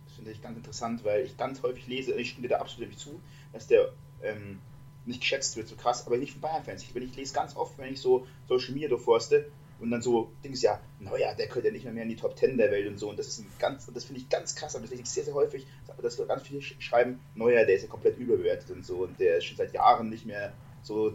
Das 0.05 0.15
finde 0.15 0.31
ich 0.31 0.41
ganz 0.41 0.57
interessant, 0.57 1.05
weil 1.05 1.23
ich 1.23 1.37
ganz 1.37 1.63
häufig 1.63 1.87
lese, 1.87 2.11
ich 2.15 2.31
stimme 2.31 2.49
dir 2.49 2.55
da 2.55 2.59
absolut 2.59 2.99
zu, 2.99 3.21
dass 3.53 3.67
der 3.67 3.93
ähm, 4.21 4.59
nicht 5.05 5.21
geschätzt 5.21 5.55
wird, 5.55 5.69
so 5.69 5.77
krass, 5.77 6.05
aber 6.05 6.17
nicht 6.17 6.33
von 6.33 6.41
Bayern-Fans. 6.41 6.83
Ich, 6.83 6.93
ich 6.93 7.15
lese 7.15 7.33
ganz 7.33 7.55
oft, 7.55 7.77
wenn 7.77 7.93
ich 7.93 8.01
so 8.01 8.27
Social 8.49 8.73
Media 8.73 8.89
durchforste, 8.89 9.49
und 9.79 9.91
dann 9.91 10.01
so 10.01 10.31
Dings, 10.43 10.61
ja, 10.61 10.79
naja, 10.99 11.33
der 11.33 11.47
könnte 11.47 11.67
ja 11.67 11.73
nicht 11.73 11.83
mehr, 11.83 11.93
mehr 11.93 12.03
in 12.03 12.09
die 12.09 12.15
Top 12.15 12.37
10 12.37 12.57
der 12.57 12.71
Welt 12.71 12.87
und 12.87 12.97
so. 12.97 13.09
Und 13.09 13.19
das 13.19 13.27
ist 13.27 13.39
ein 13.39 13.47
ganz, 13.59 13.85
das 13.87 14.05
finde 14.05 14.21
ich 14.21 14.29
ganz 14.29 14.55
krass, 14.55 14.75
aber 14.75 14.81
das 14.83 14.89
finde 14.89 15.03
ich 15.03 15.09
sehr, 15.09 15.23
sehr 15.25 15.33
häufig, 15.33 15.67
dass 16.01 16.17
wir 16.17 16.25
ganz 16.25 16.43
viele 16.43 16.61
schreiben, 16.61 17.19
naja, 17.35 17.65
der 17.65 17.75
ist 17.75 17.81
ja 17.83 17.87
komplett 17.89 18.17
überbewertet 18.17 18.71
und 18.71 18.85
so 18.85 19.03
und 19.03 19.19
der 19.19 19.37
ist 19.37 19.45
schon 19.45 19.57
seit 19.57 19.73
Jahren 19.73 20.09
nicht 20.09 20.25
mehr 20.25 20.53
so 20.81 21.11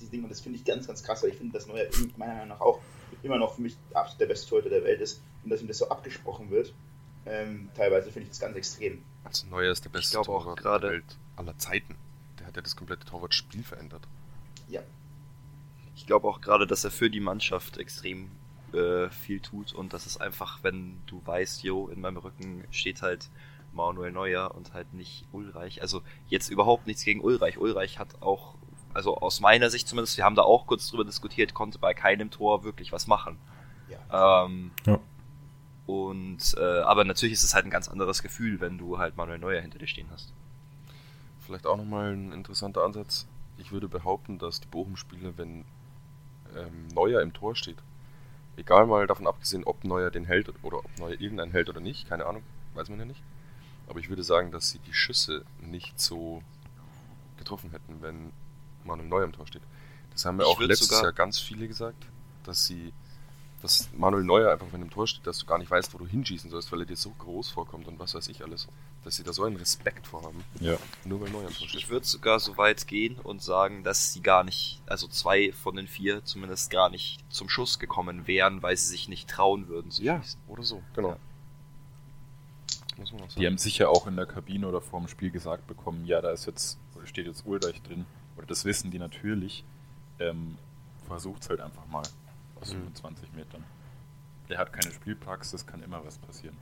die 0.00 0.06
Dinge. 0.06 0.24
Und 0.24 0.30
das 0.30 0.40
finde 0.40 0.58
ich 0.58 0.64
ganz, 0.64 0.86
ganz 0.86 1.02
krass, 1.02 1.22
weil 1.22 1.30
ich 1.30 1.36
finde, 1.36 1.52
dass 1.52 1.66
Neuer 1.66 1.86
meiner 2.16 2.34
Meinung 2.34 2.48
nach 2.48 2.60
auch 2.60 2.80
immer 3.22 3.38
noch 3.38 3.54
für 3.56 3.62
mich 3.62 3.76
absolut 3.92 4.20
der 4.20 4.26
beste 4.26 4.48
Torhüter 4.48 4.70
der 4.70 4.84
Welt 4.84 5.00
ist 5.00 5.20
und 5.44 5.50
dass 5.50 5.60
ihm 5.60 5.68
das 5.68 5.78
so 5.78 5.88
abgesprochen 5.88 6.50
wird. 6.50 6.72
Ähm, 7.26 7.68
teilweise 7.76 8.10
finde 8.10 8.24
ich 8.24 8.28
das 8.30 8.40
ganz 8.40 8.56
extrem. 8.56 9.02
Also 9.24 9.46
Neuer 9.48 9.72
ist 9.72 9.84
der 9.84 9.90
beste 9.90 10.16
Torwart 10.22 10.58
gerade- 10.58 10.86
der 10.86 10.92
Welt 10.96 11.18
aller 11.36 11.58
Zeiten. 11.58 11.96
Der 12.38 12.46
hat 12.46 12.56
ja 12.56 12.62
das 12.62 12.74
komplette 12.76 13.04
Torwartspiel 13.04 13.62
verändert. 13.62 14.02
Ja. 14.68 14.80
Ich 15.94 16.06
glaube 16.06 16.28
auch 16.28 16.40
gerade, 16.40 16.66
dass 16.66 16.84
er 16.84 16.90
für 16.90 17.10
die 17.10 17.20
Mannschaft 17.20 17.78
extrem 17.78 18.30
äh, 18.72 19.10
viel 19.10 19.40
tut 19.40 19.72
und 19.72 19.92
das 19.92 20.06
ist 20.06 20.20
einfach, 20.20 20.60
wenn 20.62 20.98
du 21.06 21.20
weißt, 21.24 21.62
jo, 21.62 21.88
in 21.88 22.00
meinem 22.00 22.18
Rücken 22.18 22.64
steht 22.70 23.02
halt 23.02 23.28
Manuel 23.72 24.12
Neuer 24.12 24.54
und 24.54 24.74
halt 24.74 24.92
nicht 24.94 25.26
Ulreich. 25.32 25.82
Also 25.82 26.02
jetzt 26.28 26.48
überhaupt 26.48 26.86
nichts 26.86 27.04
gegen 27.04 27.20
Ulreich. 27.20 27.58
Ulreich 27.58 27.98
hat 27.98 28.20
auch, 28.20 28.54
also 28.94 29.16
aus 29.16 29.40
meiner 29.40 29.70
Sicht 29.70 29.88
zumindest, 29.88 30.16
wir 30.16 30.24
haben 30.24 30.34
da 30.34 30.42
auch 30.42 30.66
kurz 30.66 30.88
drüber 30.88 31.04
diskutiert, 31.04 31.54
konnte 31.54 31.78
bei 31.78 31.94
keinem 31.94 32.30
Tor 32.30 32.64
wirklich 32.64 32.92
was 32.92 33.06
machen. 33.06 33.38
Ja. 33.88 34.44
Ähm, 34.44 34.70
Ja. 34.86 34.98
Und 35.86 36.54
äh, 36.56 36.80
aber 36.82 37.04
natürlich 37.04 37.32
ist 37.32 37.42
es 37.42 37.54
halt 37.54 37.64
ein 37.64 37.70
ganz 37.70 37.88
anderes 37.88 38.22
Gefühl, 38.22 38.60
wenn 38.60 38.78
du 38.78 38.98
halt 38.98 39.16
Manuel 39.16 39.40
Neuer 39.40 39.60
hinter 39.60 39.80
dir 39.80 39.88
stehen 39.88 40.06
hast. 40.12 40.32
Vielleicht 41.40 41.66
auch 41.66 41.76
nochmal 41.76 42.12
ein 42.12 42.30
interessanter 42.30 42.84
Ansatz. 42.84 43.26
Ich 43.58 43.72
würde 43.72 43.88
behaupten, 43.88 44.38
dass 44.38 44.60
die 44.60 44.68
Bochum-Spieler, 44.68 45.36
wenn 45.36 45.64
ähm, 46.56 46.88
Neuer 46.94 47.20
im 47.22 47.32
Tor 47.32 47.54
steht, 47.56 47.78
egal 48.56 48.86
mal 48.86 49.06
davon 49.06 49.26
abgesehen, 49.26 49.64
ob 49.64 49.84
Neuer 49.84 50.10
den 50.10 50.24
hält 50.24 50.52
oder 50.62 50.78
ob 50.78 50.98
Neuer 50.98 51.20
irgendeinen 51.20 51.52
hält 51.52 51.68
oder 51.68 51.80
nicht, 51.80 52.08
keine 52.08 52.26
Ahnung, 52.26 52.42
weiß 52.74 52.88
man 52.88 52.98
ja 52.98 53.04
nicht. 53.04 53.22
Aber 53.88 53.98
ich 54.00 54.08
würde 54.08 54.22
sagen, 54.22 54.50
dass 54.52 54.70
sie 54.70 54.78
die 54.80 54.94
Schüsse 54.94 55.44
nicht 55.60 56.00
so 56.00 56.42
getroffen 57.38 57.70
hätten, 57.70 58.02
wenn 58.02 58.32
Manuel 58.84 59.08
Neuer 59.08 59.24
im 59.24 59.32
Tor 59.32 59.46
steht. 59.46 59.62
Das 60.12 60.24
haben 60.24 60.38
ja 60.38 60.44
Ich 60.46 60.50
auch 60.52 60.60
letztes 60.60 60.88
sogar- 60.88 61.02
Jahr 61.04 61.12
ganz 61.12 61.38
viele 61.40 61.66
gesagt, 61.68 62.04
dass 62.44 62.64
sie, 62.66 62.92
dass 63.62 63.88
Manuel 63.92 64.24
Neuer 64.24 64.50
einfach, 64.52 64.66
wenn 64.72 64.80
er 64.80 64.84
im 64.86 64.90
Tor 64.90 65.06
steht, 65.06 65.26
dass 65.26 65.38
du 65.38 65.46
gar 65.46 65.58
nicht 65.58 65.70
weißt, 65.70 65.92
wo 65.94 65.98
du 65.98 66.06
hinschießen 66.06 66.50
sollst, 66.50 66.72
weil 66.72 66.80
er 66.80 66.86
dir 66.86 66.96
so 66.96 67.10
groß 67.10 67.50
vorkommt 67.50 67.86
und 67.88 67.98
was 67.98 68.14
weiß 68.14 68.28
ich 68.28 68.42
alles. 68.42 68.66
Dass 69.04 69.16
sie 69.16 69.22
da 69.22 69.32
so 69.32 69.44
einen 69.44 69.56
Respekt 69.56 70.06
vorhaben, 70.06 70.42
Ja. 70.60 70.76
nur 71.04 71.20
weil 71.20 71.30
Neuer 71.30 71.48
im 71.48 71.54
Tor 71.54 71.62
Ich, 71.62 71.68
steht. 71.70 71.74
ich 71.82 71.88
würde 71.90 72.06
sogar 72.06 72.40
so 72.40 72.56
weit 72.56 72.86
gehen 72.86 73.16
und 73.22 73.42
sagen, 73.42 73.82
dass 73.84 74.12
sie 74.12 74.22
gar 74.22 74.44
nicht, 74.44 74.80
also 74.86 75.08
zwei 75.08 75.52
von 75.52 75.76
den 75.76 75.86
vier 75.88 76.24
zumindest 76.24 76.70
gar 76.70 76.88
nicht 76.90 77.18
zum 77.28 77.48
Schuss 77.48 77.78
gekommen 77.78 78.26
wären, 78.26 78.62
weil 78.62 78.76
sie 78.76 78.88
sich 78.88 79.08
nicht 79.08 79.28
trauen 79.28 79.68
würden 79.68 79.90
zu 79.90 80.02
Ja, 80.02 80.22
schießen. 80.22 80.40
oder 80.48 80.62
so, 80.62 80.82
genau. 80.94 81.10
Ja. 81.10 81.16
Muss 82.96 83.12
man 83.12 83.22
auch 83.22 83.28
Die 83.28 83.46
haben 83.46 83.58
sicher 83.58 83.88
auch 83.88 84.06
in 84.06 84.16
der 84.16 84.26
Kabine 84.26 84.66
oder 84.68 84.80
vor 84.80 85.00
dem 85.00 85.08
Spiel 85.08 85.30
gesagt 85.30 85.66
bekommen, 85.66 86.04
ja, 86.06 86.20
da 86.20 86.30
ist 86.30 86.46
jetzt, 86.46 86.78
steht 87.04 87.26
jetzt 87.26 87.46
Ulreich 87.46 87.80
drin. 87.82 88.04
Oder 88.36 88.46
das 88.46 88.64
wissen 88.64 88.90
die 88.90 88.98
natürlich. 88.98 89.64
Ähm, 90.18 90.56
Versucht's 91.06 91.48
halt 91.48 91.60
einfach 91.60 91.86
mal 91.88 92.02
aus 92.60 92.72
Mhm. 92.72 92.78
25 92.78 93.32
Metern. 93.32 93.64
Der 94.48 94.58
hat 94.58 94.72
keine 94.72 94.92
Spielpraxis, 94.92 95.66
kann 95.66 95.82
immer 95.82 96.04
was 96.04 96.18
passieren. 96.18 96.56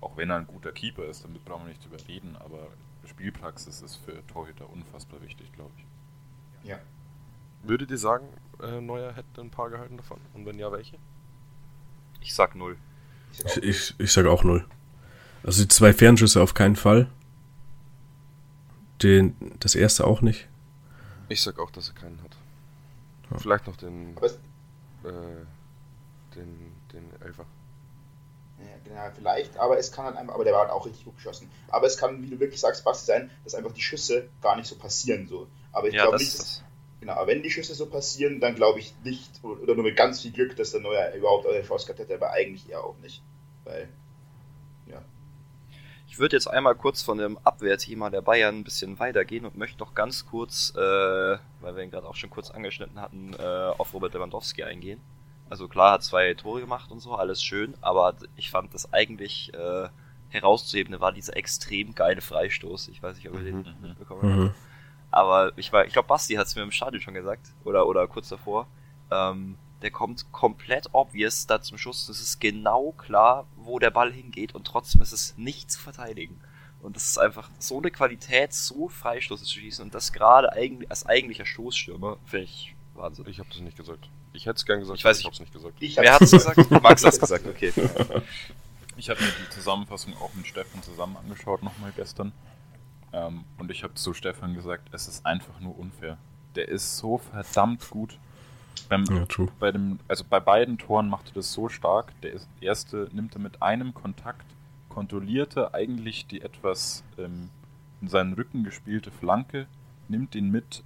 Auch 0.00 0.16
wenn 0.16 0.30
er 0.30 0.36
ein 0.36 0.46
guter 0.46 0.72
Keeper 0.72 1.04
ist, 1.06 1.24
damit 1.24 1.44
brauchen 1.44 1.64
wir 1.64 1.70
nicht 1.70 1.84
drüber 1.84 1.96
reden, 2.08 2.36
aber 2.36 2.68
Spielpraxis 3.06 3.82
ist 3.82 3.96
für 3.96 4.24
Torhüter 4.26 4.68
unfassbar 4.70 5.20
wichtig, 5.22 5.52
glaube 5.52 5.72
ich. 5.76 6.68
Ja. 6.68 6.78
Würdet 7.62 7.90
ihr 7.90 7.98
sagen, 7.98 8.26
äh, 8.62 8.80
Neuer 8.80 9.12
hätte 9.14 9.40
ein 9.40 9.50
paar 9.50 9.70
gehalten 9.70 9.96
davon? 9.96 10.20
Und 10.34 10.46
wenn 10.46 10.58
ja, 10.58 10.70
welche? 10.70 10.96
Ich 12.20 12.34
sag 12.34 12.54
null. 12.54 12.76
Ich, 13.32 13.56
ich, 13.56 13.94
ich 13.98 14.12
sage 14.12 14.30
auch 14.30 14.44
null. 14.44 14.64
Also 15.42 15.62
die 15.62 15.68
zwei 15.68 15.92
Fernschüsse 15.92 16.40
auf 16.42 16.54
keinen 16.54 16.76
Fall. 16.76 17.10
Den, 19.02 19.34
das 19.60 19.74
erste 19.74 20.06
auch 20.06 20.20
nicht. 20.22 20.48
Ich 21.28 21.42
sag 21.42 21.58
auch, 21.58 21.70
dass 21.70 21.88
er 21.88 21.94
keinen 21.94 22.22
hat. 22.22 22.36
Ja. 23.30 23.38
Vielleicht 23.38 23.66
noch 23.66 23.76
den, 23.76 24.16
Aber 24.16 24.26
es, 24.26 24.38
äh, 25.04 25.46
den, 26.34 26.82
den 26.92 27.12
Elfer. 27.20 27.46
ja, 28.58 28.78
genau, 28.84 29.10
vielleicht, 29.14 29.56
aber 29.58 29.78
es 29.78 29.90
kann 29.92 30.04
halt 30.06 30.16
einfach, 30.16 30.34
aber 30.34 30.44
der 30.44 30.52
war 30.52 30.60
halt 30.62 30.70
auch 30.70 30.86
richtig 30.86 31.04
gut 31.04 31.16
geschossen. 31.16 31.50
Aber 31.68 31.86
es 31.86 31.96
kann, 31.98 32.22
wie 32.22 32.30
du 32.30 32.38
wirklich 32.40 32.60
sagst, 32.60 32.84
Basti, 32.84 33.06
sein, 33.06 33.30
dass 33.42 33.54
einfach 33.54 33.72
die 33.72 33.82
Schüsse 33.82 34.30
gar 34.40 34.56
nicht 34.56 34.68
so 34.68 34.76
passieren 34.76 35.26
so. 35.26 35.48
Aber 35.72 35.88
ich 35.88 35.96
Ja, 35.96 36.00
glaube 36.00 36.18
das 36.18 36.22
nicht, 36.22 36.34
dass, 36.34 36.38
das. 36.38 36.64
genau, 37.00 37.14
aber 37.14 37.26
wenn 37.28 37.42
die 37.42 37.50
Schüsse 37.50 37.74
so 37.74 37.86
passieren, 37.90 38.40
dann 38.40 38.54
glaube 38.54 38.78
ich 38.78 38.94
nicht, 39.02 39.42
oder 39.42 39.74
nur 39.74 39.84
mit 39.84 39.96
ganz 39.96 40.20
viel 40.22 40.32
Glück, 40.32 40.56
dass 40.56 40.70
der 40.70 40.80
Neuer 40.80 41.12
überhaupt 41.14 41.46
eine 41.46 41.62
Chance 41.62 41.86
gehabt 41.86 42.00
hätte, 42.00 42.14
aber 42.14 42.30
eigentlich 42.30 42.68
eher 42.68 42.84
auch 42.84 42.98
nicht. 42.98 43.24
Weil. 43.64 43.88
Ich 46.14 46.20
würde 46.20 46.36
jetzt 46.36 46.46
einmal 46.46 46.76
kurz 46.76 47.02
von 47.02 47.18
dem 47.18 47.38
Abwehrthema 47.38 48.08
der 48.08 48.20
Bayern 48.22 48.60
ein 48.60 48.62
bisschen 48.62 49.00
weitergehen 49.00 49.44
und 49.44 49.56
möchte 49.56 49.80
noch 49.80 49.94
ganz 49.94 50.24
kurz, 50.24 50.72
äh, 50.76 50.78
weil 50.78 51.74
wir 51.74 51.82
ihn 51.82 51.90
gerade 51.90 52.06
auch 52.06 52.14
schon 52.14 52.30
kurz 52.30 52.52
angeschnitten 52.52 53.00
hatten, 53.00 53.34
äh, 53.36 53.42
auf 53.42 53.92
Robert 53.92 54.14
Lewandowski 54.14 54.62
eingehen. 54.62 55.00
Also 55.50 55.66
klar, 55.66 55.94
hat 55.94 56.04
zwei 56.04 56.32
Tore 56.34 56.60
gemacht 56.60 56.92
und 56.92 57.00
so, 57.00 57.16
alles 57.16 57.42
schön, 57.42 57.74
aber 57.80 58.14
ich 58.36 58.48
fand 58.52 58.72
das 58.74 58.92
eigentlich 58.92 59.52
äh, 59.54 59.88
herauszuhebende 60.28 61.00
war 61.00 61.10
dieser 61.10 61.36
extrem 61.36 61.96
geile 61.96 62.20
Freistoß. 62.20 62.90
Ich 62.90 63.02
weiß 63.02 63.16
nicht, 63.16 63.28
ob 63.28 63.34
ihr 63.34 63.42
den 63.42 63.62
Mhm. 63.62 63.74
mitbekommen 63.88 64.22
habt. 64.22 64.36
Mhm. 64.38 64.50
Aber 65.10 65.50
ich 65.56 65.72
war, 65.72 65.84
ich 65.84 65.94
glaube, 65.94 66.06
Basti 66.06 66.34
hat 66.34 66.46
es 66.46 66.54
mir 66.54 66.62
im 66.62 66.70
Stadion 66.70 67.02
schon 67.02 67.14
gesagt. 67.14 67.48
Oder, 67.64 67.88
oder 67.88 68.06
kurz 68.06 68.28
davor. 68.28 68.68
Ähm, 69.10 69.56
der 69.84 69.90
kommt 69.90 70.32
komplett 70.32 70.88
obvious 70.92 71.46
da 71.46 71.60
zum 71.62 71.76
Schuss. 71.78 72.06
Das 72.06 72.18
ist 72.20 72.40
genau 72.40 72.92
klar, 72.92 73.46
wo 73.54 73.78
der 73.78 73.90
Ball 73.90 74.10
hingeht 74.10 74.54
und 74.54 74.66
trotzdem 74.66 75.02
ist 75.02 75.12
es 75.12 75.34
nicht 75.36 75.70
zu 75.70 75.78
verteidigen. 75.78 76.40
Und 76.80 76.96
das 76.96 77.04
ist 77.04 77.18
einfach 77.18 77.50
so 77.58 77.78
eine 77.78 77.90
Qualität, 77.90 78.52
so 78.54 78.88
Freistoße 78.88 79.44
zu 79.44 79.58
schießen 79.58 79.84
und 79.84 79.94
das 79.94 80.12
gerade 80.12 80.52
eigentlich 80.52 80.90
als 80.90 81.06
eigentlicher 81.06 81.46
Stoßstürmer, 81.46 82.16
finde 82.24 82.44
ich 82.46 82.74
Wahnsinn. 82.94 83.26
Ich 83.28 83.38
habe 83.38 83.48
das 83.50 83.60
nicht 83.60 83.76
gesagt. 83.76 84.08
Ich 84.32 84.46
hätte 84.46 84.56
es 84.56 84.64
gern 84.66 84.80
gesagt, 84.80 84.98
Ich 84.98 85.04
weiß 85.04 85.18
ich 85.20 85.24
habe 85.26 85.34
es 85.34 85.40
nicht 85.40 85.52
gesagt. 85.52 85.76
Ich 85.80 85.96
Wer 85.96 86.14
hab- 86.14 86.20
hat's 86.22 86.30
gesagt? 86.32 86.70
Max 86.70 87.04
hat's 87.04 87.20
gesagt, 87.20 87.46
okay. 87.46 87.72
Ich 88.96 89.10
habe 89.10 89.20
mir 89.20 89.28
die 89.28 89.50
Zusammenfassung 89.50 90.14
auch 90.18 90.32
mit 90.34 90.46
Stefan 90.46 90.82
zusammen 90.82 91.16
angeschaut 91.16 91.62
nochmal 91.62 91.92
gestern. 91.96 92.32
Ähm, 93.12 93.44
und 93.58 93.70
ich 93.70 93.82
habe 93.82 93.94
zu 93.94 94.14
Stefan 94.14 94.54
gesagt, 94.54 94.88
es 94.92 95.08
ist 95.08 95.26
einfach 95.26 95.58
nur 95.60 95.76
unfair. 95.78 96.16
Der 96.54 96.68
ist 96.68 96.96
so 96.96 97.18
verdammt 97.18 97.90
gut. 97.90 98.18
Beim, 98.88 99.04
Ja, 99.04 99.24
true. 99.26 99.48
bei 99.58 99.72
dem, 99.72 99.98
also 100.08 100.24
bei 100.28 100.40
beiden 100.40 100.78
Toren 100.78 101.08
macht 101.08 101.28
er 101.30 101.34
das 101.34 101.52
so 101.52 101.68
stark. 101.68 102.12
Der 102.22 102.32
erste 102.60 103.08
nimmt 103.12 103.34
er 103.34 103.40
mit 103.40 103.62
einem 103.62 103.94
Kontakt, 103.94 104.46
kontrolliert 104.88 105.56
er 105.56 105.74
eigentlich 105.74 106.26
die 106.26 106.40
etwas 106.42 107.02
ähm, 107.18 107.50
in 108.00 108.08
seinen 108.08 108.34
Rücken 108.34 108.64
gespielte 108.64 109.10
Flanke, 109.10 109.66
nimmt 110.08 110.34
ihn 110.34 110.50
mit, 110.50 110.82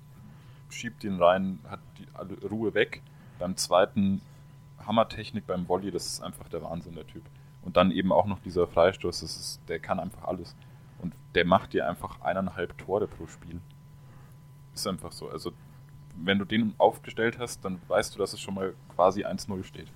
schiebt 0.71 1.03
ihn 1.05 1.21
rein, 1.21 1.59
hat 1.69 1.81
die 1.99 2.47
Ruhe 2.47 2.75
weg. 2.75 3.03
Beim 3.39 3.57
zweiten 3.57 4.21
Hammertechnik 4.87 5.47
beim 5.47 5.69
Volley, 5.69 5.91
das 5.91 6.07
ist 6.07 6.23
einfach 6.23 6.49
der 6.49 6.63
Wahnsinn, 6.63 6.95
der 6.95 7.07
Typ. 7.07 7.23
Und 7.63 7.77
dann 7.77 7.91
eben 7.91 8.13
auch 8.13 8.27
noch 8.27 8.39
dieser 8.41 8.67
Freistoß, 8.67 9.21
das 9.21 9.37
ist, 9.37 9.61
der 9.69 9.79
kann 9.79 10.01
einfach 10.01 10.25
alles. 10.25 10.55
Und 11.01 11.15
der 11.35 11.45
macht 11.45 11.73
dir 11.75 11.89
einfach 11.89 12.21
eineinhalb 12.23 12.77
Tore 12.79 13.07
pro 13.07 13.27
Spiel. 13.27 13.61
Ist 14.75 14.87
einfach 14.87 15.13
so. 15.13 15.29
Also, 15.29 15.53
wenn 16.25 16.39
du 16.39 16.45
den 16.45 16.75
aufgestellt 16.79 17.39
hast, 17.39 17.65
dann 17.65 17.81
weißt 17.89 18.15
du, 18.15 18.19
dass 18.19 18.33
es 18.33 18.41
schon 18.41 18.55
mal 18.55 18.75
quasi 18.95 19.25
1-0 19.25 19.65
steht. 19.65 19.89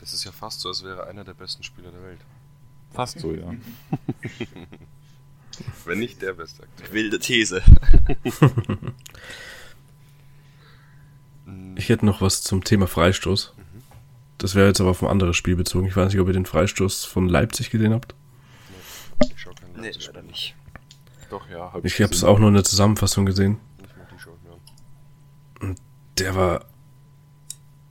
Das 0.00 0.12
ist 0.12 0.24
ja 0.24 0.32
fast 0.32 0.60
so, 0.60 0.68
als 0.68 0.82
wäre 0.84 1.00
er 1.02 1.06
einer 1.08 1.24
der 1.24 1.34
besten 1.34 1.62
Spieler 1.62 1.90
der 1.90 2.02
Welt. 2.02 2.20
Fast 2.92 3.18
so, 3.20 3.32
ja. 3.32 3.52
Wenn 5.84 5.98
nicht 5.98 6.22
der 6.22 6.34
beste 6.34 6.62
aktuell. 6.62 6.92
Wilde 6.92 7.18
These. 7.18 7.62
Ich 11.76 11.88
hätte 11.88 12.04
noch 12.04 12.20
was 12.20 12.42
zum 12.42 12.62
Thema 12.64 12.86
Freistoß. 12.86 13.54
Das 14.38 14.54
wäre 14.54 14.66
jetzt 14.68 14.80
aber 14.80 14.90
auf 14.90 15.02
ein 15.02 15.08
anderes 15.08 15.36
Spiel 15.36 15.56
bezogen. 15.56 15.86
Ich 15.86 15.96
weiß 15.96 16.12
nicht, 16.12 16.20
ob 16.20 16.26
ihr 16.26 16.32
den 16.34 16.44
Freistoß 16.46 17.04
von 17.04 17.28
Leipzig 17.28 17.70
gesehen 17.70 17.92
habt. 17.94 18.14
Ich 19.20 19.32
schau 19.40 19.50
keinen 19.52 19.72
Nee, 19.80 19.86
Leipzig-Spiel. 19.86 20.14
leider 20.14 20.26
nicht. 20.26 20.54
Doch, 21.30 21.48
ja. 21.48 21.72
Hab 21.72 21.84
Ich 21.84 22.00
habe 22.02 22.12
es 22.12 22.22
auch 22.24 22.38
nur 22.38 22.48
in 22.48 22.54
der 22.54 22.64
Zusammenfassung 22.64 23.24
gesehen. 23.26 23.58
Nicht 23.80 23.96
mal 23.96 24.06
die 24.12 24.18
Show, 24.20 24.36
ja. 25.62 25.74
Der 26.18 26.34
war 26.34 26.64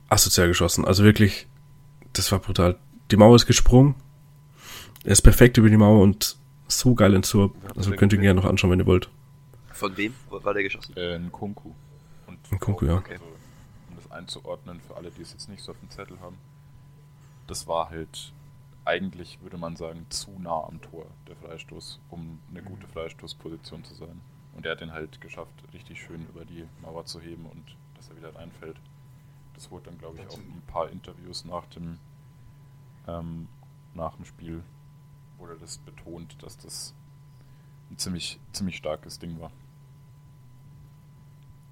asozial 0.08 0.48
geschossen. 0.48 0.84
Also 0.84 1.04
wirklich, 1.04 1.46
das 2.12 2.30
war 2.32 2.38
brutal. 2.38 2.78
Die 3.10 3.16
Mauer 3.16 3.36
ist 3.36 3.46
gesprungen. 3.46 3.94
Er 5.04 5.12
ist 5.12 5.22
perfekt 5.22 5.56
über 5.56 5.68
die 5.70 5.76
Mauer 5.76 6.02
und 6.02 6.36
so 6.66 6.94
geil 6.94 7.14
ins 7.14 7.30
Tor. 7.30 7.50
Wer 7.60 7.70
hat 7.70 7.78
Also 7.78 7.90
könnt 7.92 8.12
ihr 8.12 8.18
ihn 8.18 8.22
gerne 8.22 8.40
noch 8.40 8.48
anschauen, 8.48 8.70
wenn 8.70 8.80
ihr 8.80 8.86
wollt. 8.86 9.08
Von 9.72 9.96
wem 9.96 10.14
war 10.28 10.52
der 10.52 10.62
geschossen? 10.62 10.96
Äh, 10.96 11.14
ein 11.14 11.32
Kunku. 11.32 11.72
Und 12.26 12.38
Ein 12.50 12.58
Kunku, 12.58 12.84
ja. 12.84 13.02
Also, 13.08 13.24
um 13.88 13.96
das 13.96 14.10
einzuordnen 14.10 14.80
für 14.86 14.96
alle, 14.96 15.10
die 15.10 15.22
es 15.22 15.32
jetzt 15.32 15.48
nicht 15.48 15.62
so 15.62 15.72
auf 15.72 15.78
dem 15.78 15.88
Zettel 15.90 16.18
haben. 16.20 16.36
Das 17.46 17.66
war 17.66 17.88
halt 17.88 18.32
eigentlich, 18.84 19.38
würde 19.40 19.56
man 19.56 19.76
sagen, 19.76 20.06
zu 20.08 20.30
nah 20.38 20.64
am 20.64 20.80
Tor, 20.82 21.06
der 21.28 21.36
Freistoß, 21.36 22.00
um 22.10 22.40
eine 22.50 22.62
gute 22.62 22.86
Freistoßposition 22.88 23.84
zu 23.84 23.94
sein. 23.94 24.20
Und 24.54 24.66
er 24.66 24.72
hat 24.72 24.80
den 24.80 24.92
halt 24.92 25.20
geschafft, 25.20 25.52
richtig 25.72 26.02
schön 26.02 26.26
über 26.34 26.44
die 26.44 26.64
Mauer 26.82 27.06
zu 27.06 27.20
heben 27.20 27.46
und 27.46 27.76
dass 28.08 28.16
er 28.16 28.16
wieder 28.16 28.34
reinfällt. 28.34 28.76
Das 29.54 29.70
wurde 29.70 29.86
dann, 29.86 29.98
glaube 29.98 30.18
ich, 30.18 30.28
auch 30.28 30.38
in 30.38 30.44
ein 30.44 30.62
paar 30.66 30.88
Interviews 30.90 31.44
nach 31.44 31.66
dem, 31.66 31.98
ähm, 33.06 33.48
nach 33.94 34.16
dem 34.16 34.24
Spiel 34.24 34.62
wurde 35.38 35.56
das 35.58 35.78
betont, 35.78 36.42
dass 36.42 36.58
das 36.58 36.94
ein 37.90 37.98
ziemlich, 37.98 38.38
ziemlich 38.52 38.76
starkes 38.76 39.18
Ding 39.18 39.40
war. 39.40 39.50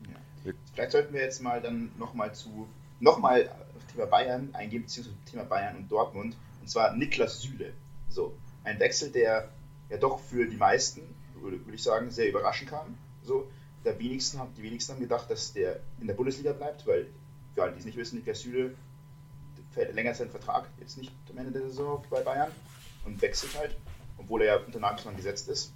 Ja. 0.09 0.55
Vielleicht 0.72 0.93
sollten 0.93 1.12
wir 1.12 1.20
jetzt 1.20 1.43
mal 1.43 1.61
dann 1.61 1.91
nochmal 1.99 2.34
zu 2.34 2.68
nochmal 3.01 3.49
auf 3.76 3.84
Thema 3.93 4.07
Bayern 4.07 4.55
eingehen, 4.55 4.82
beziehungsweise 4.82 5.16
Thema 5.30 5.45
Bayern 5.45 5.76
und 5.76 5.91
Dortmund, 5.91 6.37
und 6.61 6.68
zwar 6.68 6.95
Niklas 6.97 7.43
Süle. 7.43 7.74
So, 8.09 8.37
ein 8.64 8.78
Wechsel, 8.78 9.11
der 9.11 9.51
ja 9.91 9.97
doch 9.99 10.18
für 10.18 10.47
die 10.47 10.57
meisten, 10.57 11.03
würde, 11.34 11.64
würde 11.64 11.74
ich 11.74 11.82
sagen, 11.82 12.11
sehr 12.11 12.28
überraschend 12.28 12.70
kam. 12.70 12.97
So, 13.22 13.51
der 13.87 13.99
wenigsten 13.99 14.39
haben, 14.39 14.53
die 14.55 14.62
wenigsten 14.62 14.93
haben 14.93 15.01
gedacht, 15.01 15.30
dass 15.30 15.53
der 15.53 15.80
in 16.01 16.09
der 16.09 16.14
Bundesliga 16.14 16.53
bleibt, 16.53 16.87
weil 16.87 17.07
für 17.55 17.62
alle, 17.62 17.72
die 17.72 17.78
es 17.78 17.84
nicht 17.84 17.97
wissen, 17.97 18.16
Niklas 18.16 18.41
Süle 18.41 18.74
verlängert 19.70 20.16
seinen 20.16 20.30
Vertrag 20.30 20.68
jetzt 20.80 20.99
nicht 20.99 21.12
am 21.30 21.39
Ende 21.39 21.53
der 21.53 21.62
Saison 21.62 22.05
bei 22.11 22.20
Bayern 22.20 22.51
und 23.05 23.22
wechselt 23.22 23.57
halt, 23.57 23.76
obwohl 24.18 24.43
er 24.43 24.47
ja 24.47 24.57
unter 24.64 24.80
Nagelsmann 24.80 25.16
gesetzt 25.16 25.49
ist. 25.49 25.72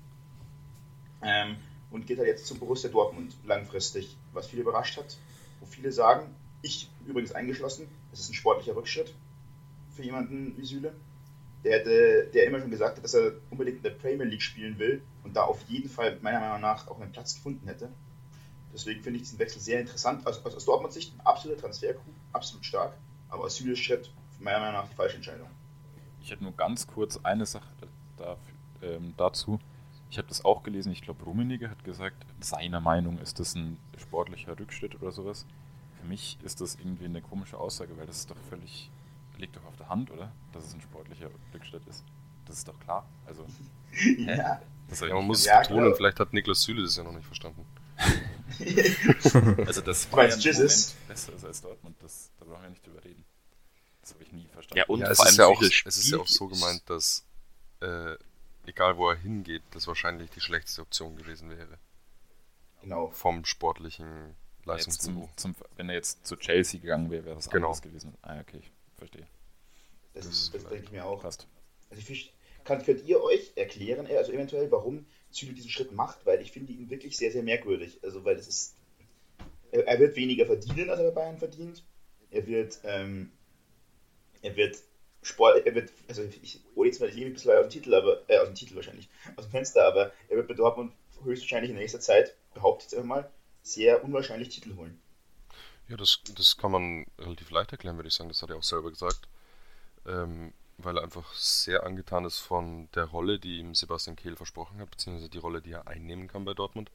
Ähm, 1.23 1.57
und 1.91 2.07
geht 2.07 2.19
halt 2.19 2.29
jetzt 2.29 2.47
zu 2.47 2.57
Borussia 2.57 2.91
Dortmund 2.91 3.37
langfristig, 3.45 4.17
was 4.33 4.49
viele 4.49 4.63
überrascht 4.63 4.97
hat, 4.97 5.17
wo 5.61 5.67
viele 5.67 5.93
sagen, 5.93 6.35
ich 6.63 6.91
übrigens 7.07 7.33
eingeschlossen, 7.33 7.89
es 8.13 8.21
ist 8.21 8.31
ein 8.31 8.35
sportlicher 8.35 8.75
Rückschritt 8.75 9.15
für 9.95 10.03
jemanden 10.03 10.57
wie 10.57 10.65
Süle, 10.65 10.95
der, 11.65 11.79
hätte, 11.79 12.31
der 12.33 12.47
immer 12.47 12.61
schon 12.61 12.71
gesagt 12.71 12.97
hat, 12.97 13.05
dass 13.05 13.15
er 13.15 13.33
unbedingt 13.51 13.79
in 13.79 13.83
der 13.83 13.91
Premier 13.91 14.27
League 14.27 14.43
spielen 14.43 14.79
will 14.79 15.03
und 15.25 15.35
da 15.35 15.43
auf 15.43 15.63
jeden 15.69 15.89
Fall 15.89 16.19
meiner 16.23 16.41
Meinung 16.41 16.61
nach 16.61 16.89
auch 16.89 17.01
einen 17.01 17.13
Platz 17.13 17.35
gefunden 17.35 17.67
hätte. 17.67 17.91
Deswegen 18.73 19.03
finde 19.03 19.19
ich 19.19 19.25
diesen 19.25 19.39
Wechsel 19.39 19.61
sehr 19.61 19.81
interessant. 19.81 20.27
Aus, 20.27 20.45
aus, 20.45 20.55
aus 20.55 20.65
Dortmunds 20.65 20.95
Sicht 20.95 21.15
ein 21.15 21.21
absoluter 21.27 21.61
Transfercoup, 21.61 22.03
absolut 22.33 22.65
stark, 22.65 22.93
aber 23.29 23.45
aus 23.45 23.57
Süles 23.57 23.79
Schritt 23.79 24.11
meiner 24.39 24.61
Meinung 24.61 24.75
nach 24.83 24.89
die 24.89 24.95
falsche 24.95 25.17
Entscheidung. 25.17 25.49
Ich 26.23 26.31
hätte 26.31 26.45
nur 26.45 26.53
ganz 26.53 26.87
kurz 26.87 27.19
eine 27.23 27.47
Sache 27.47 27.69
da, 28.17 28.37
ähm, 28.83 29.15
dazu. 29.17 29.59
Ich 30.11 30.19
habe 30.19 30.29
das 30.29 30.45
auch 30.45 30.63
gelesen, 30.63 30.93
ich 30.93 31.03
glaube, 31.03 31.25
Rummenigge 31.25 31.71
hat 31.71 31.85
gesagt, 31.85 32.27
seiner 32.41 32.81
Meinung 32.81 33.19
ist 33.19 33.39
das 33.39 33.55
ein 33.55 33.79
sportlicher 33.97 34.59
Rückschritt 34.59 35.01
oder 35.01 35.13
sowas. 35.13 35.47
Für 36.01 36.07
mich 36.07 36.39
ist 36.43 36.61
das 36.61 36.77
irgendwie 36.77 37.05
eine 37.05 37.23
komische 37.23 37.59
Aussage, 37.59 37.97
weil 37.97 38.07
das 38.07 38.17
ist 38.17 38.31
doch 38.31 38.37
völlig, 38.49 38.91
liegt 39.39 39.57
doch 39.57 39.65
auf 39.67 39.77
der 39.77 39.89
Hand, 39.89 40.11
oder? 40.11 40.33
Dass 40.53 40.67
es 40.67 40.75
ein 40.75 40.81
sportlicher 40.81 41.31
Rückschritt 41.55 41.87
ist. 41.87 42.05
Das 42.51 42.59
ist 42.59 42.69
doch 42.69 42.79
klar. 42.81 43.09
Also, 43.27 43.47
ja. 44.19 44.61
Das 44.89 45.01
ja, 45.01 45.15
man 45.15 45.25
muss 45.25 45.41
es 45.41 45.45
ja, 45.47 45.61
betonen, 45.61 45.85
klar. 45.85 45.95
vielleicht 45.95 46.21
hat 46.21 46.33
Niklas 46.33 46.63
Süle 46.63 46.83
das 46.83 46.97
ja 46.97 47.05
noch 47.05 47.13
nicht 47.13 47.27
verstanden. 47.27 47.65
also 49.67 49.83
das 49.83 50.11
war 50.11 50.27
ja 50.27 50.35
ein 50.35 50.41
Moment 50.41 50.97
besser 51.07 51.33
als 51.45 51.61
Dortmund, 51.61 51.97
das, 52.01 52.33
da 52.39 52.45
brauchen 52.47 52.63
wir 52.63 52.71
nicht 52.71 52.85
drüber 52.85 53.05
reden. 53.05 53.25
Das 54.01 54.15
habe 54.15 54.25
ich 54.25 54.33
nie 54.33 54.49
verstanden. 54.49 54.79
Ja, 54.79 54.85
und 54.87 55.01
ja, 55.01 55.11
es, 55.11 55.23
ist 55.23 55.37
ja 55.37 55.47
auch, 55.47 55.63
es 55.63 55.85
ist 55.85 56.11
ja 56.11 56.19
auch 56.19 56.27
so 56.27 56.49
gemeint, 56.49 56.83
dass 56.87 57.25
äh, 57.81 58.17
egal 58.67 58.97
wo 58.97 59.11
er 59.11 59.17
hingeht, 59.17 59.63
das 59.71 59.87
wahrscheinlich 59.87 60.31
die 60.31 60.41
schlechteste 60.41 60.83
Option 60.83 61.17
gewesen 61.17 61.51
wäre. 61.51 61.79
Genau. 62.81 63.11
Vom 63.11 63.45
sportlichen 63.45 64.35
Leistungsniveau. 64.65 65.29
Zum, 65.37 65.55
zum, 65.55 65.67
wenn 65.77 65.89
er 65.89 65.97
jetzt 65.97 66.27
zu 66.27 66.37
Chelsea 66.37 66.81
gegangen 66.81 67.11
wäre, 67.11 67.27
wäre 67.27 67.37
das 67.37 67.49
genau. 67.49 67.69
anders 67.69 67.83
gewesen. 67.83 68.17
Ah, 68.23 68.41
okay, 68.41 68.59
ich 68.63 68.73
verstehe. 68.97 69.27
Das, 70.15 70.27
das, 70.27 70.51
das 70.51 70.65
denke 70.65 70.85
ich 70.85 70.93
mir 70.93 71.05
auch. 71.05 71.21
Passt. 71.21 71.47
Also 71.91 72.03
ich, 72.09 72.33
kann, 72.71 72.85
könnt 72.85 73.05
ihr 73.05 73.21
euch 73.21 73.53
erklären, 73.57 74.07
äh, 74.07 74.17
also 74.17 74.33
eventuell, 74.33 74.71
warum 74.71 75.05
Züle 75.33 75.53
diesen 75.53 75.71
Schritt 75.71 75.91
macht? 75.91 76.25
Weil 76.25 76.41
ich 76.41 76.53
finde 76.53 76.73
ihn 76.73 76.89
wirklich 76.89 77.17
sehr, 77.17 77.33
sehr 77.33 77.43
merkwürdig. 77.43 77.99
Also 78.03 78.25
weil 78.25 78.37
es 78.37 78.47
ist, 78.47 78.77
er, 79.73 79.99
wird 79.99 80.15
weniger 80.15 80.47
verdienen, 80.47 80.89
als 80.89 81.01
er 81.01 81.11
bei 81.11 81.23
Bayern 81.23 81.39
verdient. 81.39 81.83
Er 82.31 82.47
wird, 82.47 82.79
ähm, 82.85 83.33
er 84.43 84.55
wird 84.55 84.79
Sport, 85.23 85.67
er 85.67 85.75
wird, 85.75 85.91
also 86.07 86.23
ich 86.23 86.61
hole 86.77 86.89
jetzt 86.89 87.01
mal, 87.01 87.09
ich 87.09 87.17
lebe 87.17 87.27
ein 87.27 87.33
bisschen 87.33 87.51
aus 87.51 87.67
dem 87.67 87.71
Titel, 87.71 87.93
aber, 87.93 88.23
äh, 88.29 88.39
aus 88.39 88.47
dem 88.47 88.55
Titel 88.55 88.77
wahrscheinlich, 88.77 89.09
aus 89.37 89.47
dem 89.47 89.51
Fenster, 89.51 89.85
aber 89.85 90.13
er 90.29 90.37
wird 90.37 90.47
bei 90.47 90.55
Dortmund 90.55 90.93
höchstwahrscheinlich 91.25 91.73
in 91.73 91.77
nächster 91.77 92.01
Zeit, 92.01 92.37
behauptet 92.55 92.93
jetzt 92.93 92.95
einfach 92.95 93.09
mal, 93.09 93.31
sehr 93.63 94.03
unwahrscheinlich 94.05 94.49
Titel 94.49 94.77
holen. 94.77 95.01
Ja, 95.89 95.97
das, 95.97 96.21
das 96.37 96.57
kann 96.57 96.71
man 96.71 97.05
relativ 97.19 97.51
leicht 97.51 97.73
erklären, 97.73 97.97
würde 97.97 98.09
ich 98.09 98.15
sagen. 98.15 98.31
Das 98.31 98.41
hat 98.41 98.51
er 98.51 98.57
auch 98.57 98.63
selber 98.63 98.91
gesagt. 98.91 99.29
Ähm, 100.07 100.53
weil 100.85 100.97
er 100.97 101.03
einfach 101.03 101.33
sehr 101.35 101.85
angetan 101.85 102.25
ist 102.25 102.39
von 102.39 102.89
der 102.95 103.05
Rolle, 103.05 103.39
die 103.39 103.59
ihm 103.59 103.75
Sebastian 103.75 104.17
Kehl 104.17 104.37
versprochen 104.37 104.79
hat, 104.79 104.91
beziehungsweise 104.91 105.31
die 105.31 105.39
Rolle, 105.39 105.63
die 105.63 105.73
er 105.73 105.87
einnehmen 105.87 106.29
kann 106.29 106.45
bei 106.45 106.55
Dortmund. 106.55 106.91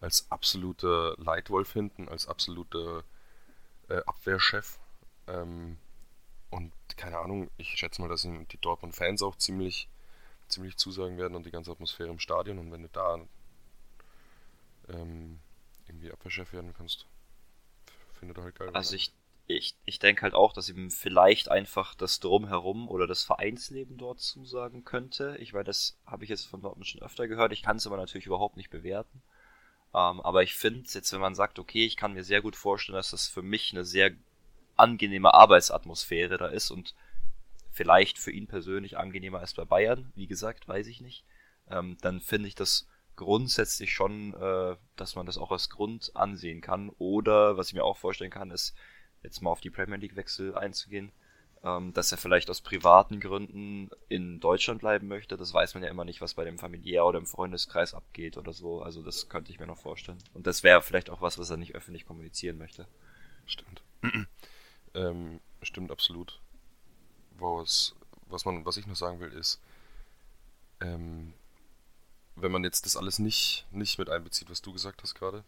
Als 0.00 0.30
absoluter 0.30 1.14
Leitwolf 1.18 1.72
hinten, 1.72 2.08
als 2.08 2.26
absoluter 2.26 3.04
äh, 3.88 4.00
Abwehrchef. 4.06 4.78
Ähm, 5.26 5.78
und 6.50 6.72
keine 6.96 7.18
Ahnung, 7.18 7.50
ich 7.56 7.70
schätze 7.70 8.00
mal, 8.00 8.08
dass 8.08 8.24
ihm 8.24 8.46
die 8.48 8.60
Dortmund-Fans 8.60 9.22
auch 9.22 9.36
ziemlich, 9.36 9.88
ziemlich 10.48 10.76
zusagen 10.76 11.18
werden 11.18 11.34
und 11.34 11.46
die 11.46 11.50
ganze 11.50 11.72
Atmosphäre 11.72 12.10
im 12.10 12.18
Stadion. 12.18 12.58
Und 12.58 12.70
wenn 12.70 12.82
du 12.82 12.88
da 12.88 13.18
ähm, 14.88 15.40
irgendwie 15.86 16.12
Abwehrchef 16.12 16.52
werden 16.52 16.74
kannst, 16.76 17.06
findet 18.14 18.38
er 18.38 18.44
halt 18.44 18.54
geil. 18.54 18.70
Also 18.72 18.94
ich, 18.94 19.12
ich, 19.46 19.76
ich 19.84 19.98
denke 19.98 20.22
halt 20.22 20.34
auch, 20.34 20.52
dass 20.52 20.68
ihm 20.68 20.90
vielleicht 20.90 21.50
einfach 21.50 21.94
das 21.94 22.20
Drumherum 22.20 22.88
oder 22.88 23.06
das 23.06 23.24
Vereinsleben 23.24 23.98
dort 23.98 24.20
zusagen 24.20 24.84
könnte. 24.84 25.36
Ich 25.38 25.52
meine, 25.52 25.64
das 25.64 25.98
habe 26.06 26.24
ich 26.24 26.30
jetzt 26.30 26.46
von 26.46 26.62
Dortmund 26.62 26.86
schon 26.86 27.02
öfter 27.02 27.28
gehört. 27.28 27.52
Ich 27.52 27.62
kann 27.62 27.76
es 27.76 27.86
aber 27.86 27.96
natürlich 27.96 28.26
überhaupt 28.26 28.56
nicht 28.56 28.70
bewerten. 28.70 29.22
Ähm, 29.94 30.20
aber 30.20 30.42
ich 30.42 30.54
finde 30.54 30.88
jetzt, 30.90 31.12
wenn 31.12 31.20
man 31.20 31.34
sagt, 31.34 31.58
okay, 31.58 31.84
ich 31.84 31.96
kann 31.96 32.14
mir 32.14 32.24
sehr 32.24 32.40
gut 32.40 32.56
vorstellen, 32.56 32.96
dass 32.96 33.10
das 33.10 33.28
für 33.28 33.42
mich 33.42 33.72
eine 33.72 33.84
sehr 33.84 34.12
angenehme 34.76 35.34
Arbeitsatmosphäre 35.34 36.38
da 36.38 36.46
ist 36.46 36.70
und 36.70 36.94
vielleicht 37.70 38.18
für 38.18 38.30
ihn 38.30 38.46
persönlich 38.46 38.96
angenehmer 38.96 39.40
als 39.40 39.54
bei 39.54 39.64
Bayern, 39.64 40.10
wie 40.14 40.26
gesagt, 40.26 40.66
weiß 40.66 40.86
ich 40.86 41.00
nicht, 41.00 41.24
ähm, 41.70 41.96
dann 42.00 42.20
finde 42.20 42.48
ich 42.48 42.54
das 42.54 42.88
grundsätzlich 43.16 43.92
schon, 43.92 44.34
äh, 44.34 44.76
dass 44.96 45.14
man 45.16 45.26
das 45.26 45.38
auch 45.38 45.52
als 45.52 45.70
Grund 45.70 46.12
ansehen 46.14 46.60
kann. 46.60 46.90
Oder 46.98 47.56
was 47.56 47.68
ich 47.68 47.74
mir 47.74 47.84
auch 47.84 47.96
vorstellen 47.96 48.30
kann, 48.30 48.50
ist, 48.50 48.74
jetzt 49.24 49.42
mal 49.42 49.50
auf 49.50 49.60
die 49.60 49.70
Premier 49.70 49.96
League 49.96 50.16
Wechsel 50.16 50.54
einzugehen, 50.54 51.10
ähm, 51.64 51.92
dass 51.92 52.12
er 52.12 52.18
vielleicht 52.18 52.50
aus 52.50 52.60
privaten 52.60 53.20
Gründen 53.20 53.90
in 54.08 54.38
Deutschland 54.38 54.80
bleiben 54.80 55.08
möchte. 55.08 55.36
Das 55.36 55.52
weiß 55.52 55.74
man 55.74 55.82
ja 55.82 55.90
immer 55.90 56.04
nicht, 56.04 56.20
was 56.20 56.34
bei 56.34 56.44
dem 56.44 56.58
familiär 56.58 57.04
oder 57.06 57.18
im 57.18 57.26
Freundeskreis 57.26 57.94
abgeht 57.94 58.36
oder 58.36 58.52
so. 58.52 58.82
Also 58.82 59.02
das 59.02 59.28
könnte 59.28 59.50
ich 59.50 59.58
mir 59.58 59.66
noch 59.66 59.78
vorstellen. 59.78 60.18
Und 60.34 60.46
das 60.46 60.62
wäre 60.62 60.82
vielleicht 60.82 61.10
auch 61.10 61.22
was, 61.22 61.38
was 61.38 61.50
er 61.50 61.56
nicht 61.56 61.74
öffentlich 61.74 62.06
kommunizieren 62.06 62.58
möchte. 62.58 62.86
Stimmt. 63.46 63.82
ähm, 64.94 65.40
stimmt 65.62 65.90
absolut. 65.90 66.40
Was, 67.38 67.96
was, 68.26 68.44
man, 68.44 68.64
was 68.64 68.76
ich 68.76 68.86
noch 68.86 68.96
sagen 68.96 69.20
will, 69.20 69.32
ist, 69.32 69.60
ähm, 70.80 71.32
wenn 72.36 72.52
man 72.52 72.64
jetzt 72.64 72.84
das 72.84 72.96
alles 72.96 73.18
nicht, 73.18 73.66
nicht 73.70 73.98
mit 73.98 74.10
einbezieht, 74.10 74.50
was 74.50 74.62
du 74.62 74.72
gesagt 74.72 75.02
hast 75.02 75.14
gerade, 75.14 75.44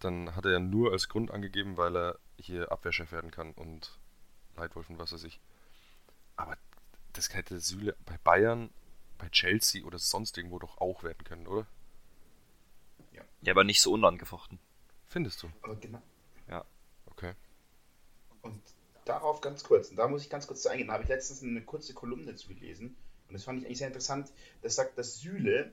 dann 0.00 0.34
hat 0.36 0.44
er 0.44 0.52
ja 0.52 0.58
nur 0.58 0.92
als 0.92 1.08
Grund 1.08 1.30
angegeben, 1.30 1.76
weil 1.76 1.96
er 1.96 2.18
hier 2.38 2.70
Abwehrchef 2.70 3.12
werden 3.12 3.30
kann 3.30 3.52
und 3.52 3.98
Leitwolf 4.56 4.90
und 4.90 4.98
was 4.98 5.12
weiß 5.12 5.24
ich. 5.24 5.40
Aber 6.36 6.56
das 7.12 7.32
hätte 7.34 7.60
Süle 7.60 7.96
bei 8.04 8.18
Bayern, 8.18 8.70
bei 9.18 9.28
Chelsea 9.30 9.84
oder 9.84 9.98
sonst 9.98 10.36
irgendwo 10.36 10.58
doch 10.58 10.78
auch 10.78 11.02
werden 11.02 11.24
können, 11.24 11.46
oder? 11.46 11.66
Ja. 13.12 13.22
Ja, 13.42 13.52
aber 13.52 13.64
nicht 13.64 13.80
so 13.80 13.92
unangefochten. 13.92 14.58
Findest 15.06 15.42
du? 15.42 15.50
Aber 15.62 15.76
genau. 15.76 16.02
Ja. 16.48 16.64
Okay. 17.06 17.34
Und 18.42 18.60
darauf 19.06 19.40
ganz 19.40 19.64
kurz, 19.64 19.88
und 19.88 19.96
da 19.96 20.08
muss 20.08 20.22
ich 20.22 20.30
ganz 20.30 20.46
kurz 20.46 20.62
zu 20.62 20.68
eingehen, 20.68 20.88
da 20.88 20.94
habe 20.94 21.04
ich 21.04 21.08
letztens 21.08 21.42
eine 21.42 21.62
kurze 21.62 21.94
Kolumne 21.94 22.34
zu 22.34 22.48
gelesen 22.48 22.96
und 23.28 23.34
das 23.34 23.44
fand 23.44 23.60
ich 23.60 23.66
eigentlich 23.66 23.78
sehr 23.78 23.88
interessant. 23.88 24.30
Das 24.62 24.74
sagt, 24.74 24.98
dass 24.98 25.20
Süle 25.20 25.72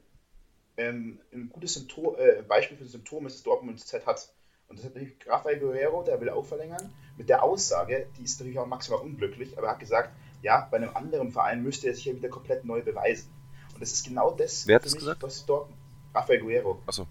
ähm, 0.77 1.19
ein 1.31 1.49
gutes 1.49 1.75
Symptom, 1.75 2.15
äh, 2.17 2.41
Beispiel 2.41 2.77
für 2.77 2.83
ein 2.83 2.89
Symptom 2.89 3.25
ist, 3.27 3.37
das 3.37 3.43
Dortmund 3.43 3.79
zurzeit 3.79 4.05
hat. 4.05 4.29
Und 4.67 4.79
das 4.79 4.85
hat 4.85 4.95
natürlich 4.95 5.15
Rafael 5.27 5.59
Guerrero, 5.59 6.03
der 6.03 6.19
will 6.19 6.29
auch 6.29 6.45
verlängern, 6.45 6.93
mit 7.17 7.29
der 7.29 7.43
Aussage, 7.43 8.07
die 8.17 8.23
ist 8.23 8.39
natürlich 8.39 8.57
auch 8.57 8.65
maximal 8.65 9.01
unglücklich, 9.01 9.57
aber 9.57 9.67
er 9.67 9.73
hat 9.73 9.79
gesagt, 9.79 10.09
ja, 10.41 10.67
bei 10.71 10.77
einem 10.77 10.95
anderen 10.95 11.31
Verein 11.31 11.61
müsste 11.61 11.87
er 11.87 11.95
sich 11.95 12.05
ja 12.05 12.15
wieder 12.15 12.29
komplett 12.29 12.65
neu 12.65 12.81
beweisen. 12.81 13.29
Und 13.73 13.81
das 13.81 13.91
ist 13.91 14.05
genau 14.05 14.31
das, 14.31 14.67
Wer 14.67 14.75
hat 14.77 14.85
das 14.85 14.93
mich, 14.93 15.01
gesagt? 15.01 15.23
was 15.23 15.45
Dortmund. 15.45 15.79
Rafael 16.13 16.39
Guerrero. 16.39 16.81
Achso. 16.85 17.07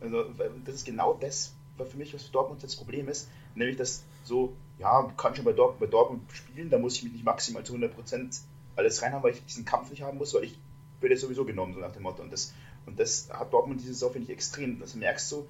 Also, 0.00 0.24
das 0.64 0.74
ist 0.74 0.86
genau 0.86 1.14
das, 1.14 1.52
was 1.76 1.88
für 1.88 1.96
mich, 1.96 2.12
was 2.14 2.24
für 2.24 2.32
Dortmund 2.32 2.62
das 2.62 2.74
Problem 2.76 3.08
ist, 3.08 3.28
nämlich 3.54 3.76
dass 3.76 4.02
so, 4.24 4.52
ja, 4.78 5.12
kann 5.16 5.34
schon 5.34 5.44
bei 5.44 5.52
Dortmund, 5.52 5.80
bei 5.80 5.86
Dortmund 5.86 6.22
spielen, 6.32 6.70
da 6.70 6.78
muss 6.78 6.96
ich 6.96 7.04
mich 7.04 7.12
nicht 7.12 7.24
maximal 7.24 7.64
zu 7.64 7.74
100% 7.74 8.40
alles 8.76 9.02
reinhaben, 9.02 9.22
weil 9.22 9.32
ich 9.32 9.44
diesen 9.44 9.64
Kampf 9.64 9.90
nicht 9.90 10.02
haben 10.02 10.18
muss, 10.18 10.34
weil 10.34 10.44
ich 10.44 10.58
werde 11.02 11.16
sowieso 11.16 11.44
genommen, 11.44 11.74
so 11.74 11.80
nach 11.80 11.92
dem 11.92 12.02
Motto. 12.02 12.22
Und 12.22 12.32
das, 12.32 12.52
und 12.86 12.98
das 12.98 13.28
hat 13.32 13.52
Dortmund 13.52 13.80
diese 13.80 13.92
Saison, 13.92 14.12
finde 14.12 14.26
ich, 14.28 14.32
extrem. 14.32 14.80
Das 14.80 14.94
merkst 14.94 15.30
du, 15.32 15.46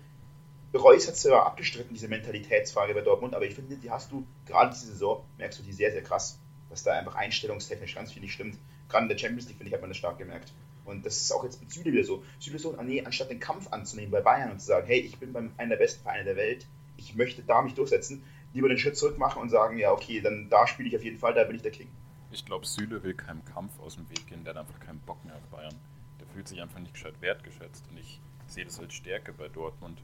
Reus 0.74 1.06
hat 1.06 1.16
zwar 1.16 1.46
abgestritten, 1.46 1.94
diese 1.94 2.08
Mentalitätsfrage 2.08 2.94
bei 2.94 3.02
Dortmund, 3.02 3.34
aber 3.34 3.44
ich 3.44 3.54
finde, 3.54 3.76
die 3.76 3.90
hast 3.90 4.10
du, 4.10 4.26
gerade 4.46 4.72
diese 4.72 4.86
Saison, 4.86 5.22
merkst 5.38 5.58
du 5.58 5.62
die 5.62 5.72
sehr, 5.72 5.92
sehr 5.92 6.02
krass, 6.02 6.38
dass 6.70 6.82
da 6.82 6.92
einfach 6.92 7.14
einstellungstechnisch 7.14 7.94
ganz 7.94 8.12
viel 8.12 8.22
nicht 8.22 8.32
stimmt. 8.32 8.56
Gerade 8.88 9.04
in 9.04 9.08
der 9.10 9.18
Champions 9.18 9.48
League, 9.48 9.58
finde 9.58 9.68
ich, 9.68 9.74
hat 9.74 9.82
man 9.82 9.90
das 9.90 9.98
stark 9.98 10.18
gemerkt. 10.18 10.52
Und 10.84 11.04
das 11.06 11.18
ist 11.18 11.32
auch 11.32 11.44
jetzt 11.44 11.60
mit 11.60 11.70
Süle 11.70 11.92
wieder 11.92 12.04
so. 12.04 12.24
Süle 12.38 12.58
so, 12.58 12.74
ah, 12.76 12.82
nee, 12.82 13.04
anstatt 13.04 13.30
den 13.30 13.38
Kampf 13.38 13.68
anzunehmen 13.70 14.10
bei 14.10 14.20
Bayern 14.20 14.50
und 14.50 14.60
zu 14.60 14.66
sagen, 14.66 14.86
hey, 14.86 15.00
ich 15.00 15.18
bin 15.18 15.32
beim, 15.32 15.52
einer 15.58 15.70
der 15.70 15.76
besten 15.76 16.02
Vereine 16.02 16.24
der 16.24 16.36
Welt, 16.36 16.66
ich 16.96 17.14
möchte 17.14 17.42
da 17.42 17.62
mich 17.62 17.74
durchsetzen, 17.74 18.24
lieber 18.52 18.68
den 18.68 18.78
Schritt 18.78 18.96
zurück 18.96 19.18
machen 19.18 19.40
und 19.42 19.50
sagen, 19.50 19.78
ja, 19.78 19.92
okay, 19.92 20.20
dann 20.20 20.48
da 20.48 20.66
spiele 20.66 20.88
ich 20.88 20.96
auf 20.96 21.04
jeden 21.04 21.18
Fall, 21.18 21.34
da 21.34 21.44
bin 21.44 21.56
ich 21.56 21.62
der 21.62 21.70
King. 21.70 21.88
Ich 22.32 22.46
glaube, 22.46 22.64
Süle 22.64 23.02
will 23.02 23.12
keinem 23.12 23.44
Kampf 23.44 23.78
aus 23.78 23.96
dem 23.96 24.08
Weg 24.08 24.26
gehen, 24.26 24.42
der 24.42 24.54
hat 24.54 24.60
einfach 24.62 24.80
keinen 24.80 25.00
Bock 25.00 25.22
mehr 25.22 25.34
auf 25.34 25.42
Bayern. 25.50 25.78
Der 26.18 26.26
fühlt 26.28 26.48
sich 26.48 26.62
einfach 26.62 26.78
nicht 26.78 26.94
gescheit 26.94 27.20
wertgeschätzt 27.20 27.84
und 27.90 27.98
ich 27.98 28.20
sehe 28.46 28.64
das 28.64 28.80
als 28.80 28.94
Stärke 28.94 29.34
bei 29.34 29.48
Dortmund, 29.48 30.00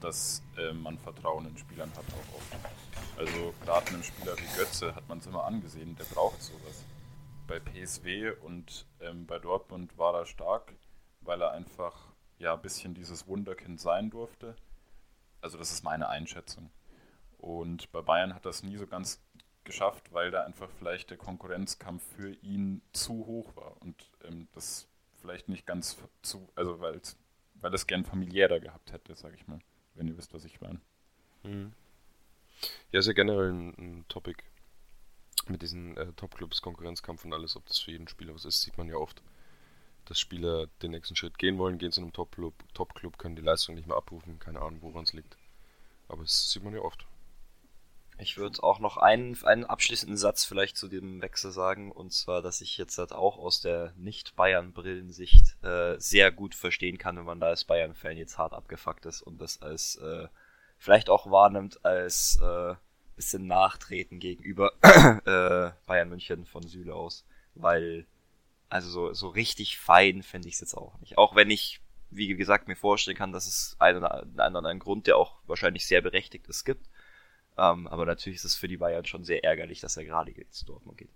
dass 0.00 0.42
äh, 0.56 0.72
man 0.72 0.98
Vertrauen 0.98 1.46
in 1.46 1.58
Spielern 1.58 1.90
hat 1.90 2.04
auch 2.14 2.36
oft. 2.36 2.56
Also 3.18 3.52
gerade 3.62 3.88
einem 3.88 4.02
Spieler 4.02 4.34
wie 4.38 4.56
Götze 4.58 4.94
hat 4.94 5.06
man 5.06 5.18
es 5.18 5.26
immer 5.26 5.44
angesehen, 5.44 5.94
der 5.96 6.04
braucht 6.04 6.40
sowas. 6.42 6.82
Bei 7.46 7.60
PSW 7.60 8.30
und 8.30 8.86
ähm, 9.00 9.26
bei 9.26 9.38
Dortmund 9.38 9.98
war 9.98 10.14
er 10.14 10.24
stark, 10.26 10.72
weil 11.20 11.42
er 11.42 11.52
einfach 11.52 11.94
ja 12.38 12.54
ein 12.54 12.62
bisschen 12.62 12.94
dieses 12.94 13.26
Wunderkind 13.26 13.80
sein 13.80 14.08
durfte. 14.08 14.56
Also 15.42 15.58
das 15.58 15.72
ist 15.72 15.84
meine 15.84 16.08
Einschätzung. 16.08 16.70
Und 17.36 17.92
bei 17.92 18.00
Bayern 18.00 18.34
hat 18.34 18.46
das 18.46 18.62
nie 18.62 18.78
so 18.78 18.86
ganz 18.86 19.20
geschafft, 19.66 20.12
weil 20.12 20.30
da 20.30 20.44
einfach 20.44 20.70
vielleicht 20.78 21.10
der 21.10 21.18
Konkurrenzkampf 21.18 22.02
für 22.16 22.32
ihn 22.42 22.80
zu 22.92 23.26
hoch 23.26 23.54
war 23.56 23.76
und 23.82 24.10
ähm, 24.24 24.48
das 24.54 24.88
vielleicht 25.20 25.48
nicht 25.48 25.66
ganz 25.66 25.98
zu, 26.22 26.48
also 26.54 26.80
weil 26.80 27.00
weil 27.60 27.70
das 27.70 27.86
gern 27.86 28.04
familiärer 28.04 28.60
gehabt 28.60 28.92
hätte, 28.92 29.14
sag 29.14 29.34
ich 29.34 29.46
mal, 29.46 29.58
wenn 29.94 30.08
ihr 30.08 30.16
wisst, 30.16 30.34
was 30.34 30.44
ich 30.44 30.60
meine. 30.60 30.80
Mhm. 31.42 31.72
Ja, 32.92 33.00
ist 33.00 33.06
ja 33.06 33.12
generell 33.12 33.50
ein, 33.50 33.74
ein 33.78 34.04
Topic 34.08 34.42
mit 35.48 35.62
diesen 35.62 35.96
äh, 35.96 36.12
Top-Clubs, 36.14 36.62
Konkurrenzkampf 36.62 37.24
und 37.24 37.32
alles, 37.32 37.56
ob 37.56 37.66
das 37.66 37.78
für 37.78 37.92
jeden 37.92 38.08
Spieler 38.08 38.34
was 38.34 38.44
ist, 38.44 38.62
sieht 38.62 38.78
man 38.78 38.88
ja 38.88 38.96
oft, 38.96 39.22
dass 40.06 40.18
Spieler 40.18 40.66
den 40.82 40.92
nächsten 40.92 41.16
Schritt 41.16 41.38
gehen 41.38 41.58
wollen, 41.58 41.78
gehen 41.78 41.92
zu 41.92 42.00
einem 42.00 42.12
Top-Club, 42.12 42.54
Top-Club 42.74 43.18
können 43.18 43.36
die 43.36 43.42
Leistung 43.42 43.74
nicht 43.74 43.86
mehr 43.86 43.96
abrufen, 43.96 44.38
keine 44.38 44.60
Ahnung, 44.60 44.82
woran 44.82 45.04
es 45.04 45.12
liegt. 45.12 45.36
Aber 46.08 46.22
das 46.22 46.50
sieht 46.50 46.62
man 46.62 46.74
ja 46.74 46.80
oft. 46.80 47.06
Ich 48.18 48.38
würde 48.38 48.62
auch 48.62 48.78
noch 48.78 48.96
einen, 48.96 49.36
einen 49.44 49.64
abschließenden 49.64 50.16
Satz 50.16 50.44
vielleicht 50.44 50.76
zu 50.76 50.88
dem 50.88 51.20
Wechsel 51.20 51.52
sagen, 51.52 51.92
und 51.92 52.12
zwar, 52.12 52.40
dass 52.40 52.62
ich 52.62 52.78
jetzt 52.78 52.96
halt 52.96 53.12
auch 53.12 53.36
aus 53.36 53.60
der 53.60 53.92
Nicht-Bayern-Brillensicht 53.96 55.62
äh, 55.62 55.96
sehr 55.98 56.32
gut 56.32 56.54
verstehen 56.54 56.96
kann, 56.96 57.16
wenn 57.16 57.24
man 57.24 57.40
da 57.40 57.48
als 57.48 57.64
Bayern-Fan 57.64 58.16
jetzt 58.16 58.38
hart 58.38 58.54
abgefuckt 58.54 59.04
ist 59.04 59.20
und 59.20 59.40
das 59.40 59.60
als 59.60 59.96
äh, 59.96 60.28
vielleicht 60.78 61.10
auch 61.10 61.30
wahrnimmt 61.30 61.84
als 61.84 62.40
äh, 62.42 62.74
bisschen 63.16 63.46
Nachtreten 63.46 64.18
gegenüber 64.18 64.72
äh, 64.82 65.72
Bayern 65.86 66.08
München 66.08 66.46
von 66.46 66.66
Süle 66.66 66.94
aus, 66.94 67.26
weil 67.54 68.06
also 68.68 68.88
so, 68.90 69.12
so 69.12 69.28
richtig 69.28 69.78
fein 69.78 70.22
finde 70.22 70.48
ich 70.48 70.54
es 70.54 70.60
jetzt 70.60 70.74
auch 70.74 70.98
nicht. 71.00 71.18
Auch 71.18 71.34
wenn 71.36 71.50
ich, 71.50 71.80
wie 72.10 72.34
gesagt, 72.34 72.68
mir 72.68 72.76
vorstellen 72.76 73.16
kann, 73.16 73.32
dass 73.32 73.46
es 73.46 73.76
einen 73.78 73.98
oder 73.98 74.26
anderen 74.38 74.78
Grund, 74.78 75.06
der 75.06 75.16
auch 75.16 75.36
wahrscheinlich 75.46 75.86
sehr 75.86 76.02
berechtigt 76.02 76.46
ist, 76.48 76.64
gibt 76.64 76.86
ähm, 77.58 77.86
aber 77.86 78.04
natürlich 78.04 78.36
ist 78.36 78.44
es 78.44 78.54
für 78.54 78.68
die 78.68 78.76
Bayern 78.76 79.04
schon 79.04 79.24
sehr 79.24 79.44
ärgerlich, 79.44 79.80
dass 79.80 79.96
er 79.96 80.04
gerade 80.04 80.30
jetzt 80.32 80.58
zu 80.58 80.66
Dortmund 80.66 80.98
geht. 80.98 81.10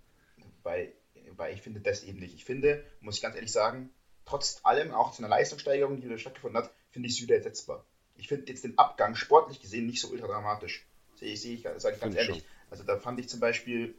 Weil, 0.63 0.93
weil 1.35 1.53
ich 1.53 1.61
finde 1.61 1.79
das 1.79 2.03
eben 2.03 2.19
nicht. 2.19 2.33
Ich 2.33 2.45
finde, 2.45 2.83
muss 2.99 3.17
ich 3.17 3.21
ganz 3.21 3.35
ehrlich 3.35 3.51
sagen, 3.51 3.89
trotz 4.25 4.59
allem, 4.63 4.91
auch 4.91 5.11
zu 5.11 5.21
einer 5.21 5.29
Leistungssteigerung, 5.29 6.01
die 6.01 6.09
da 6.09 6.17
stattgefunden 6.17 6.61
hat, 6.61 6.71
finde 6.89 7.09
ich 7.09 7.17
Süle 7.17 7.35
ersetzbar. 7.35 7.85
Ich 8.17 8.27
finde 8.27 8.51
jetzt 8.51 8.63
den 8.63 8.77
Abgang 8.77 9.15
sportlich 9.15 9.59
gesehen 9.59 9.85
nicht 9.85 10.01
so 10.01 10.09
ultra 10.09 10.27
dramatisch. 10.27 10.85
Sehe 11.15 11.33
ich, 11.33 11.41
sehe 11.41 11.55
ich, 11.55 11.63
sage 11.77 11.95
ich 11.95 12.01
ganz 12.01 12.15
ehrlich. 12.15 12.37
Schon. 12.37 12.45
Also 12.69 12.83
da 12.83 12.97
fand 12.97 13.19
ich 13.19 13.29
zum 13.29 13.39
Beispiel 13.39 13.95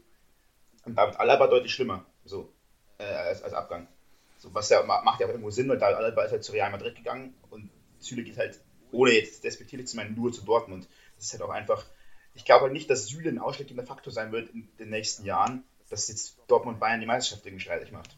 David 0.86 1.18
Alaba 1.20 1.46
deutlich 1.46 1.72
schlimmer, 1.72 2.04
so, 2.24 2.52
äh, 2.98 3.04
als, 3.04 3.42
als 3.42 3.52
Abgang. 3.52 3.86
So, 4.38 4.52
was 4.54 4.68
ja 4.70 4.82
macht 4.82 5.20
ja 5.20 5.26
auch 5.26 5.30
irgendwo 5.30 5.50
Sinn, 5.50 5.68
weil 5.68 5.78
David 5.78 5.96
Alaba 5.96 6.24
ist 6.24 6.32
halt 6.32 6.42
zu 6.42 6.52
Real 6.52 6.70
Madrid 6.70 6.96
gegangen 6.96 7.34
und 7.50 7.70
Süle 8.00 8.24
geht 8.24 8.36
halt, 8.38 8.60
ohne 8.90 9.12
jetzt 9.12 9.44
despektierlich 9.44 9.86
zu 9.86 9.96
meinen, 9.96 10.16
nur 10.16 10.32
zu 10.32 10.44
Dortmund. 10.44 10.88
Das 11.16 11.26
ist 11.26 11.32
halt 11.32 11.42
auch 11.42 11.50
einfach, 11.50 11.84
ich 12.34 12.44
glaube 12.44 12.64
halt 12.64 12.72
nicht, 12.72 12.88
dass 12.90 13.06
Süle 13.06 13.28
ein 13.28 13.38
ausschlaggebender 13.38 13.86
Faktor 13.86 14.12
sein 14.12 14.32
wird 14.32 14.50
in 14.50 14.68
den 14.78 14.90
nächsten 14.90 15.24
Jahren, 15.24 15.64
dass 15.90 16.08
jetzt 16.08 16.38
Dortmund 16.48 16.80
Bayern 16.80 17.00
die 17.00 17.06
Meisterschaft 17.06 17.44
irgendwie 17.46 17.62
streitig 17.62 17.92
macht. 17.92 18.16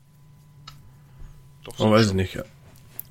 Doch, 1.65 1.77
so 1.77 1.91
weiß 1.91 2.09
ich 2.09 2.12
nicht. 2.15 2.39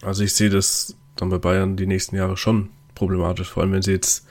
Also 0.02 0.24
ich 0.24 0.34
sehe 0.34 0.50
das 0.50 0.96
dann 1.16 1.30
bei 1.30 1.38
Bayern 1.38 1.76
die 1.76 1.88
nächsten 1.88 2.16
Jahre 2.16 2.38
schon 2.38 2.70
problematisch, 2.96 3.50
vor 3.50 3.64
allem 3.64 3.74
wenn 3.74 3.82
sie 3.82 3.92
jetzt 3.92 4.26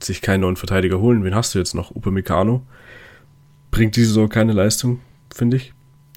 sich 0.00 0.20
keinen 0.20 0.40
neuen 0.40 0.56
Verteidiger 0.56 0.98
holen. 0.98 1.24
Wen 1.24 1.34
hast 1.34 1.54
du 1.54 1.58
jetzt 1.58 1.74
noch? 1.74 1.94
Upamecano. 1.94 2.64
Bringt 3.70 3.96
diese 3.96 4.08
Saison 4.08 4.28
keine 4.28 4.52
Leistung, 4.52 5.00
finde 5.34 5.56
ich. 5.56 5.72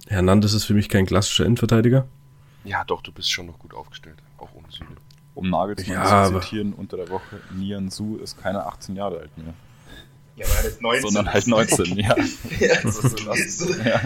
Hernandez 0.07 0.53
ist 0.53 0.65
für 0.65 0.73
mich 0.73 0.89
kein 0.89 1.05
klassischer 1.05 1.45
Innenverteidiger. 1.45 2.07
Ja, 2.63 2.83
doch, 2.83 3.01
du 3.01 3.11
bist 3.11 3.31
schon 3.31 3.47
noch 3.47 3.59
gut 3.59 3.73
aufgestellt, 3.73 4.17
auch 4.37 4.53
ohne 4.53 4.69
Süle. 4.69 4.95
Um 5.41 5.49
Nagelsmann 5.49 5.95
ja, 5.95 6.25
zu 6.25 6.39
zitieren 6.39 6.73
unter 6.73 6.97
der 6.97 7.09
Woche, 7.09 7.39
Nian 7.51 7.89
Su 7.89 8.17
ist 8.17 8.41
keine 8.41 8.65
18 8.65 8.95
Jahre 8.95 9.19
alt 9.19 9.37
mehr. 9.37 9.53
Ja, 10.35 10.45
aber 10.45 10.55
er 10.55 10.65
ist 10.65 10.81
19. 10.81 11.01
Sondern 11.01 11.33
halt 11.33 11.47
19, 11.47 11.85
ja. 11.97 12.15
ja, 12.59 12.81
das 12.81 13.03
ist 13.03 13.57
so 13.59 13.73
ja. 13.83 14.01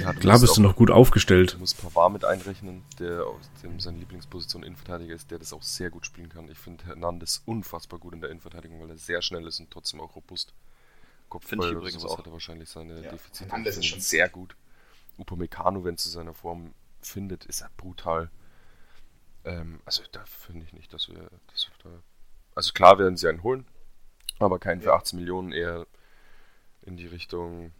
Ja, 0.00 0.12
Klar 0.14 0.40
bist 0.40 0.56
du 0.56 0.62
noch 0.62 0.74
gut 0.76 0.90
aufgestellt. 0.90 1.54
Du 1.54 1.58
musst 1.58 1.80
Pavard 1.80 2.12
mit 2.12 2.24
einrechnen, 2.24 2.82
der 2.98 3.26
aus 3.26 3.50
dem 3.62 3.78
seine 3.78 3.98
Lieblingsposition 3.98 4.62
Innenverteidiger 4.62 5.14
ist, 5.14 5.30
der 5.30 5.38
das 5.38 5.52
auch 5.52 5.62
sehr 5.62 5.90
gut 5.90 6.06
spielen 6.06 6.28
kann. 6.28 6.48
Ich 6.50 6.58
finde 6.58 6.84
Hernandez 6.86 7.42
unfassbar 7.44 7.98
gut 7.98 8.14
in 8.14 8.20
der 8.20 8.30
Innenverteidigung, 8.30 8.80
weil 8.80 8.90
er 8.90 8.96
sehr 8.96 9.22
schnell 9.22 9.46
ist 9.46 9.60
und 9.60 9.70
trotzdem 9.70 10.00
auch 10.00 10.16
robust. 10.16 10.54
Finde 11.40 11.66
ich 11.66 11.72
übrigens 11.72 12.04
auch. 12.04 12.18
hat 12.18 12.26
er 12.26 12.32
wahrscheinlich 12.32 12.68
seine 12.68 13.02
ja. 13.02 13.10
Defizite. 13.10 13.50
Hernandez 13.50 13.76
ist 13.76 13.86
schon 13.86 14.00
sehr 14.00 14.28
gut. 14.28 14.54
Upamecano, 15.18 15.84
wenn 15.84 15.96
es 15.96 16.04
zu 16.04 16.08
seiner 16.08 16.32
Form 16.32 16.74
findet, 17.00 17.44
ist 17.44 17.60
er 17.60 17.70
brutal. 17.76 18.30
Ähm, 19.44 19.80
also 19.84 20.02
da 20.12 20.24
finde 20.24 20.64
ich 20.64 20.72
nicht, 20.72 20.92
dass 20.92 21.08
wir, 21.08 21.28
dass 21.52 21.68
wir 21.68 21.90
da. 21.90 22.02
Also 22.54 22.72
klar 22.72 22.98
werden 22.98 23.16
sie 23.16 23.28
einen 23.28 23.42
holen, 23.42 23.66
aber 24.38 24.58
keinen 24.58 24.80
für 24.80 24.94
18 24.94 25.18
Millionen, 25.18 25.52
eher 25.52 25.86
in 26.82 26.96
die 26.96 27.06
Richtung 27.06 27.72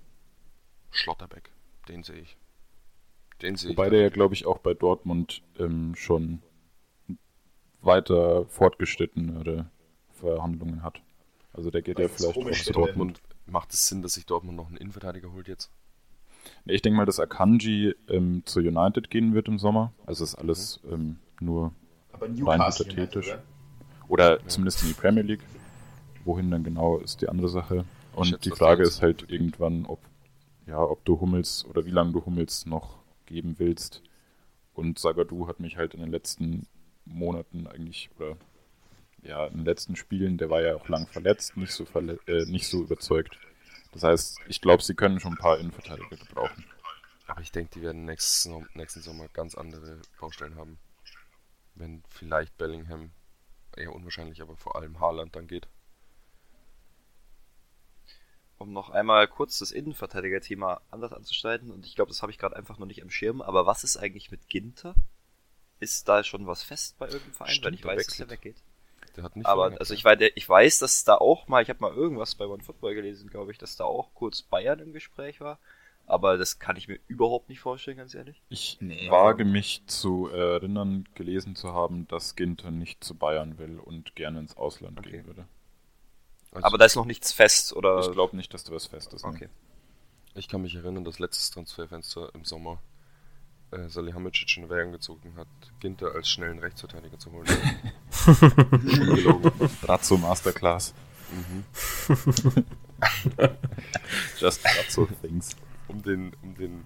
Schlotterbeck. 0.91 1.51
Den 1.89 2.03
sehe 2.03 2.21
ich. 2.21 2.37
Den 3.43 3.57
sehe 3.57 3.71
Wobei 3.71 3.91
der 3.91 4.03
ja, 4.03 4.09
glaube 4.09 4.35
ich, 4.35 4.47
auch 4.47 4.59
bei 4.59 4.75
Dortmund 4.75 5.43
ähm, 5.59 5.95
schon 5.95 6.43
weiter 7.81 8.47
fortgeschrittene 8.47 9.71
Verhandlungen 10.13 10.83
hat. 10.83 11.03
Also 11.53 11.71
der 11.71 11.83
geht 11.83 11.99
ja 11.99 12.09
vielleicht 12.09 12.37
auch 12.37 12.51
zu 12.51 12.73
Dortmund. 12.73 13.21
Macht 13.47 13.75
es 13.75 13.87
Sinn, 13.89 14.03
dass 14.03 14.15
sich 14.15 14.27
Dortmund 14.27 14.57
noch 14.57 14.69
einen 14.69 14.79
Innenverteidiger 14.79 15.33
holt 15.33 15.49
jetzt? 15.49 15.71
Ich 16.65 16.83
denke 16.83 16.97
mal, 16.97 17.07
dass 17.07 17.21
Akanji 17.21 17.95
ähm, 18.09 18.43
zu 18.45 18.61
United 18.61 19.11
gehen 19.11 19.35
wird 19.35 19.49
im 19.49 19.59
Sommer. 19.59 19.93
Also 20.07 20.25
ist 20.25 20.35
alles 20.35 20.81
mhm. 20.83 20.93
ähm, 20.93 21.17
nur 21.41 21.73
rein 22.21 22.37
hypothetisch. 22.67 23.29
Oder, 23.29 23.43
oder 24.09 24.41
ja. 24.41 24.49
zumindest 24.49 24.83
in 24.83 24.89
die 24.89 24.95
Premier 24.95 25.23
League. 25.23 25.43
Wohin 26.25 26.51
dann 26.51 26.65
genau 26.65 26.99
ist 26.99 27.21
die 27.21 27.29
andere 27.29 27.49
Sache. 27.49 27.85
Und 28.15 28.45
die 28.45 28.51
Frage 28.51 28.83
ist 28.83 29.03
halt 29.03 29.31
irgendwann, 29.31 29.87
ob, 29.87 30.01
ja, 30.67 30.79
ob 30.79 31.05
du 31.05 31.21
Hummels 31.21 31.65
oder 31.69 31.85
wie 31.85 31.91
lange 31.91 32.13
du 32.13 32.25
Hummels 32.25 32.65
noch 32.67 32.99
geben 33.27 33.59
willst. 33.59 34.03
Und 34.73 34.99
Sagadu 34.99 35.49
hat 35.49 35.61
mich 35.61 35.77
halt 35.77 35.95
in 35.95 36.01
den 36.01 36.11
letzten 36.11 36.67
Monaten 37.05 37.67
eigentlich, 37.67 38.11
oder 38.17 38.37
ja, 39.23 39.47
in 39.47 39.59
den 39.59 39.65
letzten 39.65 39.97
Spielen, 39.97 40.39
der 40.39 40.51
war 40.51 40.63
ja 40.63 40.77
auch 40.77 40.89
lang 40.89 41.07
verletzt, 41.07 41.57
nicht 41.57 41.73
so, 41.73 41.85
verle 41.85 42.19
äh, 42.27 42.45
nicht 42.47 42.69
so 42.69 42.83
überzeugt. 42.83 43.39
Das 43.93 44.03
heißt, 44.03 44.39
ich 44.49 44.61
glaube, 44.61 44.83
sie 44.83 44.95
können 44.95 45.21
schon 45.21 45.33
ein 45.33 45.39
paar 45.39 45.59
Innenverteidiger 45.59 46.17
gebrauchen. 46.17 46.65
Aber 47.27 47.41
ich 47.41 47.53
denke, 47.53 47.71
die 47.75 47.83
werden 47.83 48.05
nächsten, 48.05 48.67
nächsten 48.75 49.01
Sommer 49.01 49.29
ganz 49.29 49.55
andere 49.55 50.01
Baustellen 50.21 50.57
haben 50.57 50.79
wenn 51.75 52.03
vielleicht 52.09 52.57
Bellingham, 52.57 53.11
eher 53.77 53.93
unwahrscheinlich, 53.93 54.41
aber 54.43 54.57
vor 54.57 54.77
allem 54.77 55.01
Haaland 55.01 55.35
dann 55.35 55.47
geht. 55.47 55.69
Um 58.59 58.73
noch 58.73 58.91
einmal 58.91 59.27
kurz 59.27 59.59
das 59.59 59.73
Innenverteidiger-Thema 59.73 60.81
anders 60.91 61.13
anzuschneiden, 61.13 61.71
und 61.71 61.87
ich 61.87 61.97
glaube, 61.97 62.11
das 62.11 62.23
habe 62.23 62.31
ich 62.31 62.39
gerade 62.39 62.57
einfach 62.57 62.79
noch 62.79 62.87
nicht 62.87 63.03
am 63.03 63.11
Schirm, 63.11 63.43
aber 63.43 63.67
was 63.67 63.85
ist 63.85 63.97
eigentlich 63.97 64.31
mit 64.31 64.49
Ginter? 64.49 64.95
Ist 65.81 66.09
da 66.09 66.23
schon 66.23 66.47
was 66.47 66.63
fest 66.63 66.97
bei 66.99 67.07
irgendeinem 67.07 67.35
Verein? 67.35 67.51
Stimmt, 67.51 67.65
Weil 67.67 67.75
ich 67.75 67.85
weiß, 67.85 67.99
wechselt. 67.99 68.21
dass 68.21 68.27
er 68.27 68.31
weggeht. 68.31 68.57
Der 69.17 69.25
hat 69.25 69.37
nicht 69.37 69.47
aber 69.47 69.79
also 69.79 69.95
ich, 69.95 70.05
weiß, 70.05 70.19
ich 70.35 70.49
weiß, 70.49 70.79
dass 70.79 71.05
da 71.05 71.17
auch 71.17 71.47
mal, 71.49 71.63
ich 71.63 71.69
habe 71.69 71.81
mal 71.81 71.93
irgendwas 71.93 72.35
bei 72.35 72.47
One 72.47 72.63
Football 72.63 72.95
gelesen, 72.95 73.29
glaube 73.29 73.53
ich, 73.53 73.59
dass 73.59 73.77
da 73.77 73.85
auch 73.85 74.15
kurz 74.15 74.43
Bayern 74.43 74.81
im 74.81 74.93
Gespräch 74.93 75.41
war. 75.41 75.59
Aber 76.07 76.37
das 76.37 76.59
kann 76.59 76.77
ich 76.77 76.87
mir 76.87 76.99
überhaupt 77.07 77.49
nicht 77.49 77.61
vorstellen, 77.61 77.97
ganz 77.97 78.15
ehrlich. 78.15 78.43
Ich 78.51 78.77
nee. 78.81 79.11
wage 79.11 79.45
mich 79.45 79.83
zu 79.87 80.29
erinnern, 80.29 81.09
gelesen 81.15 81.57
zu 81.57 81.73
haben, 81.73 82.07
dass 82.09 82.37
Ginter 82.37 82.71
nicht 82.71 83.03
zu 83.03 83.15
Bayern 83.15 83.59
will 83.59 83.79
und 83.79 84.15
gerne 84.15 84.41
ins 84.41 84.57
Ausland 84.57 84.99
okay. 84.99 85.11
gehen 85.11 85.27
würde. 85.27 85.47
Also 86.53 86.67
aber 86.67 86.79
da 86.79 86.85
ist 86.85 86.97
noch 86.97 87.07
nichts 87.07 87.33
fest, 87.33 87.75
oder? 87.75 88.01
Ich 88.01 88.13
glaube 88.13 88.37
nicht, 88.37 88.53
dass 88.53 88.65
da 88.65 88.73
was 88.73 88.87
fest 88.87 89.15
ist. 89.15 89.25
Ne? 89.25 89.31
Okay. 89.31 89.49
Ich 90.35 90.49
kann 90.49 90.63
mich 90.63 90.75
erinnern, 90.75 91.05
dass 91.05 91.19
letztes 91.19 91.51
Transferfenster 91.51 92.31
im 92.35 92.45
Sommer 92.45 92.81
äh, 93.71 93.89
Salihamidzic 93.89 94.59
in 94.59 94.65
Erwägung 94.65 94.93
gezogen 94.93 95.35
hat, 95.37 95.49
Ginter 95.81 96.15
als 96.15 96.29
schnellen 96.29 96.59
Rechtsverteidiger 96.59 97.19
zu 97.19 97.33
holen. 97.33 97.47
Brazzo 99.83 100.19
Masterclass. 100.19 100.95
Mhm. 101.33 101.65
Just 104.39 104.63
Brazzo 104.63 105.09
Things 105.23 105.57
um 105.89 106.03
den, 106.03 106.33
um 106.43 106.55
den 106.55 106.85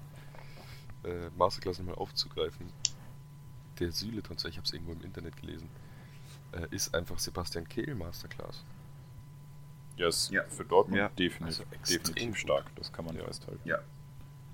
äh, 1.04 1.30
Masterclass 1.36 1.78
nochmal 1.78 1.94
aufzugreifen, 1.96 2.72
der 3.78 3.92
Süle-Transfer, 3.92 4.48
ich 4.48 4.56
habe 4.56 4.64
es 4.66 4.72
irgendwo 4.72 4.92
im 4.92 5.02
Internet 5.02 5.36
gelesen, 5.36 5.68
äh, 6.52 6.66
ist 6.74 6.94
einfach 6.94 7.18
Sebastian 7.18 7.68
Kehl 7.68 7.94
Masterclass. 7.94 8.64
Ja, 9.96 10.08
ist 10.08 10.30
Ja. 10.30 10.42
für 10.44 10.64
Dortmund 10.64 10.98
Ja. 10.98 11.08
definitiv, 11.10 11.60
Also 11.60 11.62
extrem 11.74 12.02
definitiv 12.14 12.36
stark. 12.38 12.66
Das 12.76 12.92
kann 12.92 13.04
man 13.04 13.16
festhalten. 13.16 13.60
Ja. 13.68 13.78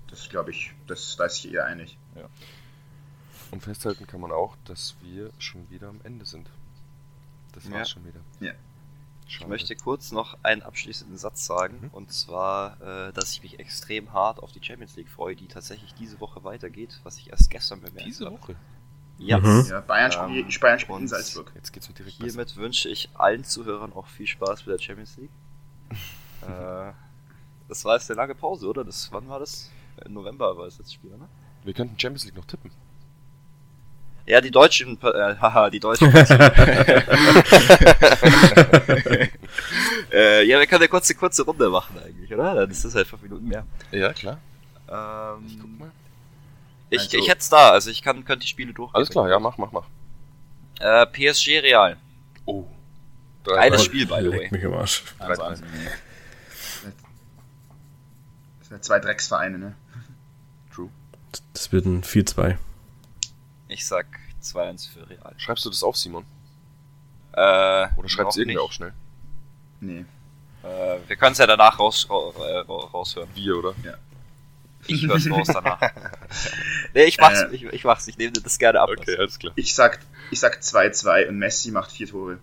Das 0.07 0.29
glaube 0.29 0.51
ich, 0.51 0.73
das, 0.87 1.15
da 1.17 1.25
ist 1.25 1.35
sich 1.41 1.51
eher 1.53 1.65
einig. 1.65 1.97
Und 3.51 3.61
festhalten 3.61 4.05
kann 4.07 4.21
man 4.21 4.31
auch, 4.31 4.55
dass 4.65 4.95
wir 5.01 5.31
schon 5.39 5.69
wieder 5.69 5.89
am 5.89 5.99
Ende 6.03 6.25
sind. 6.25 6.49
Das 7.53 7.63
war's 7.71 7.89
Ja. 7.89 7.93
schon 7.93 8.05
wieder. 8.05 8.19
Ja. 8.39 8.53
Ich 9.27 9.35
Schade. 9.37 9.49
möchte 9.49 9.75
kurz 9.75 10.11
noch 10.11 10.37
einen 10.43 10.61
abschließenden 10.61 11.17
Satz 11.17 11.45
sagen. 11.45 11.79
Mhm. 11.81 11.89
Und 11.91 12.13
zwar, 12.13 12.79
äh, 12.81 13.13
dass 13.13 13.31
ich 13.31 13.41
mich 13.41 13.59
extrem 13.59 14.13
hart 14.13 14.39
auf 14.39 14.51
die 14.51 14.63
Champions 14.63 14.95
League 14.95 15.09
freue, 15.09 15.35
die 15.35 15.47
tatsächlich 15.47 15.93
diese 15.95 16.19
Woche 16.19 16.43
weitergeht, 16.43 16.99
was 17.03 17.17
ich 17.17 17.31
erst 17.31 17.49
gestern 17.49 17.81
bemerkt 17.81 18.05
diese 18.05 18.25
habe. 18.25 18.39
Woche. 18.39 18.55
Ja. 19.17 19.39
Mhm. 19.39 19.65
Ja, 19.69 19.81
Bayern 19.81 20.11
Ähm, 20.11 20.43
spielt, 20.45 20.59
Bayern 20.61 20.79
spielt 20.79 20.99
in 20.99 21.07
Salzburg. 21.07 21.51
Jetzt 21.55 21.71
geht's 21.73 21.87
direkt 21.87 22.17
besser. 22.17 22.23
Hiermit 22.23 22.55
wünsche 22.57 22.89
ich 22.89 23.09
allen 23.15 23.43
Zuhörern 23.43 23.93
auch 23.93 24.07
viel 24.07 24.27
Spaß 24.27 24.65
mit 24.65 24.77
der 24.77 24.83
Champions 24.83 25.17
League. 25.17 25.31
äh, 26.41 26.91
das 27.67 27.83
war 27.83 27.95
jetzt 27.95 28.09
eine 28.11 28.17
lange 28.17 28.35
Pause, 28.35 28.67
oder? 28.67 28.83
Das, 28.83 29.11
wann 29.11 29.27
war 29.27 29.39
das? 29.39 29.71
Im 30.05 30.13
November 30.13 30.55
war 30.57 30.65
das 30.65 30.77
letzte 30.77 30.93
Spiel, 30.95 31.11
ne? 31.11 31.27
Wir 31.63 31.73
könnten 31.73 31.97
Champions 31.99 32.25
League 32.25 32.35
noch 32.35 32.45
tippen. 32.45 32.69
Ja, 34.27 34.41
die 34.41 34.49
Deutschen, 34.51 34.97
äh, 35.03 35.35
haha, 35.41 35.69
die 35.69 35.79
Deutschen. 35.79 36.11
äh, 40.11 40.43
ja, 40.45 40.59
wir 40.59 40.65
können 40.67 40.81
eine 40.81 40.87
kurze, 40.89 41.15
kurze 41.15 41.43
Runde 41.43 41.69
machen 41.69 41.97
eigentlich, 42.03 42.33
oder? 42.33 42.55
Dann 42.55 42.69
ist 42.71 42.83
das 42.85 42.95
halt 42.95 43.07
fünf 43.07 43.21
Minuten 43.21 43.47
mehr. 43.47 43.65
Ja, 43.91 44.13
klar. 44.13 44.39
Ähm, 44.89 45.45
Ich 45.47 45.59
guck 45.59 45.79
mal. 45.79 45.91
Ich, 46.89 46.99
Also- 47.01 47.17
ich 47.17 47.27
hätte 47.27 47.39
es 47.39 47.49
da, 47.49 47.69
also 47.71 47.89
ich 47.89 48.01
kann, 48.01 48.23
könnte 48.25 48.43
die 48.43 48.47
Spiele 48.49 48.73
durchgehen. 48.73 48.95
Alles 48.95 49.09
klar, 49.09 49.29
ja, 49.29 49.39
mach, 49.39 49.57
mach, 49.57 49.71
mach. 49.71 49.85
Äh, 50.79 51.05
PSG 51.07 51.59
Real. 51.61 51.97
Oh. 52.45 52.65
Geiles. 53.43 53.83
Spiel, 53.83 54.07
by 54.07 54.21
the 54.21 54.31
way. 54.31 54.39
Leck 54.39 54.51
mich 54.51 54.65
am 54.65 54.73
Arsch. 54.73 55.03
Also, 55.19 55.43
also, 55.43 55.63
Das 58.59 58.69
sind 58.69 58.83
zwei 58.83 58.99
Drecksvereine, 58.99 59.57
ne? 59.59 59.75
True. 60.73 60.89
Das 61.53 61.71
wird 61.71 61.85
ein 61.85 62.03
4-2. 62.03 62.57
Ich 63.67 63.85
sag 63.85 64.05
2-1 64.43 64.89
für 64.91 65.09
Real. 65.09 65.33
Schreibst 65.37 65.65
du 65.65 65.69
das 65.69 65.83
auf, 65.83 65.97
Simon? 65.97 66.23
Äh, 67.33 67.87
Oder 67.97 68.07
schreibt 68.09 68.31
es 68.31 68.37
irgendwer 68.37 68.55
nicht. 68.55 68.59
auch 68.59 68.71
schnell? 68.71 68.93
Nee. 69.81 70.05
Äh, 70.63 70.97
wir 71.07 71.15
können 71.15 71.33
es 71.33 71.37
ja 71.39 71.47
danach 71.47 71.79
raus, 71.79 72.07
ra, 72.09 72.15
ra, 72.15 72.61
ra- 72.61 72.85
raushören. 72.93 73.27
Wir, 73.35 73.57
oder? 73.57 73.73
Ich 74.87 75.05
hör's 75.07 75.29
raus 75.29 75.47
danach. 75.51 75.79
nee, 76.93 77.03
ich 77.05 77.17
mach's, 77.17 77.41
Äh. 77.41 77.55
ich, 77.55 77.63
ich 77.63 77.83
mach's, 77.83 78.07
ich 78.07 78.17
nehme 78.17 78.31
dir 78.31 78.41
das 78.41 78.57
gerne 78.59 78.79
ab. 78.81 78.89
Okay, 78.89 79.17
alles 79.17 79.37
klar. 79.39 79.51
Ich 79.55 79.73
sag, 79.75 79.99
ich 80.31 80.39
sag 80.39 80.59
2-2 80.61 81.27
und 81.29 81.39
Messi 81.39 81.71
macht 81.71 81.91
vier 81.91 82.07
Tore. 82.07 82.37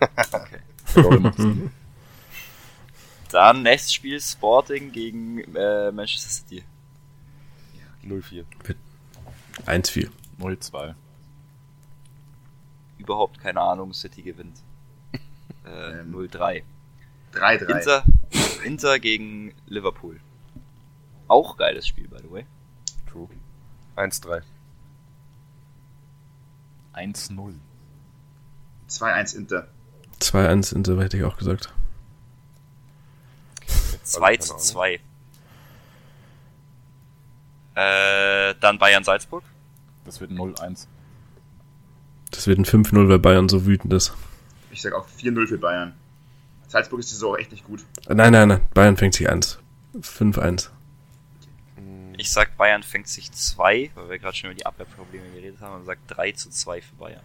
okay. 0.00 0.60
Dann 3.30 3.62
nächstes 3.62 3.92
Spiel 3.94 4.20
Sporting 4.20 4.92
gegen 4.92 5.38
äh, 5.54 5.90
Manchester 5.92 6.30
City. 6.30 6.64
0-4. 8.04 8.44
1-4. 9.66 10.10
0-2. 10.40 10.94
Überhaupt 12.98 13.38
keine 13.40 13.60
Ahnung, 13.60 13.92
City 13.92 14.22
gewinnt. 14.22 14.58
Äh, 15.66 16.00
Ähm. 16.00 16.14
0-3. 16.14 16.62
3-3. 17.32 17.78
Inter, 17.78 18.04
Inter 18.64 18.98
gegen 18.98 19.54
Liverpool. 19.66 20.20
Auch 21.26 21.56
geiles 21.56 21.88
Spiel, 21.88 22.06
by 22.08 22.18
the 22.18 22.30
way. 22.30 22.44
True. 23.10 23.28
1-3. 23.96 24.42
1-0. 26.92 27.54
2-1 28.90 29.36
Inter. 29.36 29.68
2-1 30.20 30.74
Inter, 30.76 31.02
hätte 31.02 31.16
ich 31.16 31.24
auch 31.24 31.36
gesagt. 31.38 31.72
2 34.02 34.20
keine 34.36 34.38
zu 34.40 34.52
Ahnung. 34.52 34.64
2. 34.64 35.00
Äh, 37.76 38.54
dann 38.60 38.78
Bayern 38.78 39.02
Salzburg. 39.02 39.42
Das 40.04 40.20
wird 40.20 40.30
0-1. 40.30 40.86
Das 42.30 42.46
wird 42.46 42.58
ein 42.58 42.64
5-0, 42.64 43.08
weil 43.08 43.18
Bayern 43.18 43.48
so 43.48 43.64
wütend 43.66 43.92
ist. 43.92 44.12
Ich 44.70 44.82
sag 44.82 44.92
auch 44.92 45.06
4-0 45.08 45.46
für 45.46 45.58
Bayern. 45.58 45.94
Salzburg 46.68 47.00
ist 47.00 47.10
die 47.10 47.14
Saison 47.14 47.36
echt 47.36 47.52
nicht 47.52 47.64
gut. 47.64 47.84
Nein, 48.08 48.32
nein, 48.32 48.48
nein. 48.48 48.60
Bayern 48.74 48.96
fängt 48.96 49.14
sich 49.14 49.28
1. 49.28 49.58
5-1. 50.00 50.70
Ich 52.16 52.30
sag 52.32 52.56
Bayern 52.56 52.82
fängt 52.82 53.08
sich 53.08 53.30
2, 53.32 53.90
weil 53.94 54.08
wir 54.10 54.18
gerade 54.18 54.36
schon 54.36 54.50
über 54.50 54.56
die 54.56 54.66
Abwehrprobleme 54.66 55.30
geredet 55.34 55.60
haben, 55.60 55.76
und 55.80 55.84
sagt 55.84 56.00
3 56.08 56.32
zu 56.32 56.50
2 56.50 56.80
für 56.80 56.94
Bayern. 56.96 57.22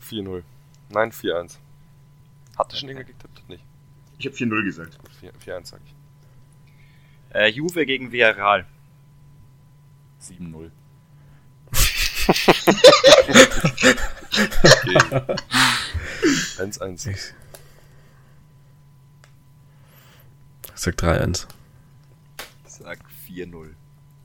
4-0. 0.00 0.42
Nein, 0.90 1.12
4-1. 1.12 1.58
Hatte 2.58 2.76
schon 2.76 2.88
Okay. 2.88 2.98
irgendwer 2.98 3.04
getippt? 3.04 3.48
Nicht. 3.48 3.64
Ich 4.18 4.26
habe 4.26 4.36
4-0 4.36 4.64
gesagt. 4.64 4.98
Gut, 4.98 5.10
4 5.18 5.32
4-1 5.34 5.66
sag 5.66 5.80
ich. 5.84 7.34
Äh, 7.34 7.48
Juve 7.48 7.84
gegen 7.86 8.12
Villarreal. 8.12 8.66
7-0. 10.28 10.70
Okay. 14.66 14.96
1-1. 16.58 17.06
Ich 17.10 17.16
ich 20.74 20.80
sag 20.80 20.94
3-1. 20.96 21.46
Ich 22.66 22.72
sag 22.72 22.98
4-0. 23.28 23.70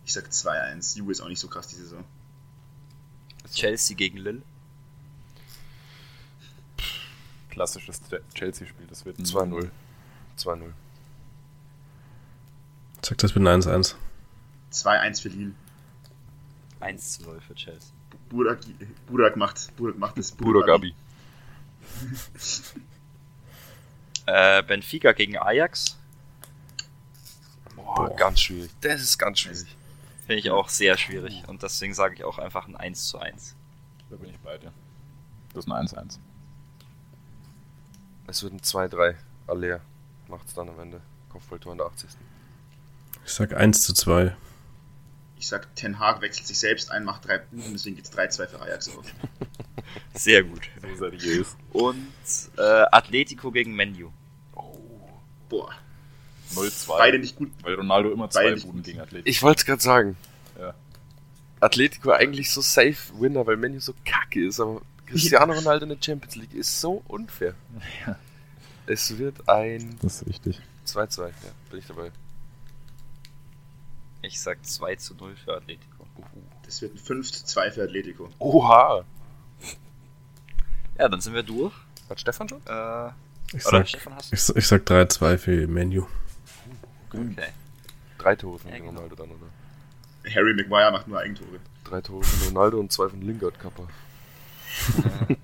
Ich 0.06 0.14
sag 0.14 0.26
2-1. 0.26 0.98
Juve 0.98 1.12
ist 1.12 1.22
auch 1.22 1.28
nicht 1.28 1.40
so 1.40 1.48
krass 1.48 1.68
die 1.68 1.76
Saison. 1.76 2.04
Chelsea 3.54 3.96
gegen 3.96 4.18
Lille. 4.18 4.42
Klassisches 7.50 8.02
Ch- 8.10 8.22
Chelsea-Spiel. 8.34 8.88
Das 8.88 9.06
wird 9.06 9.20
ein 9.20 9.26
2-0. 9.26 9.70
2-0. 10.38 10.72
Ich 13.02 13.08
sag, 13.10 13.18
das 13.20 13.36
wird 13.36 13.48
ein 13.48 13.62
1-1. 13.62 13.96
2-1 14.74 15.22
für 15.22 15.30
Lille. 15.30 15.54
1 16.80 17.14
zu 17.14 17.24
0 17.24 17.42
für 17.42 17.56
Chelsea. 17.56 17.92
Burak, 18.30 18.60
Burak 19.08 19.36
macht, 19.36 19.76
Burak 19.76 19.98
macht 19.98 20.18
es. 20.18 20.32
Bruder 20.32 20.66
Gabi. 20.66 20.94
Äh, 24.32 24.62
Benfica 24.62 25.12
gegen 25.14 25.40
Ajax. 25.40 25.98
Boah, 27.76 28.16
ganz 28.16 28.42
schwierig. 28.42 28.70
Das 28.82 29.02
ist 29.02 29.18
ganz 29.18 29.40
schwierig. 29.40 29.76
Finde 30.28 30.40
ich 30.40 30.52
auch 30.52 30.70
sehr 30.70 31.00
schwierig. 31.00 31.48
Und 31.48 31.64
deswegen 31.64 31.96
sage 31.96 32.14
ich 32.14 32.24
auch 32.24 32.38
einfach 32.38 32.68
ein 32.68 32.76
1 32.76 33.08
zu 33.08 33.18
1. 33.18 33.56
Da 34.12 34.18
bin 34.18 34.30
ich 34.30 34.38
bei 34.38 34.60
dir. 34.60 34.72
Das 35.56 35.66
ist 35.66 35.72
ein 35.72 35.88
1-1. 35.88 36.20
Es 38.28 38.44
wird 38.44 38.54
ein 38.54 38.60
2-3. 38.60 39.16
Aller 39.48 39.82
macht's 40.28 40.54
dann 40.54 40.70
am 40.70 40.80
Ende. 40.80 41.02
Kopfballtor 41.30 41.72
in 41.72 41.80
der 41.80 41.88
80. 41.88 42.12
Ich 43.26 43.34
sag 43.34 43.54
1 43.54 43.82
zu 43.82 43.94
2. 43.94 44.36
Ich 45.40 45.48
sag, 45.48 45.74
Ten 45.76 46.00
Hag 46.00 46.22
wechselt 46.22 46.48
sich 46.48 46.60
selbst 46.60 46.92
ein, 46.92 47.06
macht 47.06 47.26
drei 47.26 47.38
Buden, 47.38 47.72
deswegen 47.72 47.96
geht's 47.96 48.12
3-2 48.12 48.48
für 48.48 48.62
Ajax 48.62 48.90
auf. 48.90 49.06
Sehr 50.14 50.44
gut. 50.44 50.70
So 50.98 51.10
seriös. 51.10 51.56
Und 51.72 52.06
äh, 52.58 52.62
Atletico 52.92 53.50
gegen 53.50 53.74
Menu. 53.74 54.12
Boah, 55.48 55.74
0-2. 56.54 56.88
beide 56.90 57.20
nicht 57.20 57.38
gut. 57.38 57.52
Weil 57.62 57.76
Ronaldo 57.76 58.12
immer 58.12 58.30
zwei 58.30 58.54
Buden 58.54 58.84
gegen 58.84 59.00
Atletico. 59.00 59.30
Ich 59.30 59.42
wollte 59.42 59.62
es 59.62 59.66
gerade 59.66 59.82
sagen. 59.82 60.18
Ja. 60.60 60.76
Atletico 61.62 62.12
eigentlich 62.12 62.52
so 62.52 62.60
safe 62.60 62.98
Winner, 63.18 63.48
weil 63.48 63.56
Menu 63.56 63.80
so 63.80 63.94
kacke 64.06 64.46
ist, 64.46 64.60
aber 64.60 64.82
Cristiano 65.06 65.54
Ronaldo 65.54 65.84
in 65.86 65.90
der 65.90 65.98
Champions 66.02 66.36
League 66.36 66.54
ist 66.54 66.82
so 66.82 67.02
unfair. 67.08 67.56
Ja. 68.06 68.20
Es 68.88 69.18
wird 69.18 69.48
ein 69.48 69.98
Das 70.02 70.22
ist 70.22 70.28
richtig. 70.28 70.60
2-2. 70.86 71.28
Ja, 71.28 71.32
bin 71.70 71.80
ich 71.80 71.86
dabei. 71.88 72.12
Ich 74.22 74.40
sag 74.42 74.66
2 74.66 74.96
zu 74.96 75.16
0 75.16 75.36
für 75.36 75.56
Atletico. 75.56 76.06
Das 76.66 76.82
wird 76.82 76.94
ein 76.96 77.00
5-2 77.00 77.72
für 77.72 77.84
Atletico. 77.84 78.30
Oha! 78.40 79.04
Ja, 80.98 81.08
dann 81.08 81.22
sind 81.22 81.34
wir 81.34 81.44
durch. 81.44 81.74
Hat 82.10 82.20
Stefan 82.20 82.50
schon? 82.50 82.60
Äh, 82.68 83.08
Ich 83.56 83.66
oder 83.66 83.78
sag, 83.80 83.88
Stefan 83.88 84.16
hast 84.16 84.32
du? 84.32 84.36
ich, 84.36 84.56
ich 84.58 84.68
sag 84.68 84.84
3-2 84.84 85.38
für 85.38 85.68
Menu. 85.68 86.06
Okay. 87.08 87.34
Drei 88.18 88.36
Tore 88.36 88.60
von 88.60 88.70
Ja, 88.72 88.78
genau. 88.78 88.92
Ronaldo 88.92 89.16
dann, 89.16 89.30
oder? 89.32 89.48
Harry 90.36 90.54
Maguire 90.54 90.92
macht 90.92 91.08
nur 91.08 91.18
Eigentore. 91.20 91.60
Drei 91.86 92.02
Tore 92.02 92.24
von 92.24 92.48
Ronaldo 92.50 92.80
und 92.80 92.92
zwei 92.92 93.08
von 93.10 93.22
Lingard 93.22 93.58
Kappa. 93.60 93.88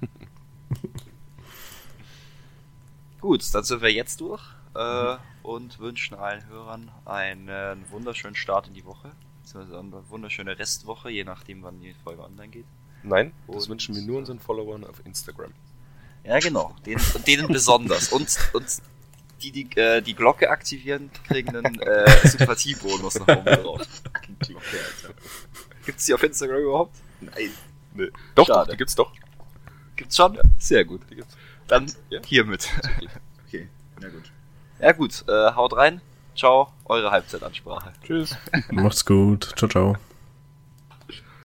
Gut, 3.21 3.41
dann 3.53 3.63
sind 3.63 3.81
wir 3.81 3.91
jetzt 3.91 4.19
durch 4.21 4.41
äh, 4.75 5.15
und 5.45 5.79
wünschen 5.79 6.15
allen 6.17 6.45
Hörern 6.47 6.91
einen 7.05 7.83
wunderschönen 7.91 8.35
Start 8.35 8.67
in 8.67 8.73
die 8.73 8.85
Woche. 8.85 9.11
Beziehungsweise 9.43 9.79
eine 9.79 10.09
wunderschöne 10.09 10.57
Restwoche, 10.57 11.09
je 11.09 11.23
nachdem, 11.23 11.61
wann 11.63 11.79
die 11.79 11.93
Folge 12.03 12.23
online 12.23 12.49
geht. 12.49 12.65
Nein, 13.03 13.31
das 13.47 13.63
Und- 13.65 13.69
wünschen 13.69 13.95
wir 13.95 14.01
nur 14.01 14.17
unseren 14.17 14.39
Followern 14.39 14.83
auf 14.83 15.05
Instagram. 15.05 15.51
Ja, 16.23 16.39
genau. 16.39 16.75
Denen, 16.85 17.03
denen 17.27 17.47
besonders. 17.47 18.09
Und, 18.11 18.35
und 18.53 18.65
die, 19.43 19.51
die 19.51 19.69
äh, 19.79 20.01
die 20.01 20.15
Glocke 20.15 20.49
aktivieren, 20.49 21.11
kriegen 21.27 21.55
einen 21.55 21.79
äh, 21.81 22.27
Sympathiebonus 22.27 23.19
nach 23.19 23.27
oben 23.27 23.45
drauf. 23.45 23.81
Glocke, 24.39 24.65
Alter. 24.71 25.13
Gibt's 25.85 26.05
die 26.07 26.13
auf 26.15 26.23
Instagram 26.23 26.61
überhaupt? 26.63 26.95
Nein. 27.21 27.51
Nee. 27.93 28.07
Doch, 28.33 28.47
Schade. 28.47 28.65
doch, 28.65 28.71
die 28.71 28.77
gibt's 28.77 28.95
doch. 28.95 29.11
Gibt's 29.95 30.15
schon? 30.15 30.39
Sehr 30.57 30.83
gut. 30.83 31.01
Dann 31.67 31.91
Ja. 32.09 32.19
hiermit. 32.25 32.67
Okay, 33.47 33.69
na 34.01 34.09
gut. 34.09 34.31
Ja 34.79 34.91
gut, 34.91 35.23
äh, 35.27 35.51
haut 35.55 35.75
rein. 35.75 36.01
Ciao, 36.35 36.67
eure 36.85 37.11
Halbzeitansprache. 37.11 37.93
Tschüss. 38.03 38.35
Macht's 38.71 39.05
gut. 39.05 39.53
Ciao, 39.55 39.69
ciao. 39.69 39.95